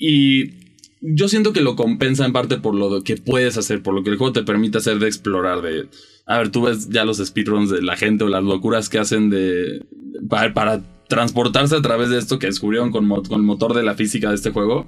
Y 0.00 0.62
yo 1.00 1.28
siento 1.28 1.52
que 1.52 1.60
lo 1.60 1.76
compensa 1.76 2.24
en 2.24 2.32
parte 2.32 2.56
por 2.58 2.74
lo 2.74 3.02
que 3.02 3.16
puedes 3.16 3.56
hacer, 3.58 3.82
por 3.82 3.94
lo 3.94 4.02
que 4.02 4.10
el 4.10 4.16
juego 4.16 4.32
te 4.32 4.42
permite 4.42 4.78
hacer 4.78 4.98
de 4.98 5.06
explorar. 5.08 5.62
De, 5.62 5.88
a 6.26 6.38
ver, 6.38 6.50
tú 6.50 6.62
ves 6.62 6.88
ya 6.90 7.04
los 7.04 7.18
speedruns 7.18 7.70
de 7.70 7.82
la 7.82 7.96
gente 7.96 8.24
o 8.24 8.28
las 8.28 8.42
locuras 8.44 8.88
que 8.88 8.98
hacen 8.98 9.30
de 9.30 9.84
para, 10.28 10.54
para 10.54 10.82
transportarse 11.08 11.76
a 11.76 11.82
través 11.82 12.08
de 12.08 12.18
esto 12.18 12.38
que 12.38 12.46
descubrieron 12.46 12.90
con, 12.90 13.06
mo- 13.06 13.22
con 13.22 13.40
el 13.40 13.46
motor 13.46 13.74
de 13.74 13.82
la 13.82 13.94
física 13.94 14.28
de 14.30 14.36
este 14.36 14.50
juego. 14.50 14.86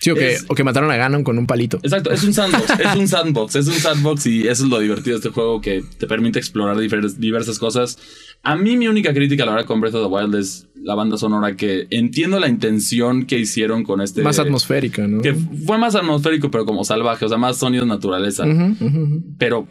Sí, 0.00 0.10
o, 0.10 0.14
que, 0.14 0.32
Es- 0.32 0.46
o 0.48 0.54
que 0.54 0.64
mataron 0.64 0.90
a 0.90 0.96
Ganon 0.96 1.22
con 1.22 1.36
un 1.38 1.46
palito. 1.46 1.78
Exacto, 1.82 2.10
es 2.10 2.24
un 2.24 2.32
sandbox, 2.32 2.70
es 2.80 2.96
un 2.96 3.06
sandbox, 3.06 3.56
es 3.56 3.66
un 3.66 3.74
sandbox 3.74 4.26
y 4.26 4.48
eso 4.48 4.64
es 4.64 4.70
lo 4.70 4.78
divertido 4.80 5.10
de 5.12 5.16
este 5.18 5.28
juego 5.28 5.60
que 5.60 5.84
te 5.98 6.06
permite 6.06 6.38
explorar 6.38 6.76
difer- 6.78 7.14
diversas 7.16 7.58
cosas. 7.58 7.98
A 8.42 8.56
mí 8.56 8.76
mi 8.78 8.88
única 8.88 9.12
crítica 9.12 9.42
a 9.42 9.46
la 9.46 9.52
verdad 9.52 9.66
con 9.66 9.80
Breath 9.82 9.94
of 9.96 10.08
the 10.08 10.14
Wild 10.14 10.34
es 10.36 10.66
la 10.82 10.94
banda 10.94 11.18
sonora 11.18 11.54
que 11.56 11.86
entiendo 11.90 12.40
la 12.40 12.48
intención 12.48 13.26
que 13.26 13.38
hicieron 13.38 13.84
con 13.84 14.00
este... 14.00 14.22
Más 14.22 14.38
atmosférica, 14.38 15.06
¿no? 15.06 15.20
Que 15.20 15.34
fue 15.34 15.76
más 15.76 15.94
atmosférico 15.94 16.50
pero 16.50 16.64
como 16.64 16.82
salvaje, 16.84 17.26
o 17.26 17.28
sea, 17.28 17.36
más 17.36 17.58
sonidos 17.58 17.86
naturaleza. 17.86 18.46
Ujú, 18.46 18.76
ujú, 18.82 19.02
ujú. 19.02 19.22
Pero 19.38 19.68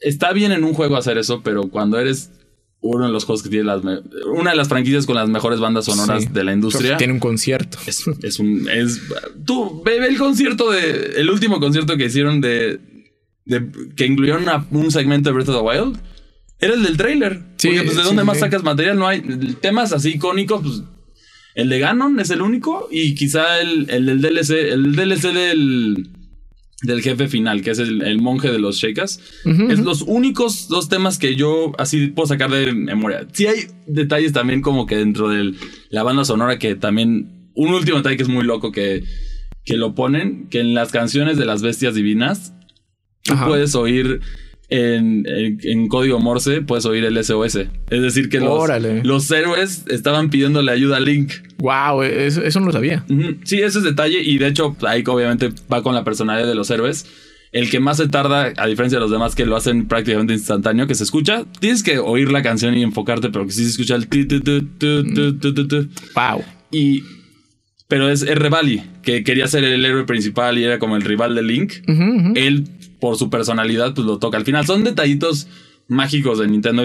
está 0.00 0.32
bien 0.32 0.52
en 0.52 0.62
un 0.62 0.74
juego 0.74 0.96
hacer 0.96 1.18
eso, 1.18 1.40
pero 1.42 1.68
cuando 1.68 1.98
eres 1.98 2.30
uno 2.86 3.06
de 3.06 3.12
los 3.12 3.24
juegos 3.24 3.42
que 3.42 3.48
tiene 3.48 3.64
las... 3.64 3.82
Una 4.26 4.50
de 4.50 4.56
las 4.56 4.68
franquicias 4.68 5.06
con 5.06 5.14
las 5.16 5.28
mejores 5.28 5.58
bandas 5.58 5.86
sonoras 5.86 6.24
Sí. 6.24 6.28
de 6.32 6.44
la 6.44 6.52
industria. 6.52 6.96
Tiene 6.98 7.14
un 7.14 7.18
concierto. 7.20 7.78
Es, 7.86 8.04
es 8.22 8.38
un. 8.38 8.68
Es, 8.68 9.00
tú, 9.46 9.82
ve, 9.84 9.98
ve 10.00 10.08
el 10.08 10.18
concierto 10.18 10.70
de. 10.70 11.14
El 11.16 11.30
último 11.30 11.60
concierto 11.60 11.96
que 11.96 12.04
hicieron 12.06 12.40
de. 12.42 12.80
de- 13.46 13.66
que 13.96 14.04
incluyeron 14.06 14.42
una- 14.42 14.66
un 14.70 14.90
segmento 14.90 15.30
de 15.30 15.34
Breath 15.34 15.48
of 15.48 15.56
the 15.56 15.62
Wild. 15.62 15.98
Era 16.60 16.74
el 16.74 16.82
del 16.82 16.96
trailer. 16.98 17.42
Sí, 17.56 17.68
Porque, 17.68 17.82
pues, 17.84 17.96
¿de 17.96 18.02
sí, 18.02 18.06
dónde 18.08 18.24
más 18.24 18.38
sacas 18.38 18.62
material? 18.62 18.98
No 18.98 19.06
hay. 19.08 19.20
Temas 19.60 19.92
así 19.92 20.10
icónicos, 20.16 20.60
pues. 20.62 20.82
El 21.54 21.68
de 21.70 21.78
Ganon 21.78 22.20
es 22.20 22.30
el 22.30 22.42
único. 22.42 22.88
Y 22.90 23.14
quizá 23.14 23.60
el, 23.60 23.88
el 23.90 24.06
del 24.06 24.20
DLC. 24.20 24.50
El 24.72 24.94
DLC 24.94 25.32
del. 25.32 26.10
Del 26.84 27.00
jefe 27.02 27.28
final, 27.28 27.62
que 27.62 27.70
es 27.70 27.78
el, 27.78 28.02
el 28.02 28.20
monje 28.20 28.52
de 28.52 28.58
los 28.58 28.76
Sheikas. 28.76 29.20
Ujú, 29.44 29.70
Es 29.70 29.78
los 29.78 30.02
únicos 30.02 30.68
dos 30.68 30.88
temas 30.88 31.18
que 31.18 31.34
yo 31.34 31.72
así 31.78 32.08
puedo 32.08 32.26
sacar 32.28 32.50
de 32.50 32.72
memoria. 32.72 33.26
Sí 33.32 33.46
hay 33.46 33.66
detalles 33.86 34.32
también 34.32 34.60
como 34.60 34.86
que 34.86 34.96
dentro 34.96 35.28
de 35.28 35.54
la 35.90 36.02
banda 36.02 36.24
sonora 36.24 36.58
que 36.58 36.74
también... 36.74 37.50
Un 37.56 37.72
último 37.72 37.98
detalle 37.98 38.16
que 38.16 38.24
es 38.24 38.28
muy 38.28 38.44
loco 38.44 38.72
que, 38.72 39.04
que 39.64 39.76
lo 39.76 39.94
ponen, 39.94 40.48
que 40.50 40.58
en 40.60 40.74
las 40.74 40.90
canciones 40.90 41.38
de 41.38 41.44
las 41.44 41.62
bestias 41.62 41.94
divinas, 41.94 42.52
tú 43.22 43.34
puedes 43.46 43.74
oír 43.76 44.20
en, 44.74 45.24
en- 45.62 45.88
código 45.88 46.18
Morse, 46.20 46.62
puedes 46.62 46.84
oír 46.86 47.04
el 47.04 47.22
SOS. 47.22 47.56
Es 47.90 48.02
decir, 48.02 48.28
que 48.28 48.40
los, 48.40 48.68
los 49.04 49.30
héroes 49.30 49.84
estaban 49.88 50.30
pidiéndole 50.30 50.72
ayuda 50.72 50.96
a 50.96 51.00
Link. 51.00 51.32
Wow, 51.58 52.02
eso, 52.02 52.42
eso 52.42 52.60
no 52.60 52.66
lo 52.66 52.72
sabía. 52.72 53.04
Sí, 53.44 53.60
ese 53.60 53.78
es 53.78 53.84
detalle 53.84 54.20
y 54.22 54.38
de 54.38 54.48
hecho 54.48 54.76
ahí 54.86 55.02
obviamente 55.06 55.50
va 55.72 55.82
con 55.82 55.94
la 55.94 56.04
personalidad 56.04 56.46
de 56.46 56.54
los 56.54 56.70
héroes. 56.70 57.06
el 57.52 57.70
que 57.70 57.78
más 57.78 57.98
se 57.98 58.08
tarda, 58.08 58.52
a 58.56 58.66
diferencia 58.66 58.98
de 58.98 59.00
los 59.02 59.10
demás 59.12 59.34
que 59.36 59.46
lo 59.46 59.54
hacen 59.56 59.86
prácticamente 59.86 60.32
instantáneo, 60.32 60.86
que 60.88 60.94
se 60.96 61.04
escucha, 61.04 61.44
tienes 61.60 61.82
que 61.84 61.98
oír 61.98 62.32
la 62.32 62.42
canción 62.42 62.76
y 62.76 62.82
enfocarte, 62.82 63.30
pero 63.30 63.46
que 63.46 63.52
sí 63.52 63.62
se 63.64 63.70
escucha 63.70 63.94
el... 63.94 64.08
Wow. 66.14 66.42
Y... 66.72 67.04
Pero 67.86 68.08
es 68.08 68.22
R. 68.22 68.48
Valley, 68.48 68.82
que 69.02 69.22
quería 69.22 69.46
ser 69.46 69.62
el 69.62 69.84
héroe 69.84 70.04
principal 70.04 70.58
y 70.58 70.64
era 70.64 70.78
como 70.78 70.96
el 70.96 71.02
rival 71.02 71.34
de 71.34 71.42
Link. 71.42 71.74
Él, 72.34 72.64
por 73.00 73.16
su 73.16 73.30
personalidad, 73.30 73.94
pues 73.94 74.06
lo 74.06 74.18
toca. 74.18 74.36
Al 74.36 74.44
final 74.44 74.66
son 74.66 74.84
detallitos 74.84 75.48
mágicos 75.88 76.38
de 76.38 76.48
Nintendo. 76.48 76.84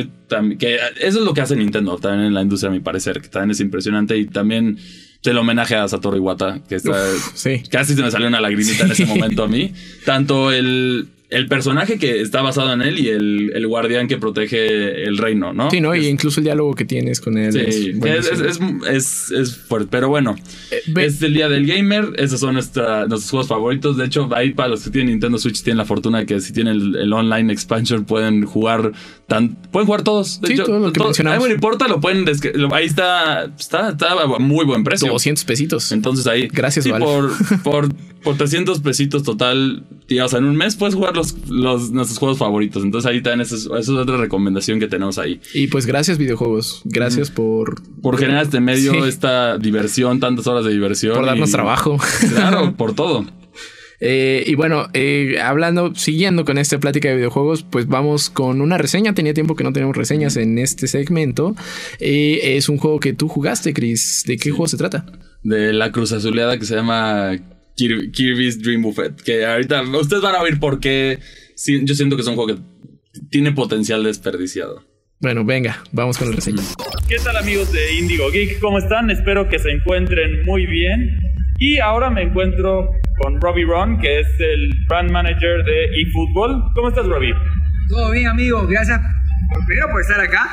Que 0.57 0.75
eso 0.99 1.19
es 1.19 1.25
lo 1.25 1.33
que 1.33 1.41
hace 1.41 1.55
Nintendo 1.55 1.97
también 1.97 2.27
en 2.27 2.33
la 2.33 2.41
industria, 2.41 2.69
a 2.69 2.73
mi 2.73 2.79
parecer, 2.79 3.21
que 3.21 3.29
también 3.29 3.51
es 3.51 3.59
impresionante. 3.59 4.17
Y 4.17 4.25
también 4.25 4.77
el 5.23 5.37
homenaje 5.37 5.75
a 5.75 5.87
Satoru 5.87 6.17
Iwata, 6.17 6.61
que 6.67 6.75
está, 6.75 6.93
casi 7.69 7.95
se 7.95 8.01
me 8.01 8.09
salió 8.09 8.27
una 8.27 8.39
lagrimita 8.39 8.85
en 8.85 8.91
ese 8.91 9.05
momento 9.05 9.43
a 9.43 9.47
mí. 9.47 9.73
Tanto 10.05 10.51
el, 10.51 11.07
el 11.29 11.47
personaje 11.47 11.99
que 11.99 12.21
está 12.21 12.41
basado 12.41 12.73
en 12.73 12.81
él 12.81 12.99
y 12.99 13.09
el, 13.09 13.51
el, 13.53 13.67
guardián 13.67 14.07
que 14.07 14.17
protege 14.17 15.03
el 15.03 15.17
reino, 15.17 15.53
¿no? 15.53 15.69
Sí, 15.69 15.79
¿no? 15.79 15.93
y 15.93 16.07
incluso 16.07 16.39
el 16.39 16.45
diálogo 16.45 16.73
que 16.73 16.85
tienes 16.85 17.21
con 17.21 17.37
él. 17.37 17.53
Sí, 17.53 17.99
es, 18.03 18.31
es, 18.87 19.31
es, 19.31 19.55
fuerte. 19.55 19.89
Pero 19.91 20.09
bueno, 20.09 20.35
eh, 20.71 20.81
es 20.97 21.21
el 21.21 21.35
día 21.35 21.47
del 21.47 21.67
gamer. 21.67 22.13
Esos 22.17 22.39
son 22.39 22.55
nuestra, 22.55 23.05
nuestros 23.05 23.29
juegos 23.29 23.47
favoritos. 23.47 23.95
De 23.97 24.05
hecho, 24.05 24.27
ahí 24.33 24.53
para 24.53 24.69
los 24.69 24.83
que 24.83 24.89
tienen 24.89 25.11
Nintendo 25.11 25.37
Switch 25.37 25.61
tienen 25.61 25.77
la 25.77 25.85
fortuna 25.85 26.19
de 26.19 26.25
que 26.25 26.39
si 26.39 26.51
tienen 26.51 26.95
el, 26.95 27.13
online 27.13 27.53
expansion 27.53 28.05
pueden 28.05 28.45
jugar 28.45 28.91
tan, 29.29 29.55
pueden 29.71 29.85
jugar 29.85 30.01
todos. 30.01 30.41
De 30.41 30.53
hecho, 30.53 30.65
todo 30.65 30.79
lo 30.79 30.91
que 30.91 30.99
mencionamos. 31.01 31.47
no 31.47 31.53
importa, 31.53 31.87
lo 31.87 32.01
pueden 32.01 32.25
ahí 32.73 32.85
está, 32.85 33.45
está, 33.57 33.89
está 33.91 34.11
a 34.11 34.39
muy 34.39 34.65
buen 34.65 34.83
precio. 34.83 35.09
200 35.09 35.45
pesitos. 35.45 35.93
Entonces 35.93 36.27
ahí. 36.27 36.49
Gracias, 36.51 36.83
sí, 36.83 36.91
por, 36.99 37.31
por, 37.63 37.93
por 38.23 38.35
300 38.35 38.79
pesitos 38.81 39.23
total, 39.23 39.85
o 40.21 40.27
sea, 40.27 40.39
en 40.39 40.45
un 40.45 40.57
mes 40.57 40.75
puedes 40.75 40.95
jugar 40.95 41.15
los, 41.15 41.35
nuestros 41.47 42.17
juegos 42.17 42.37
favoritos. 42.37 42.83
Entonces 42.83 43.09
ahí 43.09 43.21
también 43.21 43.41
esa 43.41 43.55
es, 43.55 43.89
otra 43.89 44.17
recomendación 44.17 44.79
que 44.79 44.87
tenemos 44.87 45.17
ahí. 45.17 45.39
Y 45.53 45.67
pues 45.67 45.85
gracias 45.85 46.17
videojuegos. 46.17 46.81
Gracias 46.83 47.31
por... 47.31 47.81
Por 48.01 48.17
generar 48.17 48.43
este 48.43 48.59
medio, 48.59 49.05
esta 49.05 49.57
diversión, 49.57 50.19
tantas 50.19 50.47
horas 50.47 50.65
de 50.65 50.71
diversión. 50.71 51.15
Por 51.15 51.25
darnos 51.25 51.51
trabajo. 51.51 51.97
Claro, 52.29 52.73
por 52.77 52.93
todo. 52.93 53.25
Eh, 53.99 54.43
y 54.45 54.55
bueno, 54.55 54.87
eh, 54.93 55.39
hablando, 55.41 55.93
siguiendo 55.95 56.45
con 56.45 56.57
esta 56.57 56.79
plática 56.79 57.09
de 57.09 57.15
videojuegos, 57.15 57.63
pues 57.63 57.87
vamos 57.87 58.29
con 58.29 58.61
una 58.61 58.77
reseña. 58.77 59.13
Tenía 59.13 59.33
tiempo 59.33 59.55
que 59.55 59.63
no 59.63 59.73
tenemos 59.73 59.95
reseñas 59.95 60.37
en 60.37 60.57
este 60.57 60.87
segmento. 60.87 61.55
Eh, 61.99 62.55
es 62.57 62.69
un 62.69 62.77
juego 62.77 62.99
que 62.99 63.13
tú 63.13 63.27
jugaste, 63.27 63.73
Chris. 63.73 64.23
¿De 64.25 64.37
qué 64.37 64.51
juego 64.51 64.67
se 64.67 64.77
trata? 64.77 65.05
De 65.43 65.73
la 65.73 65.91
cruz 65.91 66.11
azuleada 66.11 66.57
que 66.57 66.65
se 66.65 66.75
llama 66.75 67.31
Kirby's 67.75 68.61
Dream 68.61 68.81
Buffet. 68.81 69.21
Que 69.21 69.45
ahorita 69.45 69.81
ustedes 69.81 70.21
van 70.21 70.35
a 70.35 70.41
oír 70.41 70.59
por 70.59 70.79
qué 70.79 71.19
yo 71.65 71.93
siento 71.93 72.15
que 72.15 72.21
es 72.21 72.27
un 72.27 72.35
juego 72.35 72.55
que 72.55 72.61
tiene 73.29 73.51
potencial 73.51 74.03
desperdiciado. 74.03 74.85
Bueno, 75.21 75.43
venga, 75.43 75.83
vamos 75.91 76.17
con 76.17 76.29
el 76.29 76.35
reseña. 76.35 76.63
¿Qué 77.09 77.17
tal 77.17 77.35
amigos 77.35 77.73
de 77.73 77.95
Indigo 77.95 78.31
Geek? 78.31 78.59
¿Cómo 78.59 78.77
están? 78.77 79.09
Espero 79.09 79.49
que 79.49 79.59
se 79.59 79.69
encuentren 79.69 80.45
muy 80.45 80.65
bien. 80.65 81.19
Y 81.59 81.77
ahora 81.79 82.09
me 82.09 82.23
encuentro 82.23 82.89
con 83.21 83.39
Robbie 83.41 83.65
Ron, 83.65 83.99
que 83.99 84.21
es 84.21 84.27
el 84.39 84.73
brand 84.87 85.11
manager 85.11 85.63
de 85.65 85.85
eFootball. 86.01 86.63
¿Cómo 86.73 86.87
estás, 86.87 87.05
Robbie? 87.05 87.33
Todo 87.89 88.11
bien, 88.11 88.27
amigo. 88.27 88.65
Gracias 88.65 88.99
primero 89.65 89.89
por 89.89 90.01
estar 90.01 90.19
acá 90.19 90.47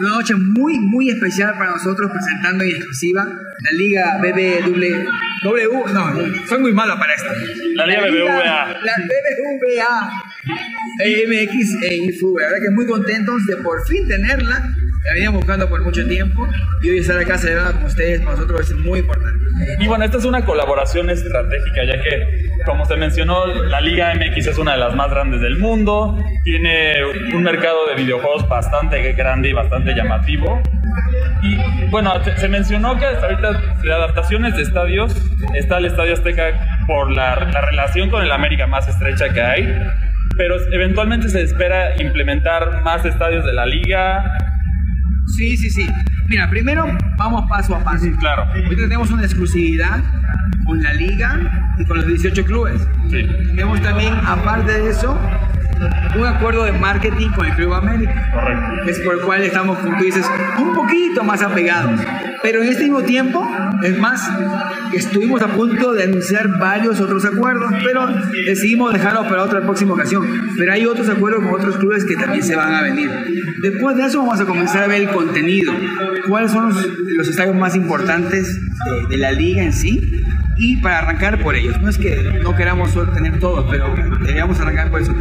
una 0.00 0.10
noche 0.10 0.34
muy, 0.34 0.78
muy 0.78 1.10
especial 1.10 1.54
para 1.58 1.70
nosotros 1.70 2.10
presentando 2.10 2.64
en 2.64 2.70
exclusiva 2.70 3.24
la 3.24 3.70
Liga 3.72 4.18
BBW. 4.20 5.92
No, 5.92 6.46
soy 6.46 6.58
muy 6.58 6.72
malo 6.72 6.98
para 6.98 7.14
esto. 7.14 7.30
La 7.74 7.86
Liga 7.86 8.00
BBVA. 8.02 8.66
La 8.82 8.94
BBVA. 8.98 10.22
MX 10.46 11.82
e 11.82 11.94
IFU. 11.96 12.38
La 12.38 12.46
verdad 12.46 12.58
que 12.62 12.70
muy 12.70 12.86
contentos 12.86 13.46
de 13.46 13.56
por 13.56 13.86
fin 13.86 14.06
tenerla. 14.08 14.72
La 15.04 15.12
veníamos 15.12 15.38
buscando 15.40 15.68
por 15.68 15.82
mucho 15.82 16.04
tiempo 16.06 16.48
y 16.82 16.90
hoy 16.90 16.98
estar 16.98 17.16
acá 17.16 17.38
celebrando 17.38 17.74
con 17.74 17.84
ustedes 17.84 18.20
para 18.22 18.32
nosotros 18.32 18.68
es 18.68 18.76
muy 18.76 18.98
importante. 19.00 19.44
Y 19.78 19.86
bueno, 19.86 20.04
esta 20.04 20.18
es 20.18 20.24
una 20.24 20.44
colaboración 20.44 21.10
estratégica, 21.10 21.84
ya 21.84 22.02
que, 22.02 22.50
como 22.64 22.84
se 22.86 22.96
mencionó, 22.96 23.46
la 23.46 23.80
Liga 23.80 24.12
MX 24.14 24.48
es 24.48 24.58
una 24.58 24.72
de 24.72 24.78
las 24.78 24.96
más 24.96 25.08
grandes 25.10 25.40
del 25.40 25.58
mundo, 25.58 26.18
tiene 26.42 27.04
un 27.32 27.42
mercado 27.44 27.86
de 27.86 27.94
videojuegos 27.94 28.48
bastante 28.48 29.12
grande 29.12 29.50
y 29.50 29.52
bastante 29.52 29.94
llamativo. 29.94 30.60
Y 31.42 31.86
bueno, 31.90 32.12
se 32.36 32.48
mencionó 32.48 32.98
que 32.98 33.04
hasta 33.04 33.26
ahorita 33.26 33.52
de 33.82 33.92
adaptaciones 33.92 34.56
de 34.56 34.62
estadios 34.62 35.14
está 35.54 35.78
el 35.78 35.84
Estadio 35.84 36.14
Azteca 36.14 36.84
por 36.88 37.12
la, 37.12 37.48
la 37.52 37.60
relación 37.60 38.10
con 38.10 38.24
el 38.24 38.32
América 38.32 38.66
más 38.66 38.88
estrecha 38.88 39.32
que 39.32 39.40
hay, 39.40 39.62
pero 40.36 40.56
eventualmente 40.72 41.28
se 41.28 41.42
espera 41.42 42.00
implementar 42.00 42.82
más 42.82 43.04
estadios 43.04 43.44
de 43.44 43.52
la 43.52 43.66
liga. 43.66 44.24
Sí, 45.26 45.56
sí, 45.56 45.70
sí. 45.70 45.86
Mira, 46.28 46.48
primero 46.50 46.86
vamos 47.16 47.48
paso 47.48 47.74
a 47.74 47.84
paso. 47.84 48.06
claro. 48.20 48.46
Hoy 48.68 48.76
tenemos 48.76 49.10
una 49.10 49.22
exclusividad 49.22 50.00
con 50.64 50.82
la 50.82 50.92
liga 50.94 51.74
y 51.78 51.84
con 51.84 51.98
los 51.98 52.06
18 52.06 52.44
clubes. 52.44 52.86
Sí. 53.10 53.26
Tenemos 53.46 53.80
también, 53.80 54.12
aparte 54.24 54.72
de 54.72 54.90
eso, 54.90 55.18
un 56.16 56.26
acuerdo 56.26 56.64
de 56.64 56.72
marketing 56.72 57.30
con 57.30 57.46
el 57.46 57.54
Club 57.54 57.74
América. 57.74 58.30
Correcto. 58.32 58.90
Es 58.90 58.98
por 59.00 59.14
el 59.14 59.20
cual 59.20 59.42
estamos, 59.42 59.78
como 59.78 59.96
tú 59.98 60.04
dices, 60.04 60.28
un 60.58 60.74
poquito 60.74 61.22
más 61.22 61.42
apegados. 61.42 62.00
Pero 62.46 62.62
en 62.62 62.68
este 62.68 62.84
mismo 62.84 63.02
tiempo, 63.02 63.44
es 63.82 63.98
más, 63.98 64.22
estuvimos 64.92 65.42
a 65.42 65.48
punto 65.48 65.94
de 65.94 66.04
anunciar 66.04 66.48
varios 66.60 67.00
otros 67.00 67.24
acuerdos, 67.24 67.72
pero 67.82 68.06
decidimos 68.46 68.92
dejarlo 68.92 69.24
para 69.24 69.42
otra 69.42 69.62
próxima 69.62 69.94
ocasión. 69.94 70.24
Pero 70.56 70.72
hay 70.72 70.86
otros 70.86 71.08
acuerdos 71.08 71.42
con 71.42 71.54
otros 71.54 71.76
clubes 71.76 72.04
que 72.04 72.14
también 72.14 72.44
se 72.44 72.54
van 72.54 72.72
a 72.72 72.82
venir. 72.82 73.10
Después 73.62 73.96
de 73.96 74.04
eso 74.04 74.20
vamos 74.20 74.38
a 74.38 74.44
comenzar 74.44 74.84
a 74.84 74.86
ver 74.86 75.02
el 75.02 75.08
contenido. 75.08 75.72
¿Cuáles 76.28 76.52
son 76.52 76.68
los, 76.68 77.28
estadios 77.28 77.56
más 77.56 77.74
importantes 77.74 78.60
de 79.08 79.16
la 79.16 79.32
liga 79.32 79.64
en 79.64 79.72
sí? 79.72 80.22
y 80.58 80.76
para 80.78 81.00
arrancar 81.00 81.42
por 81.42 81.54
ellos. 81.54 81.80
No 81.80 81.88
es 81.88 81.98
que 81.98 82.40
no 82.42 82.56
queramos 82.56 82.94
tener 83.12 83.38
todo, 83.38 83.68
pero 83.68 83.94
deberíamos 84.20 84.58
arrancar 84.60 84.90
por 84.90 85.02
eso. 85.02 85.14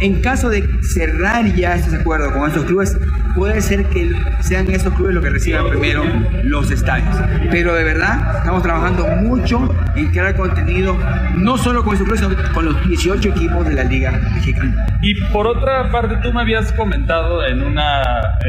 En 0.00 0.20
caso 0.20 0.50
de 0.50 0.68
cerrar 0.82 1.46
ya 1.54 1.76
este 1.76 1.96
acuerdo 1.96 2.32
con 2.32 2.48
estos 2.48 2.64
clubes, 2.64 2.96
puede 3.36 3.60
ser 3.60 3.84
que 3.86 4.10
sean 4.40 4.68
estos 4.70 4.94
clubes 4.94 5.14
los 5.14 5.22
que 5.22 5.30
reciban 5.30 5.68
primero 5.68 6.02
los 6.42 6.70
estadios. 6.70 7.14
Pero 7.50 7.74
de 7.74 7.84
verdad, 7.84 8.38
estamos 8.38 8.62
trabajando 8.62 9.06
mucho 9.06 9.68
en 9.94 10.10
crear 10.10 10.34
contenido, 10.34 10.96
no 11.36 11.58
solo 11.58 11.84
con 11.84 11.92
estos 11.92 12.08
clubes, 12.08 12.20
sino 12.20 12.52
con 12.54 12.64
los 12.64 12.88
18 12.88 13.28
equipos 13.28 13.68
de 13.68 13.74
la 13.74 13.84
Liga 13.84 14.12
Mexicana. 14.34 14.86
Y 15.02 15.14
por 15.32 15.46
otra 15.46 15.90
parte, 15.92 16.16
tú 16.22 16.32
me 16.32 16.40
habías 16.40 16.72
comentado 16.72 17.46
en, 17.46 17.62
una, 17.62 18.02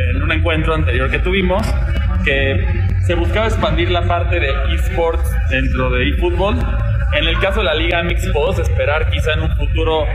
en 0.10 0.23
un 0.23 0.32
encuentro 0.32 0.73
anterior 0.73 1.12
que 1.12 1.19
tuvimos 1.19 1.62
que 2.23 2.65
se 3.06 3.15
buscaba 3.15 3.47
expandir 3.47 3.91
la 3.91 4.08
parte 4.08 4.39
de 4.39 4.50
esports 4.73 5.30
dentro 5.50 5.89
de 5.91 6.10
eFootball. 6.10 6.58
En 7.13 7.28
el 7.28 7.38
caso 7.39 7.60
de 7.60 7.65
la 7.65 7.76
Liga 7.76 8.04
MX, 8.04 8.32
podemos 8.32 8.60
esperar 8.60 9.10
quizá 9.10 9.34
en 9.34 9.41
un 9.41 9.56
futuro 9.56 10.06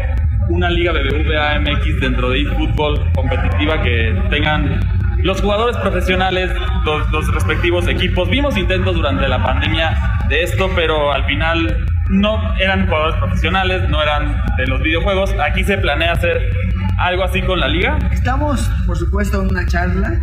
una 0.49 0.71
Liga 0.71 0.93
BBVA 0.93 1.61
MX 1.61 2.01
dentro 2.01 2.31
de 2.31 2.43
eFootball 2.43 3.13
competitiva 3.13 3.83
que 3.83 4.21
tengan 4.31 4.81
los 5.19 5.41
jugadores 5.41 5.77
profesionales, 5.77 6.51
los, 6.85 7.33
respectivos 7.35 7.87
equipos. 7.89 8.29
Vimos 8.29 8.57
intentos 8.57 8.97
durante 8.97 9.29
la 9.29 9.43
pandemia 9.43 9.97
de 10.29 10.43
esto, 10.43 10.71
pero 10.75 11.13
al 11.13 11.25
final 11.25 11.87
no 12.09 12.55
eran 12.59 12.87
jugadores 12.87 13.17
profesionales, 13.17 13.89
no 13.89 14.03
eran 14.03 14.43
de 14.57 14.67
los 14.67 14.83
videojuegos. 14.83 15.33
Aquí 15.39 15.65
se 15.65 15.79
planea 15.79 16.13
hacer 16.13 16.51
algo 16.99 17.25
así 17.25 17.41
con 17.43 17.61
la 17.61 17.69
liga. 17.69 17.99
Estamos, 18.11 18.69
por 18.87 18.97
supuesto, 18.97 19.41
en 19.43 19.51
una 19.51 19.67
charla 19.67 20.21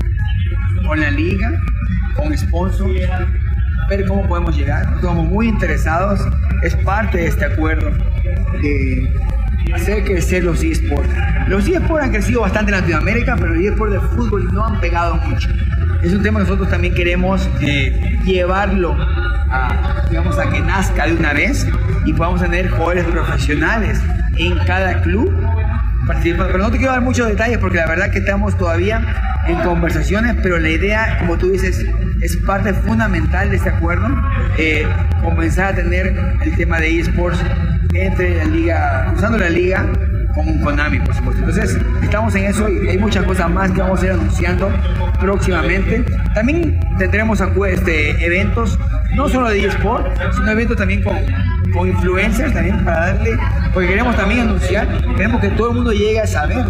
con 0.85 0.99
la 0.99 1.11
liga 1.11 1.51
con 2.15 2.37
sponsor, 2.37 2.89
ver 3.89 4.05
cómo 4.05 4.27
podemos 4.27 4.55
llegar. 4.55 4.85
Estamos 4.95 5.25
muy 5.25 5.47
interesados, 5.47 6.19
es 6.63 6.75
parte 6.77 7.19
de 7.19 7.27
este 7.27 7.45
acuerdo 7.45 7.91
de 8.61 9.13
hacer 9.73 10.03
crecer 10.03 10.43
los 10.43 10.63
eSports. 10.63 11.09
Los 11.47 11.67
eSports 11.67 12.05
han 12.05 12.11
crecido 12.11 12.41
bastante 12.41 12.71
en 12.71 12.79
Latinoamérica, 12.79 13.35
pero 13.35 13.53
los 13.53 13.63
eSports 13.63 13.93
de 13.93 13.99
fútbol 13.99 14.53
no 14.53 14.65
han 14.65 14.79
pegado 14.79 15.15
mucho. 15.15 15.49
Es 16.01 16.13
un 16.13 16.23
tema 16.23 16.39
que 16.39 16.45
nosotros 16.45 16.69
también 16.69 16.93
queremos 16.93 17.49
eh, 17.61 18.19
llevarlo 18.23 18.95
a, 19.51 20.05
digamos, 20.09 20.37
a 20.37 20.49
que 20.49 20.59
nazca 20.61 21.07
de 21.07 21.13
una 21.13 21.33
vez 21.33 21.67
y 22.05 22.13
podamos 22.13 22.41
tener 22.41 22.69
jugadores 22.69 23.05
profesionales 23.05 23.99
en 24.37 24.57
cada 24.65 25.01
club 25.01 25.33
Pero 26.23 26.57
no 26.57 26.71
te 26.71 26.77
quiero 26.77 26.93
dar 26.93 27.01
muchos 27.01 27.27
detalles 27.27 27.57
porque 27.57 27.77
la 27.77 27.87
verdad 27.87 28.11
que 28.11 28.19
estamos 28.19 28.57
todavía 28.57 29.01
en 29.47 29.59
conversaciones, 29.59 30.35
pero 30.41 30.59
la 30.59 30.69
idea, 30.69 31.17
como 31.19 31.37
tú 31.37 31.51
dices, 31.51 31.85
es 32.21 32.37
parte 32.37 32.73
fundamental 32.73 33.49
de 33.49 33.57
este 33.57 33.69
acuerdo, 33.69 34.07
eh, 34.57 34.87
comenzar 35.23 35.73
a 35.73 35.75
tener 35.75 36.15
el 36.41 36.55
tema 36.55 36.79
de 36.79 36.99
esports 36.99 37.39
entre 37.93 38.37
la 38.37 38.45
liga, 38.45 39.13
usando 39.15 39.37
la 39.37 39.49
liga 39.49 39.85
con 40.33 40.59
Konami, 40.59 40.99
por 40.99 41.15
supuesto. 41.15 41.43
Entonces, 41.43 41.77
estamos 42.03 42.35
en 42.35 42.45
eso 42.45 42.69
y 42.69 42.87
hay 42.87 42.97
muchas 42.97 43.25
cosas 43.25 43.49
más 43.49 43.71
que 43.71 43.81
vamos 43.81 44.01
a 44.01 44.05
ir 44.05 44.11
anunciando 44.11 44.71
próximamente. 45.19 46.05
También 46.33 46.79
tendremos 46.97 47.41
este, 47.67 48.25
eventos 48.25 48.77
no 49.15 49.27
solo 49.27 49.49
de 49.49 49.65
eSport, 49.65 50.05
sino 50.33 50.43
un 50.43 50.49
evento 50.49 50.75
también 50.75 51.03
con, 51.03 51.17
con 51.73 51.87
influencers, 51.87 52.53
también 52.53 52.83
para 52.83 53.13
darle, 53.13 53.31
porque 53.73 53.89
queremos 53.89 54.15
también 54.15 54.41
anunciar, 54.41 54.87
queremos 55.15 55.41
que 55.41 55.49
todo 55.49 55.69
el 55.69 55.75
mundo 55.75 55.91
llegue 55.91 56.19
a 56.19 56.27
saber 56.27 56.65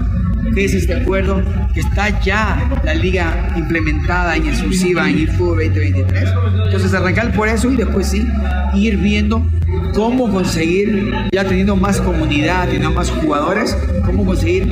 qué 0.53 0.65
es 0.65 0.73
este 0.73 0.95
acuerdo, 0.95 1.43
que 1.73 1.81
está 1.81 2.17
ya 2.21 2.57
la 2.83 2.93
liga 2.93 3.49
implementada 3.55 4.37
y 4.37 4.47
exclusiva 4.47 5.09
en 5.09 5.19
eFootball 5.19 5.67
2023. 5.67 6.29
Entonces 6.65 6.93
arrancar 6.93 7.31
por 7.33 7.47
eso 7.47 7.69
y 7.71 7.75
después 7.75 8.07
sí 8.07 8.27
ir 8.73 8.97
viendo 8.97 9.45
cómo 9.93 10.31
conseguir, 10.31 11.11
ya 11.31 11.43
teniendo 11.43 11.75
más 11.75 11.99
comunidad, 12.01 12.65
teniendo 12.65 12.91
más 12.91 13.09
jugadores, 13.09 13.77
cómo 14.05 14.25
conseguir 14.25 14.67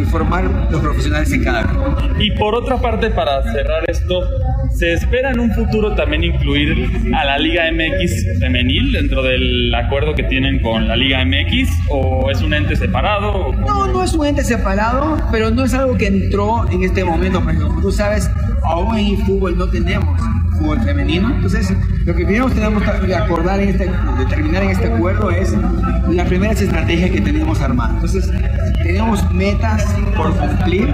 y 0.00 0.04
formar 0.04 0.44
los 0.70 0.80
profesionales 0.80 1.30
en 1.32 1.44
cada 1.44 1.64
club. 1.64 1.82
Y 2.18 2.30
por 2.32 2.54
otra 2.54 2.80
parte, 2.80 3.10
para 3.10 3.42
cerrar 3.52 3.82
esto, 3.88 4.22
¿se 4.74 4.94
espera 4.94 5.30
en 5.30 5.40
un 5.40 5.50
futuro 5.52 5.94
también 5.94 6.24
incluir 6.24 6.90
a 7.14 7.24
la 7.24 7.38
Liga 7.38 7.64
MX 7.70 8.40
femenil 8.40 8.92
dentro 8.92 9.22
del 9.22 9.74
acuerdo 9.74 10.14
que 10.14 10.22
tienen 10.24 10.60
con 10.60 10.88
la 10.88 10.96
Liga 10.96 11.24
MX? 11.24 11.68
¿O 11.90 12.30
es 12.30 12.40
un 12.40 12.54
ente 12.54 12.76
separado? 12.76 13.52
No, 13.52 13.86
no 13.88 14.02
es 14.02 14.14
un 14.14 14.26
ente 14.26 14.42
separado, 14.42 15.18
pero 15.30 15.50
no 15.50 15.64
es 15.64 15.74
algo 15.74 15.96
que 15.96 16.06
entró 16.06 16.68
en 16.70 16.82
este 16.84 17.04
momento. 17.04 17.42
Pero 17.44 17.68
como 17.68 17.80
tú 17.82 17.92
sabes, 17.92 18.30
aún 18.64 18.96
en 18.98 19.06
el 19.08 19.16
fútbol 19.18 19.58
no 19.58 19.68
tenemos 19.68 20.18
fútbol 20.62 20.80
femenino. 20.82 21.34
Entonces, 21.34 21.72
lo 22.04 22.14
que 22.14 22.24
primero 22.24 22.48
tenemos 22.48 22.82
que 22.82 23.14
acordar 23.14 23.60
en 23.60 23.70
este, 23.70 23.90
determinar 24.18 24.62
en 24.62 24.70
este 24.70 24.92
acuerdo 24.92 25.30
es 25.30 25.54
las 26.08 26.28
primeras 26.28 26.60
estrategias 26.60 27.10
que 27.10 27.20
tenemos 27.20 27.60
armadas. 27.60 27.94
Entonces, 27.96 28.30
tenemos 28.82 29.30
metas 29.32 29.84
por 30.16 30.36
cumplir, 30.36 30.88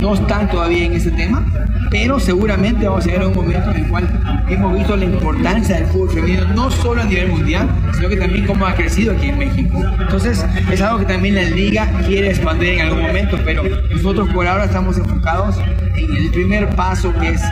no 0.00 0.14
están 0.14 0.48
todavía 0.48 0.86
en 0.86 0.92
ese 0.94 1.10
tema, 1.10 1.44
pero 1.90 2.20
seguramente 2.20 2.86
vamos 2.86 3.04
a 3.04 3.08
llegar 3.08 3.24
a 3.24 3.28
un 3.28 3.34
momento 3.34 3.70
en 3.70 3.84
el 3.84 3.88
cual 3.88 4.44
hemos 4.48 4.74
visto 4.74 4.96
la 4.96 5.04
importancia 5.04 5.76
del 5.76 5.86
fútbol 5.86 6.10
femenino, 6.10 6.44
no 6.54 6.70
solo 6.70 7.02
a 7.02 7.04
nivel 7.04 7.28
mundial, 7.28 7.68
sino 7.94 8.08
que 8.08 8.16
también 8.16 8.46
cómo 8.46 8.66
ha 8.66 8.74
crecido 8.74 9.12
aquí 9.12 9.28
en 9.28 9.38
México. 9.38 9.82
Entonces, 10.00 10.44
es 10.70 10.80
algo 10.80 10.98
que 11.00 11.06
también 11.06 11.34
la 11.34 11.42
liga 11.42 11.90
quiere 12.06 12.30
expandir 12.30 12.70
en 12.70 12.80
algún 12.82 13.02
momento, 13.02 13.38
pero 13.44 13.62
nosotros 13.90 14.28
por 14.32 14.46
ahora 14.46 14.64
estamos 14.64 14.98
enfocados 14.98 15.56
en 15.96 16.16
el 16.16 16.30
primer 16.30 16.68
paso 16.70 17.12
que 17.18 17.30
es 17.30 17.42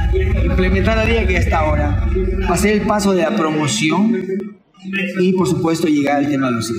implementar 0.45 0.97
la 0.97 1.05
liga 1.05 1.27
que 1.27 1.37
está 1.37 1.59
ahora, 1.59 2.05
hacer 2.49 2.75
el 2.75 2.87
paso 2.87 3.13
de 3.13 3.23
la 3.23 3.37
promoción 3.37 4.58
y 5.21 5.33
por 5.33 5.49
supuesto 5.49 5.87
llegar 5.87 6.19
al 6.19 6.29
tema 6.29 6.49
de 6.49 6.55
los 6.55 6.73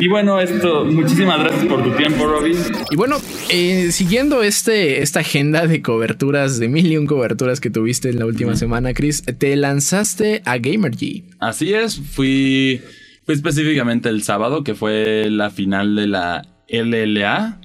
Y 0.00 0.08
bueno, 0.08 0.40
esto, 0.40 0.84
muchísimas 0.84 1.40
gracias 1.40 1.66
por 1.66 1.82
tu 1.82 1.90
tiempo, 1.96 2.26
Robin. 2.26 2.56
Y 2.90 2.96
bueno, 2.96 3.16
eh, 3.50 3.90
siguiendo 3.92 4.42
este, 4.42 5.02
esta 5.02 5.20
agenda 5.20 5.66
de 5.66 5.82
coberturas, 5.82 6.58
de 6.58 6.68
mil 6.68 6.86
y 6.86 6.96
un 6.96 7.06
coberturas 7.06 7.60
que 7.60 7.70
tuviste 7.70 8.10
en 8.10 8.18
la 8.18 8.26
última 8.26 8.56
semana, 8.56 8.94
Chris, 8.94 9.22
te 9.22 9.56
lanzaste 9.56 10.42
a 10.44 10.58
GamerG. 10.58 11.24
Así 11.38 11.72
es, 11.72 12.00
fui, 12.00 12.80
fui 13.24 13.34
específicamente 13.34 14.08
el 14.08 14.22
sábado, 14.22 14.64
que 14.64 14.74
fue 14.74 15.30
la 15.30 15.50
final 15.50 15.96
de 15.96 16.06
la 16.06 16.48
LLA, 16.68 17.60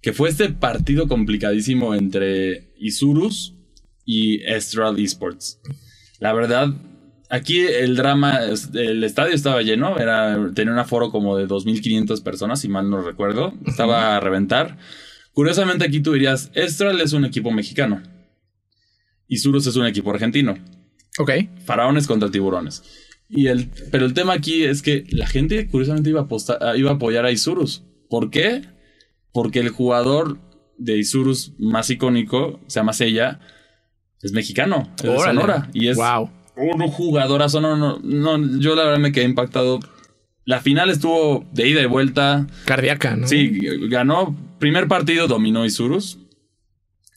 que 0.00 0.12
fue 0.12 0.28
este 0.28 0.48
partido 0.50 1.08
complicadísimo 1.08 1.94
entre 1.94 2.72
Isurus 2.78 3.54
y 4.04 4.42
Estral 4.44 4.98
Esports. 4.98 5.60
La 6.20 6.32
verdad, 6.32 6.74
aquí 7.28 7.60
el 7.60 7.96
drama, 7.96 8.40
el 8.74 9.04
estadio 9.04 9.34
estaba 9.34 9.62
lleno, 9.62 9.98
era, 9.98 10.50
tenía 10.54 10.72
un 10.72 10.78
aforo 10.78 11.10
como 11.10 11.36
de 11.36 11.46
2.500 11.46 12.22
personas, 12.22 12.60
si 12.60 12.68
mal 12.68 12.88
no 12.90 13.02
recuerdo, 13.02 13.54
estaba 13.66 14.16
a 14.16 14.20
reventar. 14.20 14.78
Curiosamente 15.32 15.84
aquí 15.84 16.00
tú 16.00 16.12
dirías, 16.12 16.50
Estral 16.54 17.00
es 17.00 17.12
un 17.12 17.24
equipo 17.24 17.50
mexicano 17.50 18.02
y 19.26 19.38
Surus 19.38 19.66
es 19.66 19.76
un 19.76 19.86
equipo 19.86 20.10
argentino. 20.10 20.56
Ok. 21.18 21.30
Faraones 21.64 22.06
contra 22.06 22.30
tiburones. 22.30 22.82
Y 23.28 23.48
el, 23.48 23.68
pero 23.92 24.06
el 24.06 24.14
tema 24.14 24.32
aquí 24.32 24.64
es 24.64 24.80
que 24.80 25.04
la 25.10 25.26
gente 25.26 25.68
curiosamente 25.68 26.08
iba 26.10 26.26
a, 26.26 26.76
iba 26.76 26.90
a 26.90 26.94
apoyar 26.94 27.26
a 27.26 27.30
Isurus. 27.30 27.84
¿Por 28.08 28.30
qué? 28.30 28.62
Porque 29.32 29.60
el 29.60 29.68
jugador 29.68 30.38
de 30.78 30.96
Isurus 30.96 31.52
más 31.58 31.90
icónico, 31.90 32.60
se 32.68 32.80
llama 32.80 32.94
Sella, 32.94 33.40
es 34.22 34.32
mexicano, 34.32 34.90
es 34.96 35.02
de 35.02 35.18
Sonora. 35.18 35.68
Y 35.74 35.88
es 35.88 35.96
wow 35.96 36.30
un 36.58 36.88
jugadorazo. 36.88 37.60
No, 37.60 37.76
no, 37.76 37.98
no, 38.02 38.58
yo 38.58 38.74
la 38.74 38.84
verdad 38.84 38.98
me 38.98 39.12
quedé 39.12 39.24
impactado. 39.24 39.80
La 40.44 40.60
final 40.60 40.90
estuvo 40.90 41.46
de 41.52 41.68
ida 41.68 41.82
y 41.82 41.86
vuelta. 41.86 42.46
Cardíaca, 42.64 43.16
¿no? 43.16 43.28
Sí, 43.28 43.58
ganó. 43.88 44.34
Primer 44.58 44.88
partido 44.88 45.28
dominó 45.28 45.64
Isurus. 45.64 46.18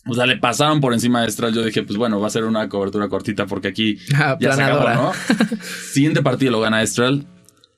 O 0.06 0.14
sea, 0.14 0.26
le 0.26 0.38
pasaron 0.38 0.82
por 0.82 0.94
encima 0.94 1.22
de 1.22 1.28
Estral. 1.28 1.54
Yo 1.54 1.64
dije, 1.64 1.84
pues 1.84 1.98
bueno, 1.98 2.20
va 2.20 2.28
a 2.28 2.32
ser 2.32 2.44
una 2.44 2.68
cobertura 2.70 3.08
cortita 3.08 3.46
porque 3.46 3.70
aquí 3.70 3.98
ah, 4.16 4.38
ya 4.40 4.54
se 4.54 4.64
acabó, 4.64 4.90
¿no? 4.90 5.12
Siguiente 5.94 6.22
partido 6.22 6.52
lo 6.52 6.60
gana 6.60 6.82
Estral. 6.82 7.26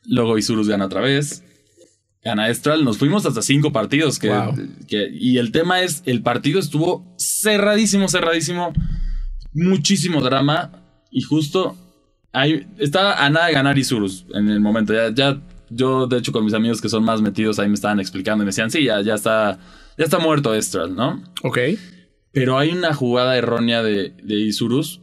Luego 0.06 0.38
Isurus 0.38 0.68
gana 0.68 0.86
otra 0.86 1.02
vez. 1.02 1.44
Gana 2.24 2.50
Estral. 2.50 2.84
Nos 2.84 2.98
fuimos 2.98 3.26
hasta 3.26 3.42
cinco 3.42 3.72
partidos. 3.72 4.20
Que, 4.20 4.32
que, 4.88 5.10
y 5.12 5.38
el 5.38 5.52
tema 5.52 5.82
es, 5.82 6.02
el 6.06 6.24
partido 6.24 6.60
estuvo 6.60 7.06
cerradísimo, 7.18 8.08
cerradísimo. 8.08 8.74
Muchísimo 9.54 10.22
drama 10.22 10.83
y 11.14 11.22
justo 11.22 11.78
ahí 12.34 12.66
estaba 12.80 13.24
a 13.24 13.30
nada 13.30 13.48
de 13.48 13.54
ganar 13.54 13.78
Isurus 13.78 14.26
en 14.34 14.50
el 14.50 14.60
momento. 14.60 14.94
Ya, 14.94 15.14
ya, 15.14 15.42
yo, 15.70 16.08
de 16.08 16.18
hecho, 16.18 16.32
con 16.32 16.44
mis 16.44 16.54
amigos 16.54 16.82
que 16.82 16.90
son 16.90 17.04
más 17.04 17.22
metidos 17.22 17.60
ahí 17.60 17.68
me 17.68 17.76
estaban 17.76 18.00
explicando 18.00 18.44
y 18.44 18.46
me 18.46 18.50
decían, 18.50 18.72
sí, 18.72 18.84
ya, 18.84 19.02
ya 19.02 19.16
está, 19.16 19.60
ya 19.98 20.06
está 20.06 20.20
muerto 20.20 20.54
Estral, 20.54 20.96
¿no? 20.96 21.24
Ok. 21.44 21.60
Pero 22.32 22.58
hay 22.58 22.72
una 22.72 22.94
jugada 22.94 23.38
errónea 23.38 23.84
de, 23.84 24.10
de 24.24 24.36
Isurus 24.36 25.02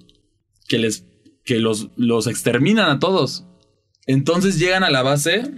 que 0.69 0.79
les 0.79 1.07
que 1.45 1.59
los, 1.59 1.89
los 1.97 2.27
exterminan 2.27 2.91
a 2.91 2.99
todos. 2.99 3.45
Entonces 4.07 4.59
llegan 4.59 4.85
a 4.85 4.91
la 4.91 5.03
base. 5.03 5.51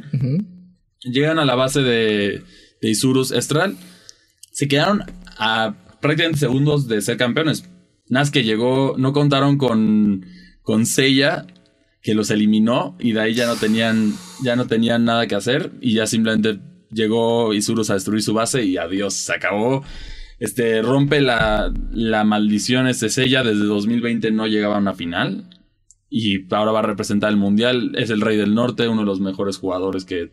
Llegan 1.01 1.39
a 1.39 1.45
la 1.45 1.55
base 1.55 1.81
de, 1.81 2.45
de 2.81 2.91
Isurus 2.91 3.33
Estral. 3.33 3.77
Se 4.53 4.69
quedaron 4.69 5.03
a 5.39 5.75
prácticamente 6.01 6.41
segundos 6.41 6.89
de 6.89 7.01
ser 7.01 7.17
campeones. 7.17 7.69
Nada 8.09 8.31
que 8.31 8.45
llegó, 8.45 8.95
no 8.99 9.13
contaron 9.13 9.57
con 9.57 10.25
con 10.63 10.87
Seiya 10.87 11.47
que 12.03 12.15
los 12.15 12.31
eliminó 12.31 12.97
y 12.99 13.13
de 13.13 13.21
ahí 13.21 13.35
ya 13.35 13.47
no 13.47 13.57
tenían 13.57 14.15
ya 14.43 14.57
no 14.57 14.67
tenían 14.67 15.05
nada 15.05 15.27
que 15.27 15.37
hacer 15.37 15.73
y 15.81 15.95
ya 15.95 16.07
simplemente 16.07 16.61
llegó 16.91 17.55
Isurus 17.55 17.91
a 17.91 17.95
destruir 17.95 18.23
su 18.23 18.35
base 18.35 18.65
y 18.65 18.77
adiós, 18.77 19.15
se 19.15 19.33
acabó. 19.33 19.85
Este 20.39 20.83
rompe 20.83 21.21
la, 21.21 21.73
la 21.93 22.25
maldición 22.25 22.89
ese 22.89 23.09
Seiya 23.09 23.45
desde 23.45 23.65
2020 23.65 24.33
no 24.33 24.47
llegaba 24.49 24.77
a 24.77 24.81
una 24.81 24.95
final 24.95 25.49
y 26.11 26.53
ahora 26.53 26.73
va 26.73 26.81
a 26.81 26.83
representar 26.83 27.31
el 27.31 27.37
mundial, 27.37 27.93
es 27.95 28.11
el 28.11 28.21
rey 28.21 28.37
del 28.37 28.55
norte, 28.55 28.87
uno 28.89 29.01
de 29.01 29.07
los 29.07 29.21
mejores 29.21 29.57
jugadores 29.57 30.05
que 30.05 30.31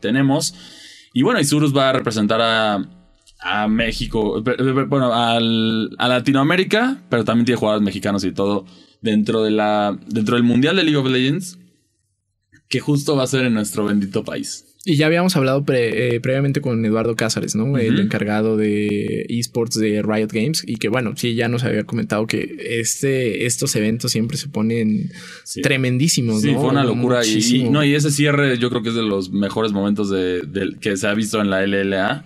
tenemos. 0.00 0.54
Y 1.12 1.22
bueno, 1.22 1.40
Isurus 1.40 1.76
va 1.76 1.88
a 1.90 1.92
representar 1.92 2.40
a, 2.40 2.88
a 3.40 3.66
México, 3.66 4.42
bueno, 4.86 5.12
al, 5.12 5.90
a 5.98 6.06
Latinoamérica, 6.06 7.02
pero 7.08 7.24
también 7.24 7.46
tiene 7.46 7.58
jugadores 7.58 7.84
mexicanos 7.84 8.22
y 8.22 8.30
todo 8.30 8.64
dentro, 9.02 9.42
de 9.42 9.50
la, 9.50 9.98
dentro 10.08 10.36
del 10.36 10.44
Mundial 10.44 10.76
de 10.76 10.84
League 10.84 10.96
of 10.96 11.08
Legends, 11.08 11.58
que 12.68 12.80
justo 12.80 13.14
va 13.16 13.24
a 13.24 13.26
ser 13.26 13.44
en 13.44 13.54
nuestro 13.54 13.84
bendito 13.84 14.24
país. 14.24 14.64
Y 14.84 14.96
ya 14.96 15.06
habíamos 15.06 15.36
hablado 15.36 15.64
eh, 15.68 16.18
previamente 16.20 16.60
con 16.60 16.84
Eduardo 16.84 17.14
Cázares, 17.14 17.54
¿no? 17.54 17.78
El 17.78 18.00
encargado 18.00 18.56
de 18.56 19.26
esports 19.28 19.78
de 19.78 20.02
Riot 20.02 20.28
Games. 20.32 20.64
Y 20.66 20.76
que 20.76 20.88
bueno, 20.88 21.12
sí, 21.16 21.36
ya 21.36 21.46
nos 21.48 21.62
había 21.62 21.84
comentado 21.84 22.26
que 22.26 22.56
este, 22.58 23.46
estos 23.46 23.76
eventos 23.76 24.10
siempre 24.10 24.36
se 24.36 24.48
ponen 24.48 25.12
tremendísimos, 25.62 26.42
sí, 26.42 26.52
fue 26.54 26.70
una 26.70 26.82
locura. 26.82 27.24
Y, 27.24 27.68
no, 27.70 27.84
y 27.84 27.94
ese 27.94 28.10
cierre 28.10 28.58
yo 28.58 28.70
creo 28.70 28.82
que 28.82 28.88
es 28.88 28.96
de 28.96 29.04
los 29.04 29.30
mejores 29.30 29.70
momentos 29.70 30.10
de, 30.10 30.42
que 30.80 30.96
se 30.96 31.06
ha 31.06 31.14
visto 31.14 31.40
en 31.40 31.50
la 31.50 31.64
LLA. 31.64 32.24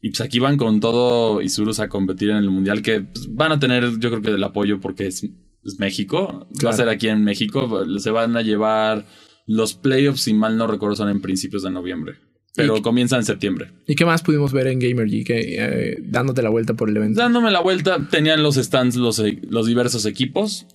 Y 0.00 0.10
pues 0.10 0.20
aquí 0.20 0.38
van 0.38 0.56
con 0.56 0.78
todo 0.78 1.42
Isurus 1.42 1.80
a 1.80 1.88
competir 1.88 2.30
en 2.30 2.36
el 2.36 2.50
mundial 2.50 2.80
que 2.80 3.00
pues, 3.00 3.34
van 3.34 3.50
a 3.50 3.58
tener 3.58 3.98
yo 3.98 4.10
creo 4.10 4.22
que 4.22 4.30
el 4.30 4.44
apoyo 4.44 4.78
porque 4.78 5.08
es 5.08 5.26
es 5.64 5.78
México. 5.78 6.48
Va 6.64 6.70
a 6.70 6.74
ser 6.74 6.88
aquí 6.88 7.08
en 7.08 7.24
México. 7.24 7.84
Se 7.98 8.10
van 8.10 8.36
a 8.36 8.42
llevar 8.42 9.06
los 9.46 9.74
playoffs, 9.74 10.20
si 10.20 10.34
mal 10.34 10.56
no 10.56 10.66
recuerdo, 10.66 10.96
son 10.96 11.08
en 11.08 11.20
principios 11.20 11.62
de 11.62 11.70
noviembre. 11.70 12.16
Pero 12.54 12.82
comienza 12.82 13.16
en 13.16 13.24
septiembre. 13.24 13.70
¿Y 13.86 13.94
qué 13.94 14.04
más 14.04 14.22
pudimos 14.22 14.52
ver 14.52 14.66
en 14.66 14.80
GamerG? 14.80 15.24
Que, 15.24 15.56
eh, 15.58 15.98
dándote 16.02 16.42
la 16.42 16.50
vuelta 16.50 16.74
por 16.74 16.90
el 16.90 16.96
evento. 16.96 17.20
Dándome 17.20 17.50
la 17.50 17.60
vuelta, 17.60 18.08
tenían 18.10 18.42
los 18.42 18.56
stands 18.56 18.96
los, 18.96 19.22
los 19.48 19.66
diversos 19.66 20.06
equipos. 20.06 20.66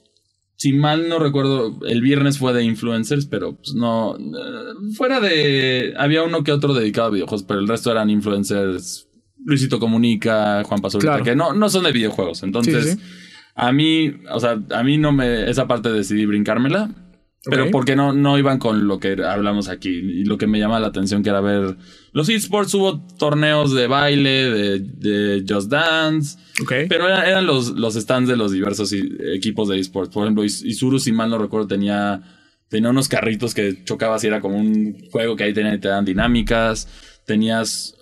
Si 0.56 0.72
mal 0.72 1.10
no 1.10 1.20
recuerdo, 1.20 1.80
el 1.86 2.02
viernes 2.02 2.38
fue 2.38 2.54
de 2.54 2.64
influencers, 2.64 3.26
pero 3.26 3.58
pues 3.58 3.74
no. 3.76 4.16
Eh, 4.16 4.94
fuera 4.96 5.20
de. 5.20 5.94
Había 5.98 6.24
uno 6.24 6.44
que 6.44 6.54
otro 6.54 6.74
dedicado 6.74 7.08
a 7.08 7.12
videojuegos, 7.12 7.44
pero 7.44 7.60
el 7.60 7.68
resto 7.68 7.92
eran 7.92 8.10
influencers. 8.10 9.10
Luisito 9.44 9.78
Comunica, 9.78 10.64
Juan 10.64 10.80
Pazurita, 10.80 11.22
que 11.22 11.36
no, 11.36 11.54
no 11.54 11.70
son 11.70 11.84
de 11.84 11.92
videojuegos. 11.92 12.44
Entonces. 12.44 12.98
A 13.56 13.72
mí, 13.72 14.14
o 14.32 14.40
sea, 14.40 14.60
a 14.72 14.84
mí 14.84 14.98
no 14.98 15.12
me. 15.12 15.50
Esa 15.50 15.68
parte 15.68 15.90
decidí 15.92 16.26
brincármela. 16.26 16.90
Pero 17.46 17.64
porque 17.72 17.98
no, 17.98 18.14
no 18.14 18.40
iban 18.40 18.58
con 18.58 18.88
lo 18.88 19.00
que 19.02 19.22
hablamos 19.22 19.68
aquí. 19.68 19.90
Y 19.90 20.24
lo 20.24 20.38
que 20.38 20.48
me 20.48 20.60
llama 20.60 20.80
la 20.80 20.88
atención 20.88 21.24
que 21.24 21.30
era 21.30 21.42
ver 21.42 21.76
los 22.14 22.30
esports. 22.30 22.74
Hubo 22.74 23.06
torneos 23.18 23.74
de 23.76 23.88
baile, 23.88 24.50
de, 24.50 24.80
de 24.80 25.44
Just 25.48 25.70
Dance. 25.70 26.38
Ok. 26.62 26.72
Pero 26.88 27.06
eran, 27.06 27.28
eran 27.28 27.46
los, 27.46 27.72
los 27.72 27.96
stands 27.96 28.30
de 28.30 28.38
los 28.38 28.54
diversos 28.54 28.94
equipos 29.36 29.68
de 29.68 29.78
esports. 29.78 30.14
Por 30.14 30.24
ejemplo, 30.24 30.46
Is- 30.46 30.64
Isuru, 30.64 31.00
si 31.00 31.12
mal 31.12 31.30
no 31.30 31.38
recuerdo, 31.38 31.68
tenía, 31.68 32.22
tenía 32.70 32.92
unos 32.92 33.10
carritos 33.10 33.54
que 33.54 33.84
chocabas 33.84 34.24
y 34.24 34.28
era 34.28 34.40
como 34.40 34.56
un 34.58 35.10
juego 35.12 35.36
que 35.36 35.44
ahí 35.44 35.54
tenía- 35.54 35.78
te 35.82 35.90
dan 35.90 36.06
dinámicas. 36.06 36.88
Tenías 37.26 37.94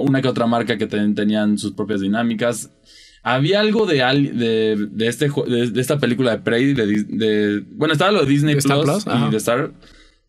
una 0.00 0.22
que 0.22 0.28
otra 0.28 0.46
marca 0.46 0.78
que 0.78 0.86
ten- 0.86 1.14
tenían 1.14 1.58
sus 1.58 1.72
propias 1.72 2.00
dinámicas. 2.00 2.70
Había 3.26 3.60
algo 3.60 3.86
de, 3.86 3.96
de, 3.96 4.86
de 4.90 5.08
este, 5.08 5.28
de, 5.48 5.70
de 5.70 5.80
esta 5.80 5.98
película 5.98 6.32
de 6.32 6.38
Prey. 6.42 6.74
De, 6.74 7.64
bueno, 7.72 7.92
estaba 7.94 8.12
lo 8.12 8.20
de 8.20 8.26
Disney 8.30 8.54
¿De 8.54 8.60
Star 8.60 8.82
Plus? 8.82 9.06
Ajá. 9.06 9.26
y 9.26 9.30
de 9.30 9.36
Star. 9.38 9.72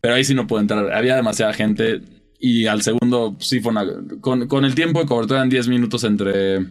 Pero 0.00 0.14
ahí 0.14 0.24
sí 0.24 0.34
no 0.34 0.46
pude 0.46 0.62
entrar. 0.62 0.92
Había 0.92 1.14
demasiada 1.14 1.52
gente. 1.52 2.00
Y 2.40 2.66
al 2.66 2.82
segundo, 2.82 3.36
sí 3.38 3.60
fue 3.60 3.72
una. 3.72 3.84
Con, 4.20 4.48
con 4.48 4.64
el 4.64 4.74
tiempo 4.74 5.00
de 5.00 5.06
cobertura 5.06 5.40
eran 5.40 5.50
10 5.50 5.68
minutos 5.68 6.04
entre 6.04 6.66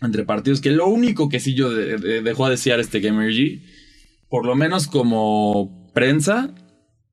entre 0.00 0.24
partidos, 0.24 0.60
que 0.60 0.70
lo 0.70 0.86
único 0.86 1.28
que 1.28 1.40
sí 1.40 1.54
yo 1.54 1.70
de- 1.70 1.96
de- 1.96 2.22
dejó 2.22 2.46
a 2.46 2.50
desear 2.50 2.78
este 2.78 3.00
Gamergy, 3.00 3.62
por 4.28 4.46
lo 4.46 4.54
menos 4.54 4.86
como 4.86 5.90
prensa, 5.92 6.50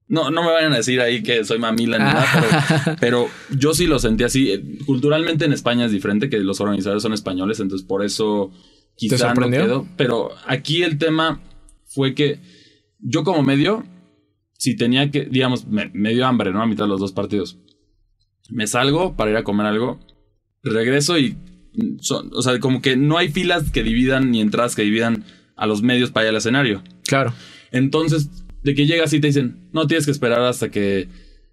no, 0.07 0.29
no 0.29 0.43
me 0.43 0.51
vayan 0.51 0.73
a 0.73 0.77
decir 0.77 1.01
ahí 1.01 1.23
que 1.23 1.43
soy 1.43 1.57
mamila 1.57 1.97
ni 1.97 2.03
nada, 2.03 2.27
pero, 2.33 2.97
pero 2.99 3.27
yo 3.57 3.73
sí 3.73 3.87
lo 3.87 3.99
sentí 3.99 4.23
así. 4.23 4.77
Culturalmente 4.85 5.45
en 5.45 5.53
España 5.53 5.85
es 5.85 5.91
diferente, 5.91 6.29
que 6.29 6.37
los 6.39 6.61
organizadores 6.61 7.01
son 7.01 7.13
españoles, 7.13 7.59
entonces 7.59 7.87
por 7.87 8.03
eso 8.03 8.51
quizá 8.95 9.33
no 9.33 9.49
quedó. 9.49 9.87
Pero 9.97 10.29
aquí 10.45 10.83
el 10.83 10.97
tema 10.97 11.41
fue 11.85 12.13
que 12.13 12.39
yo 12.99 13.23
como 13.23 13.41
medio, 13.41 13.83
si 14.53 14.75
tenía 14.75 15.09
que, 15.09 15.25
digamos, 15.25 15.67
me, 15.67 15.89
me 15.93 16.13
dio 16.13 16.27
hambre, 16.27 16.51
¿no? 16.51 16.61
A 16.61 16.67
mitad 16.67 16.85
de 16.85 16.89
los 16.89 16.99
dos 16.99 17.11
partidos. 17.11 17.57
Me 18.49 18.67
salgo 18.67 19.15
para 19.15 19.31
ir 19.31 19.37
a 19.37 19.43
comer 19.43 19.65
algo, 19.65 19.99
regreso 20.61 21.17
y 21.17 21.35
son, 21.99 22.29
o 22.33 22.41
sea, 22.41 22.59
como 22.59 22.81
que 22.81 22.95
no 22.95 23.17
hay 23.17 23.29
filas 23.29 23.71
que 23.71 23.83
dividan 23.83 24.31
ni 24.31 24.39
entradas 24.39 24.75
que 24.75 24.83
dividan 24.83 25.25
a 25.55 25.65
los 25.65 25.81
medios 25.81 26.11
para 26.11 26.25
ir 26.25 26.29
al 26.29 26.37
escenario. 26.37 26.83
Claro. 27.07 27.33
Entonces, 27.71 28.29
de 28.65 28.73
que 28.73 28.87
llegas 28.87 29.13
y 29.13 29.19
te 29.19 29.27
dicen, 29.27 29.69
no 29.73 29.85
tienes 29.85 30.05
que 30.05 30.11
esperar 30.11 30.41
hasta 30.41 30.69
que 30.69 31.07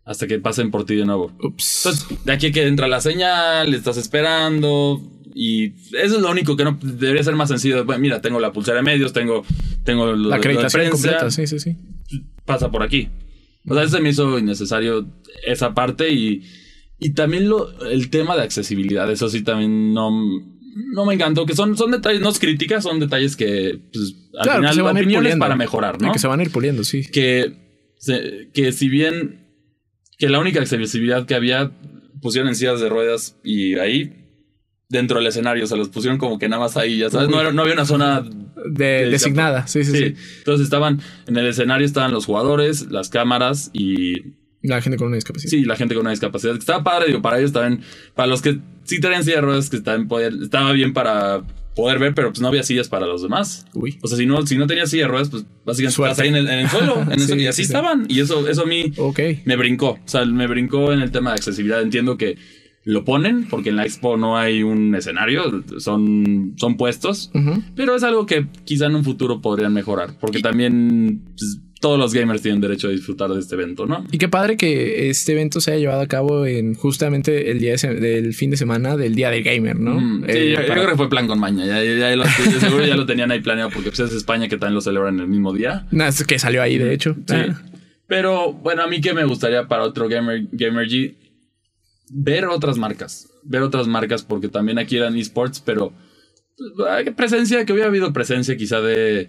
hasta 0.05 0.27
que 0.27 0.41
pasen 0.41 0.71
por 0.71 0.87
ti 0.87 0.97
de 0.97 1.05
nuevo. 1.05 1.31
Ups. 1.43 1.85
Entonces, 1.85 2.25
de 2.25 2.33
aquí 2.33 2.51
que 2.51 2.67
entra 2.67 2.89
la 2.89 3.03
señal, 3.03 3.73
estás 3.75 3.99
esperando 3.99 5.01
y 5.35 5.75
eso 5.93 6.17
es 6.17 6.23
lo 6.23 6.31
único 6.31 6.57
que 6.57 6.65
no 6.65 6.79
debería 6.83 7.23
ser 7.23 7.37
más 7.37 7.51
sencillo. 7.51 7.85
Bueno, 7.85 8.01
mira, 8.01 8.23
tengo 8.23 8.41
la 8.41 8.51
pulsera 8.51 8.79
de 8.79 8.83
medios, 8.83 9.13
tengo 9.13 9.45
tengo 9.85 10.17
la 10.17 10.37
acreditación 10.37 10.89
completa, 10.89 11.31
sí, 11.31 11.47
sí, 11.47 11.59
sí. 11.61 11.77
pasa 12.47 12.71
por 12.71 12.83
aquí. 12.83 13.11
O 13.69 13.75
sea, 13.75 13.87
se 13.87 14.01
me 14.01 14.09
hizo 14.09 14.39
innecesario 14.39 15.07
esa 15.47 15.75
parte 15.75 16.11
y, 16.11 16.43
y 16.99 17.11
también 17.11 17.49
lo, 17.49 17.79
el 17.91 18.09
tema 18.09 18.37
de 18.37 18.43
accesibilidad, 18.43 19.11
eso 19.11 19.29
sí 19.29 19.43
también 19.43 19.93
no, 19.93 20.11
no 20.75 21.05
me 21.05 21.15
encantó, 21.15 21.45
que 21.47 21.55
son, 21.55 21.77
son 21.77 21.91
detalles, 21.91 22.21
no 22.21 22.29
es 22.31 22.39
críticas, 22.39 22.83
son 22.85 22.99
detalles 23.01 23.37
que 23.37 23.79
pues, 23.93 24.15
al 24.39 24.43
Claro, 24.45 24.61
que 24.61 24.69
final 24.69 24.75
se 24.75 24.83
van 24.83 24.97
a 24.97 25.01
ir 25.01 25.05
opiniones 25.05 25.23
puliendo. 25.29 25.45
para 25.45 25.57
mejorar, 25.57 26.01
¿no? 26.01 26.13
Que 26.13 26.19
se 26.19 26.27
van 26.29 26.41
a 26.41 26.43
ir 26.43 26.51
puliendo, 26.51 26.85
sí. 26.85 27.05
que, 27.11 27.91
se- 27.99 28.51
que 28.55 28.73
si 28.73 28.89
bien 28.89 29.47
que 30.19 30.29
la 30.29 30.39
única 30.39 30.61
accesibilidad 30.61 31.27
que 31.27 31.35
había 31.35 31.73
pusieron 32.21 32.49
en 32.49 32.55
sillas 32.55 32.81
de 32.81 32.89
ruedas 32.89 33.37
y 33.43 33.75
ahí 33.75 34.19
dentro 34.89 35.19
del 35.19 35.27
escenario, 35.27 35.67
se 35.67 35.77
los 35.77 35.89
pusieron 35.89 36.19
como 36.19 36.39
que 36.39 36.49
nada 36.49 36.61
más 36.63 36.77
ahí, 36.77 36.99
ya 36.99 37.11
sabes, 37.11 37.29
no, 37.29 37.41
era- 37.41 37.53
no 37.53 37.63
había 37.63 37.75
una 37.75 37.87
zona 37.87 38.23
De, 38.71 39.09
designada, 39.11 39.67
sí, 39.67 39.83
sí, 39.85 39.91
sí, 39.93 39.99
Sí. 39.99 40.15
Entonces 40.39 40.65
estaban 40.65 41.01
en 41.27 41.37
el 41.37 41.47
escenario 41.47 41.85
estaban 41.87 42.13
los 42.13 42.27
jugadores, 42.27 42.91
las 42.91 43.09
cámaras 43.09 43.71
y 43.73 44.35
La 44.63 44.81
gente 44.81 44.97
con 44.99 45.09
una 45.09 45.17
discapacidad. 45.17 45.51
sí, 45.51 45.65
la 45.65 45.77
gente 45.77 45.95
con 45.95 46.03
una 46.03 46.11
discapacidad. 46.11 46.55
Estaba 46.57 46.83
padre, 46.85 47.09
digo, 47.09 47.21
para 47.23 47.39
ellos 47.39 47.53
también, 47.53 47.83
para 48.15 48.29
los 48.29 48.43
que 48.43 48.59
sí 48.85 49.01
traían 49.01 49.25
silla 49.25 49.37
de 49.37 49.43
ruedas, 49.43 49.71
que 49.71 49.81
también 49.81 50.09
podían- 50.09 50.43
estaba 50.43 50.73
bien 50.73 50.93
para 50.93 51.43
poder 51.75 51.99
ver, 51.99 52.15
pero 52.15 52.29
pues 52.29 52.41
no 52.41 52.49
había 52.49 52.63
sillas 52.63 52.89
para 52.89 53.07
los 53.07 53.23
demás. 53.23 53.65
Uy. 53.75 53.99
O 54.03 54.07
sea, 54.09 54.19
si 54.19 54.27
no, 54.27 54.47
si 54.47 54.57
no 54.59 54.67
tenías 54.67 54.91
silla 54.91 55.05
de 55.05 55.09
ruedas, 55.09 55.31
pues 55.31 55.45
básicamente 55.65 55.95
Suerte. 55.97 56.13
estás 56.13 56.23
ahí 56.25 56.29
en 56.29 56.37
el, 56.37 56.49
en 56.49 56.59
el 56.61 56.69
suelo, 56.69 57.01
en 57.03 57.13
el 57.13 57.21
Sí, 57.21 57.27
suelo, 57.27 57.43
y 57.43 57.47
así 57.47 57.63
sí, 57.63 57.67
sí. 57.69 57.73
estaban. 57.75 58.07
Y 58.09 58.21
eso, 58.21 58.47
eso 58.49 58.63
a 58.63 58.67
mí 58.67 58.93
me 59.47 59.57
brincó. 59.57 59.91
O 59.93 60.01
sea, 60.05 60.25
me 60.27 60.47
brincó 60.47 60.93
en 60.93 61.01
el 61.01 61.11
tema 61.11 61.31
de 61.31 61.37
accesibilidad. 61.37 61.81
Entiendo 61.83 62.17
que 62.19 62.37
lo 62.85 63.05
ponen, 63.05 63.47
porque 63.49 63.71
en 63.71 63.77
la 63.77 63.85
expo 63.85 64.17
no 64.17 64.37
hay 64.37 64.63
un 64.65 64.95
escenario, 64.95 65.65
son, 65.79 66.55
son 66.57 66.77
puestos. 66.77 67.31
Pero 67.75 67.95
es 67.97 68.03
algo 68.03 68.27
que 68.27 68.49
quizá 68.65 68.87
en 68.87 68.97
un 68.97 69.05
futuro 69.05 69.41
podrían 69.41 69.73
mejorar, 69.73 70.19
porque 70.21 70.41
también 70.41 71.23
pues, 71.39 71.59
todos 71.83 71.99
los 71.99 72.15
gamers 72.15 72.41
tienen 72.41 72.61
derecho 72.61 72.87
a 72.89 72.91
disfrutar 72.93 73.29
de 73.31 73.41
este 73.41 73.57
evento, 73.57 73.85
¿no? 73.87 74.07
Y 74.13 74.17
qué 74.19 74.29
padre 74.29 74.57
que 74.57 75.11
este 75.11 75.33
evento 75.33 75.61
se 75.61 75.73
haya 75.73 75.81
llevado 75.81 76.01
a 76.01 76.07
cabo 76.07 76.47
en 76.47 76.75
justamente 76.75 77.51
el 77.51 77.59
día 77.59 77.75
de 77.77 77.95
del 77.97 78.33
fin 78.35 78.51
de 78.51 78.57
semana 78.57 78.97
del 78.97 79.15
Día 79.17 79.31
del 79.31 79.43
Gamer, 79.43 79.79
¿no? 79.79 80.01
Mm, 80.01 80.25
sí, 80.25 80.31
Eh, 80.33 80.57
yo, 80.57 80.73
creo 80.73 80.87
que 80.89 80.97
fue 80.97 81.11
plan 81.11 81.27
con 81.27 81.39
maña. 81.41 81.67
Ya, 81.67 81.83
ya- 81.83 81.99
ya 82.11 82.17
lo- 82.17 82.23
de 82.25 82.61
seguro 82.61 82.87
ya 82.87 82.97
lo 82.97 83.05
tenían 83.05 83.31
ahí 83.33 83.41
planeado 83.41 83.71
porque 83.71 83.91
pues, 83.91 84.01
es 84.01 84.13
España 84.15 84.49
que 84.49 84.57
también 84.57 84.77
lo 84.77 84.81
celebran 84.81 85.19
el 85.21 85.27
mismo 85.29 85.53
día. 85.53 85.87
Nah, 85.93 86.07
es 86.09 86.25
que 86.25 86.39
salió 86.39 86.63
ahí, 86.63 86.79
de 86.79 86.95
hecho. 86.95 87.15
Sí. 87.27 87.35
Ah, 87.37 87.61
Pero 88.07 88.53
bueno, 88.53 88.83
a 88.83 88.87
mí 88.87 89.01
que 89.01 89.13
me 89.13 89.25
gustaría 89.25 89.67
para 89.69 89.83
otro 89.83 90.09
Gamer, 90.09 90.47
Gamer 90.53 90.87
G 90.89 91.15
ver 92.11 92.45
otras 92.47 92.79
marcas. 92.79 93.29
Ver 93.43 93.63
otras 93.63 93.89
marcas 93.89 94.23
porque 94.23 94.49
también 94.49 94.79
aquí 94.79 94.97
eran 94.99 95.17
esports, 95.17 95.61
pero 95.61 95.93
pues, 96.77 97.11
presencia, 97.17 97.65
que 97.65 97.73
hubiera 97.73 97.89
habido 97.89 98.13
presencia 98.13 98.57
quizá 98.57 98.81
de, 98.81 99.29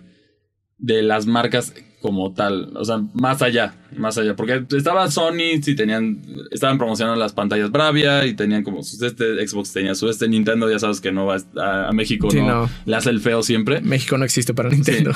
de 0.77 1.01
las 1.01 1.25
marcas 1.25 1.73
como 2.03 2.33
tal. 2.33 2.75
O 2.75 2.83
sea, 2.85 3.01
más 3.13 3.41
allá, 3.41 3.73
más 3.97 4.17
allá. 4.17 4.35
Porque 4.35 4.63
estaba 4.77 5.09
Sony, 5.09 5.61
sí 5.63 5.73
tenían, 5.73 6.21
estaban 6.51 6.77
promocionando 6.77 7.17
las 7.19 7.31
pantallas 7.33 7.71
Bravia 7.71 8.25
y 8.27 8.33
tenían 8.35 8.61
como 8.61 8.81
este, 8.81 9.47
Xbox 9.47 9.71
tenía 9.73 9.95
su 9.95 10.09
este, 10.09 10.27
Nintendo 10.27 10.69
ya 10.69 10.77
sabes 10.77 10.99
que 11.01 11.11
no 11.13 11.25
va 11.25 11.37
a, 11.57 11.87
a 11.87 11.91
México, 11.93 12.29
Sí, 12.29 12.39
no, 12.41 12.47
no. 12.65 12.69
le 12.85 12.95
hace 12.95 13.09
el 13.09 13.21
feo 13.21 13.41
siempre. 13.41 13.79
México 13.81 14.17
no 14.17 14.25
existe 14.25 14.53
para 14.53 14.69
Nintendo. 14.69 15.11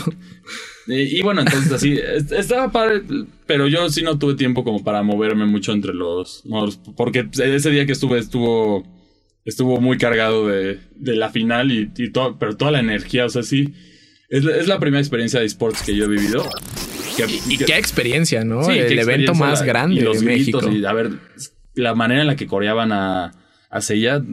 Y, 0.88 1.20
y 1.20 1.22
bueno, 1.22 1.42
entonces 1.42 1.72
así, 1.74 1.92
est- 2.16 2.32
estaba 2.32 2.72
padre, 2.72 3.02
pero 3.46 3.68
yo 3.68 3.90
sí 3.90 4.02
no 4.04 4.18
tuve 4.18 4.36
tiempo 4.36 4.64
como 4.64 4.84
para 4.84 5.04
moverme 5.04 5.46
mucho 5.46 5.74
entre 5.74 5.94
los 5.94 6.46
modos, 6.46 6.80
porque 6.96 7.28
ese 7.34 7.70
día 7.70 7.86
que 7.86 7.92
estuve 7.92 8.18
estuvo 8.18 8.88
estuvo 9.44 9.80
muy 9.82 9.98
cargado 9.98 10.48
de, 10.48 10.80
de 10.96 11.16
la 11.16 11.30
final 11.30 11.72
y, 11.72 11.92
y 11.98 12.12
todo, 12.12 12.38
pero 12.40 12.56
toda 12.58 12.72
la 12.72 12.80
energía, 12.80 13.26
o 13.26 13.30
sea, 13.30 13.44
sí, 13.44 13.74
es, 14.30 14.44
la- 14.44 14.56
es 14.58 14.68
la 14.68 14.80
primera 14.80 15.00
experiencia 15.02 15.40
de 15.40 15.46
esports 15.46 15.82
que 15.84 15.96
yo 15.96 16.06
he 16.06 16.08
vivido. 16.08 16.46
Que- 17.16 17.26
Y 17.50 17.58
que- 17.58 17.66
qué 17.66 17.78
experiencia, 17.78 18.44
¿no? 18.44 18.64
sí, 18.64 18.72
el 18.72 18.78
evento 19.00 19.02
experiencia, 19.02 19.34
más 19.46 19.60
la- 19.62 19.66
grande 19.66 19.96
y 19.96 20.04
los 20.04 20.20
de 20.20 20.26
México. 20.26 20.72
y 20.72 20.86
a 20.86 20.94
ver, 20.94 21.12
la 21.76 21.96
manera 21.96 22.22
en 22.22 22.28
la 22.28 22.36
que 22.36 22.46
coreaban 22.48 22.92
a, 22.92 23.32
a 23.70 23.82
Seiya, 23.82 24.24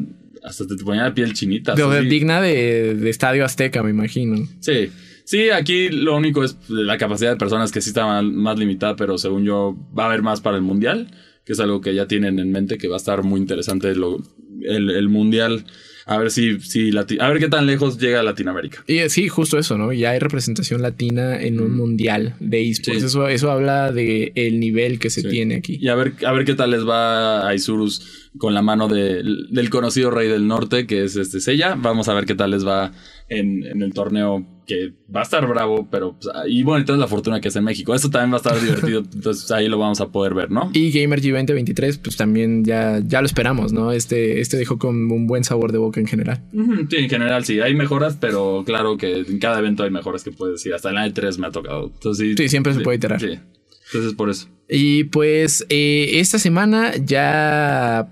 hasta 0.42 0.66
te 0.66 0.76
ponía 0.84 1.02
la 1.04 1.14
piel 1.14 1.32
chinita. 1.32 1.74
De- 1.74 1.82
o 1.82 1.90
sea, 1.92 2.02
sí. 2.02 2.08
digna 2.08 2.40
de, 2.42 2.94
de 2.94 3.10
Estadio 3.10 3.44
Azteca, 3.44 3.82
me 3.82 3.90
imagino. 3.90 4.36
Sí, 4.60 4.90
sí, 5.24 5.48
aquí 5.50 5.88
lo 5.88 6.14
único 6.16 6.44
es 6.44 6.56
la 6.68 6.98
capacidad 6.98 7.30
de 7.30 7.36
personas 7.36 7.72
que 7.72 7.80
sí 7.80 7.88
está 7.90 8.04
más, 8.06 8.24
más 8.24 8.58
limitada, 8.58 8.96
pero 8.96 9.16
según 9.16 9.44
yo 9.44 9.74
va 9.98 10.04
a 10.04 10.06
haber 10.08 10.20
más 10.22 10.42
para 10.42 10.56
el 10.56 10.62
mundial, 10.62 11.10
que 11.46 11.54
es 11.54 11.60
algo 11.60 11.80
que 11.80 11.94
ya 11.94 12.06
tienen 12.06 12.38
en 12.38 12.52
mente, 12.52 12.76
que 12.76 12.88
va 12.88 12.96
a 12.96 12.98
estar 12.98 13.22
muy 13.22 13.40
interesante 13.40 13.94
lo- 13.94 14.22
el, 14.62 14.90
el 14.90 15.08
mundial. 15.08 15.64
A 16.06 16.18
ver 16.18 16.30
si, 16.30 16.60
si 16.60 16.90
Lati- 16.90 17.18
a 17.20 17.28
ver 17.30 17.38
qué 17.38 17.48
tan 17.48 17.66
lejos 17.66 17.98
llega 17.98 18.20
a 18.20 18.22
Latinoamérica. 18.22 18.84
Y 18.86 18.98
eh, 18.98 19.08
sí, 19.08 19.28
justo 19.28 19.58
eso, 19.58 19.78
¿no? 19.78 19.92
Ya 19.92 20.10
hay 20.10 20.18
representación 20.18 20.82
latina 20.82 21.40
en 21.40 21.60
un 21.60 21.74
mundial 21.76 22.34
de 22.40 22.68
esports. 22.68 23.00
Sí. 23.00 23.06
Eso, 23.06 23.28
eso 23.28 23.50
habla 23.50 23.90
de 23.90 24.32
el 24.34 24.60
nivel 24.60 24.98
que 24.98 25.08
se 25.10 25.22
Sí. 25.22 25.28
tiene 25.28 25.54
aquí. 25.56 25.78
Y 25.80 25.88
a 25.88 25.94
ver, 25.94 26.12
a 26.26 26.32
ver 26.32 26.44
qué 26.44 26.54
tal 26.54 26.72
les 26.72 26.86
va 26.86 27.48
a 27.48 27.54
Isurus 27.54 28.30
con 28.36 28.52
la 28.52 28.60
mano 28.62 28.88
de- 28.88 29.22
del 29.50 29.70
conocido 29.70 30.10
rey 30.10 30.28
del 30.28 30.46
norte, 30.46 30.86
que 30.86 31.04
es 31.04 31.16
este 31.16 31.40
Sella. 31.40 31.74
Vamos 31.76 32.08
a 32.08 32.14
ver 32.14 32.26
qué 32.26 32.34
tal 32.34 32.50
les 32.50 32.66
va 32.66 32.92
en, 33.30 33.64
en 33.64 33.80
el 33.82 33.94
torneo, 33.94 34.46
que 34.66 34.92
va 35.14 35.20
a 35.20 35.22
estar 35.24 35.46
bravo, 35.46 35.88
pero... 35.90 36.16
pues, 36.18 36.34
y 36.48 36.62
bueno, 36.62 36.80
entonces 36.80 37.00
la 37.00 37.06
fortuna 37.06 37.40
que 37.40 37.48
es 37.48 37.56
en 37.56 37.64
México. 37.64 37.94
Eso 37.94 38.10
también 38.10 38.32
va 38.32 38.36
a 38.36 38.38
estar 38.38 38.60
divertido, 38.60 39.02
entonces 39.14 39.50
ahí 39.50 39.68
lo 39.68 39.78
vamos 39.78 40.00
a 40.00 40.08
poder 40.08 40.34
ver, 40.34 40.50
¿no? 40.50 40.70
Y 40.72 40.90
Gamer 40.90 41.20
G 41.20 41.32
2023, 41.32 41.98
pues 41.98 42.16
también 42.16 42.64
ya, 42.64 43.00
ya 43.04 43.20
lo 43.20 43.26
esperamos, 43.26 43.72
¿no? 43.72 43.92
Este, 43.92 44.40
este 44.40 44.56
dejó 44.56 44.78
con 44.78 45.10
un 45.10 45.26
buen 45.26 45.44
sabor 45.44 45.72
de 45.72 45.78
boca 45.78 46.00
en 46.00 46.06
general. 46.06 46.42
Sí, 46.90 46.96
en 46.96 47.10
general 47.10 47.44
sí, 47.44 47.60
hay 47.60 47.74
mejoras, 47.74 48.16
pero 48.20 48.62
claro 48.64 48.96
que 48.96 49.18
en 49.18 49.38
cada 49.38 49.58
evento 49.58 49.82
hay 49.82 49.90
mejoras 49.90 50.24
que 50.24 50.30
puedes 50.30 50.56
decir. 50.56 50.74
Hasta 50.74 50.90
en 50.90 50.96
la 50.96 51.06
E3 51.06 51.38
me 51.38 51.46
ha 51.46 51.50
tocado. 51.50 51.90
Entonces, 51.92 52.36
sí, 52.36 52.44
Sí, 52.44 52.48
siempre 52.48 52.74
se 52.74 52.80
puede 52.80 52.96
iterar. 52.96 53.20
Sí. 53.20 53.38
Entonces 53.86 54.14
por 54.14 54.30
eso. 54.30 54.48
Y 54.68 55.04
pues 55.04 55.66
eh, 55.68 56.12
esta 56.14 56.38
semana 56.38 56.92
ya 56.96 58.08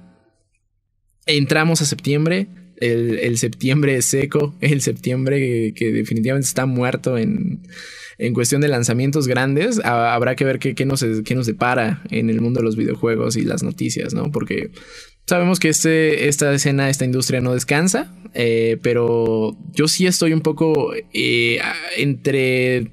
entramos 1.26 1.80
a 1.82 1.84
septiembre. 1.84 2.48
El, 2.82 3.38
septiembre 3.38 4.00
seco, 4.02 4.54
el 4.60 4.80
septiembre 4.80 5.72
que, 5.74 5.92
definitivamente 5.92 6.46
está 6.46 6.66
muerto 6.66 7.16
en, 7.18 7.60
en 8.18 8.34
cuestión 8.34 8.60
de 8.60 8.68
lanzamientos 8.68 9.26
grandes. 9.28 9.80
Ha- 9.84 10.14
habrá 10.14 10.34
que 10.36 10.44
ver 10.44 10.58
qué, 10.58 10.74
qué 10.74 10.84
nos, 10.84 11.04
qué 11.24 11.34
nos 11.34 11.46
depara 11.46 12.02
en 12.10 12.30
el 12.30 12.40
mundo 12.40 12.60
de 12.60 12.64
los 12.64 12.76
videojuegos 12.76 13.36
y 13.36 13.42
las 13.42 13.62
noticias, 13.62 14.14
¿no? 14.14 14.30
Porque 14.32 14.70
sabemos 15.26 15.60
que 15.60 15.68
este, 15.68 16.28
esta 16.28 16.52
escena, 16.52 16.90
esta 16.90 17.04
industria 17.04 17.40
no 17.40 17.54
descansa, 17.54 18.14
eh, 18.34 18.78
pero 18.82 19.56
yo 19.72 19.88
sí 19.88 20.06
estoy 20.06 20.32
un 20.32 20.40
poco 20.40 20.92
eh, 21.12 21.58
entre 21.96 22.90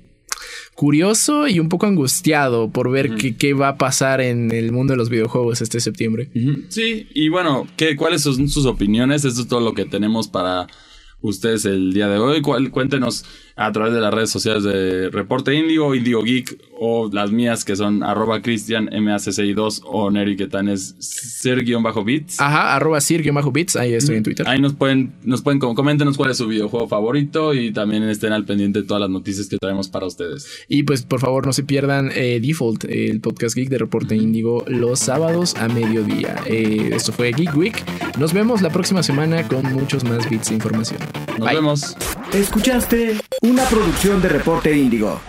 curioso 0.79 1.49
y 1.49 1.59
un 1.59 1.67
poco 1.67 1.87
angustiado 1.87 2.69
por 2.69 2.89
ver 2.89 3.15
qué, 3.15 3.35
qué 3.35 3.53
va 3.53 3.67
a 3.67 3.77
pasar 3.77 4.21
en 4.21 4.49
el 4.51 4.71
mundo 4.71 4.93
de 4.93 4.97
los 4.97 5.09
videojuegos 5.09 5.59
este 5.61 5.81
septiembre. 5.81 6.29
Sí, 6.69 7.05
y 7.13 7.27
bueno, 7.27 7.67
¿qué, 7.75 7.97
¿cuáles 7.97 8.21
son 8.21 8.47
sus 8.47 8.65
opiniones? 8.65 9.25
Esto 9.25 9.41
es 9.41 9.47
todo 9.49 9.59
lo 9.59 9.73
que 9.73 9.83
tenemos 9.83 10.29
para 10.29 10.67
ustedes 11.19 11.65
el 11.65 11.91
día 11.91 12.07
de 12.07 12.17
hoy. 12.17 12.41
Cuál- 12.41 12.71
cuéntenos 12.71 13.25
a 13.61 13.71
través 13.73 13.93
de 13.93 13.99
las 13.99 14.13
redes 14.13 14.29
sociales 14.29 14.63
de 14.63 15.09
Reporte 15.09 15.53
Indigo, 15.53 15.93
Indigo 15.93 16.23
Geek 16.23 16.57
o 16.79 17.09
las 17.11 17.29
mías 17.31 17.65
que 17.65 17.75
son 17.75 18.03
arroba 18.03 18.41
Cristian 18.41 18.87
MACCI2 18.89 19.81
o 19.83 20.09
Neri 20.09 20.37
que 20.37 20.47
tan 20.47 20.69
es 20.69 20.95
ser-bits. 20.99 22.39
Ajá, 22.39 22.75
arroba 22.75 23.01
sir-bits, 23.01 23.75
ahí 23.75 23.93
estoy 23.93 24.15
en 24.15 24.23
Twitter. 24.23 24.47
Ahí 24.47 24.61
nos 24.61 24.73
pueden, 24.75 25.13
nos 25.23 25.41
pueden, 25.41 25.59
com- 25.59 25.75
coméntenos 25.75 26.15
cuál 26.15 26.31
es 26.31 26.37
su 26.37 26.47
videojuego 26.47 26.87
favorito 26.87 27.53
y 27.53 27.71
también 27.73 28.03
estén 28.03 28.31
al 28.31 28.45
pendiente 28.45 28.81
de 28.81 28.87
todas 28.87 29.01
las 29.01 29.09
noticias 29.09 29.47
que 29.47 29.57
traemos 29.57 29.89
para 29.89 30.05
ustedes. 30.05 30.47
Y 30.69 30.83
pues 30.83 31.01
por 31.03 31.19
favor 31.19 31.45
no 31.45 31.51
se 31.53 31.63
pierdan 31.63 32.11
eh, 32.15 32.39
Default, 32.41 32.85
el 32.85 33.19
podcast 33.19 33.55
geek 33.55 33.69
de 33.69 33.77
Reporte 33.77 34.15
Índigo, 34.15 34.63
los 34.67 34.99
sábados 34.99 35.55
a 35.55 35.67
mediodía. 35.67 36.35
Eh, 36.45 36.91
esto 36.93 37.11
fue 37.11 37.31
Geek 37.33 37.55
Week. 37.57 37.83
Nos 38.17 38.31
vemos 38.33 38.61
la 38.61 38.69
próxima 38.69 39.03
semana 39.03 39.47
con 39.47 39.63
muchos 39.73 40.03
más 40.03 40.29
bits 40.29 40.49
de 40.49 40.55
información. 40.55 40.99
Nos 41.37 41.47
Bye. 41.47 41.55
vemos. 41.55 41.97
Escuchaste 42.33 43.15
una 43.49 43.63
producción 43.63 44.21
de 44.21 44.29
Reporte 44.29 44.71
Índigo. 44.77 45.19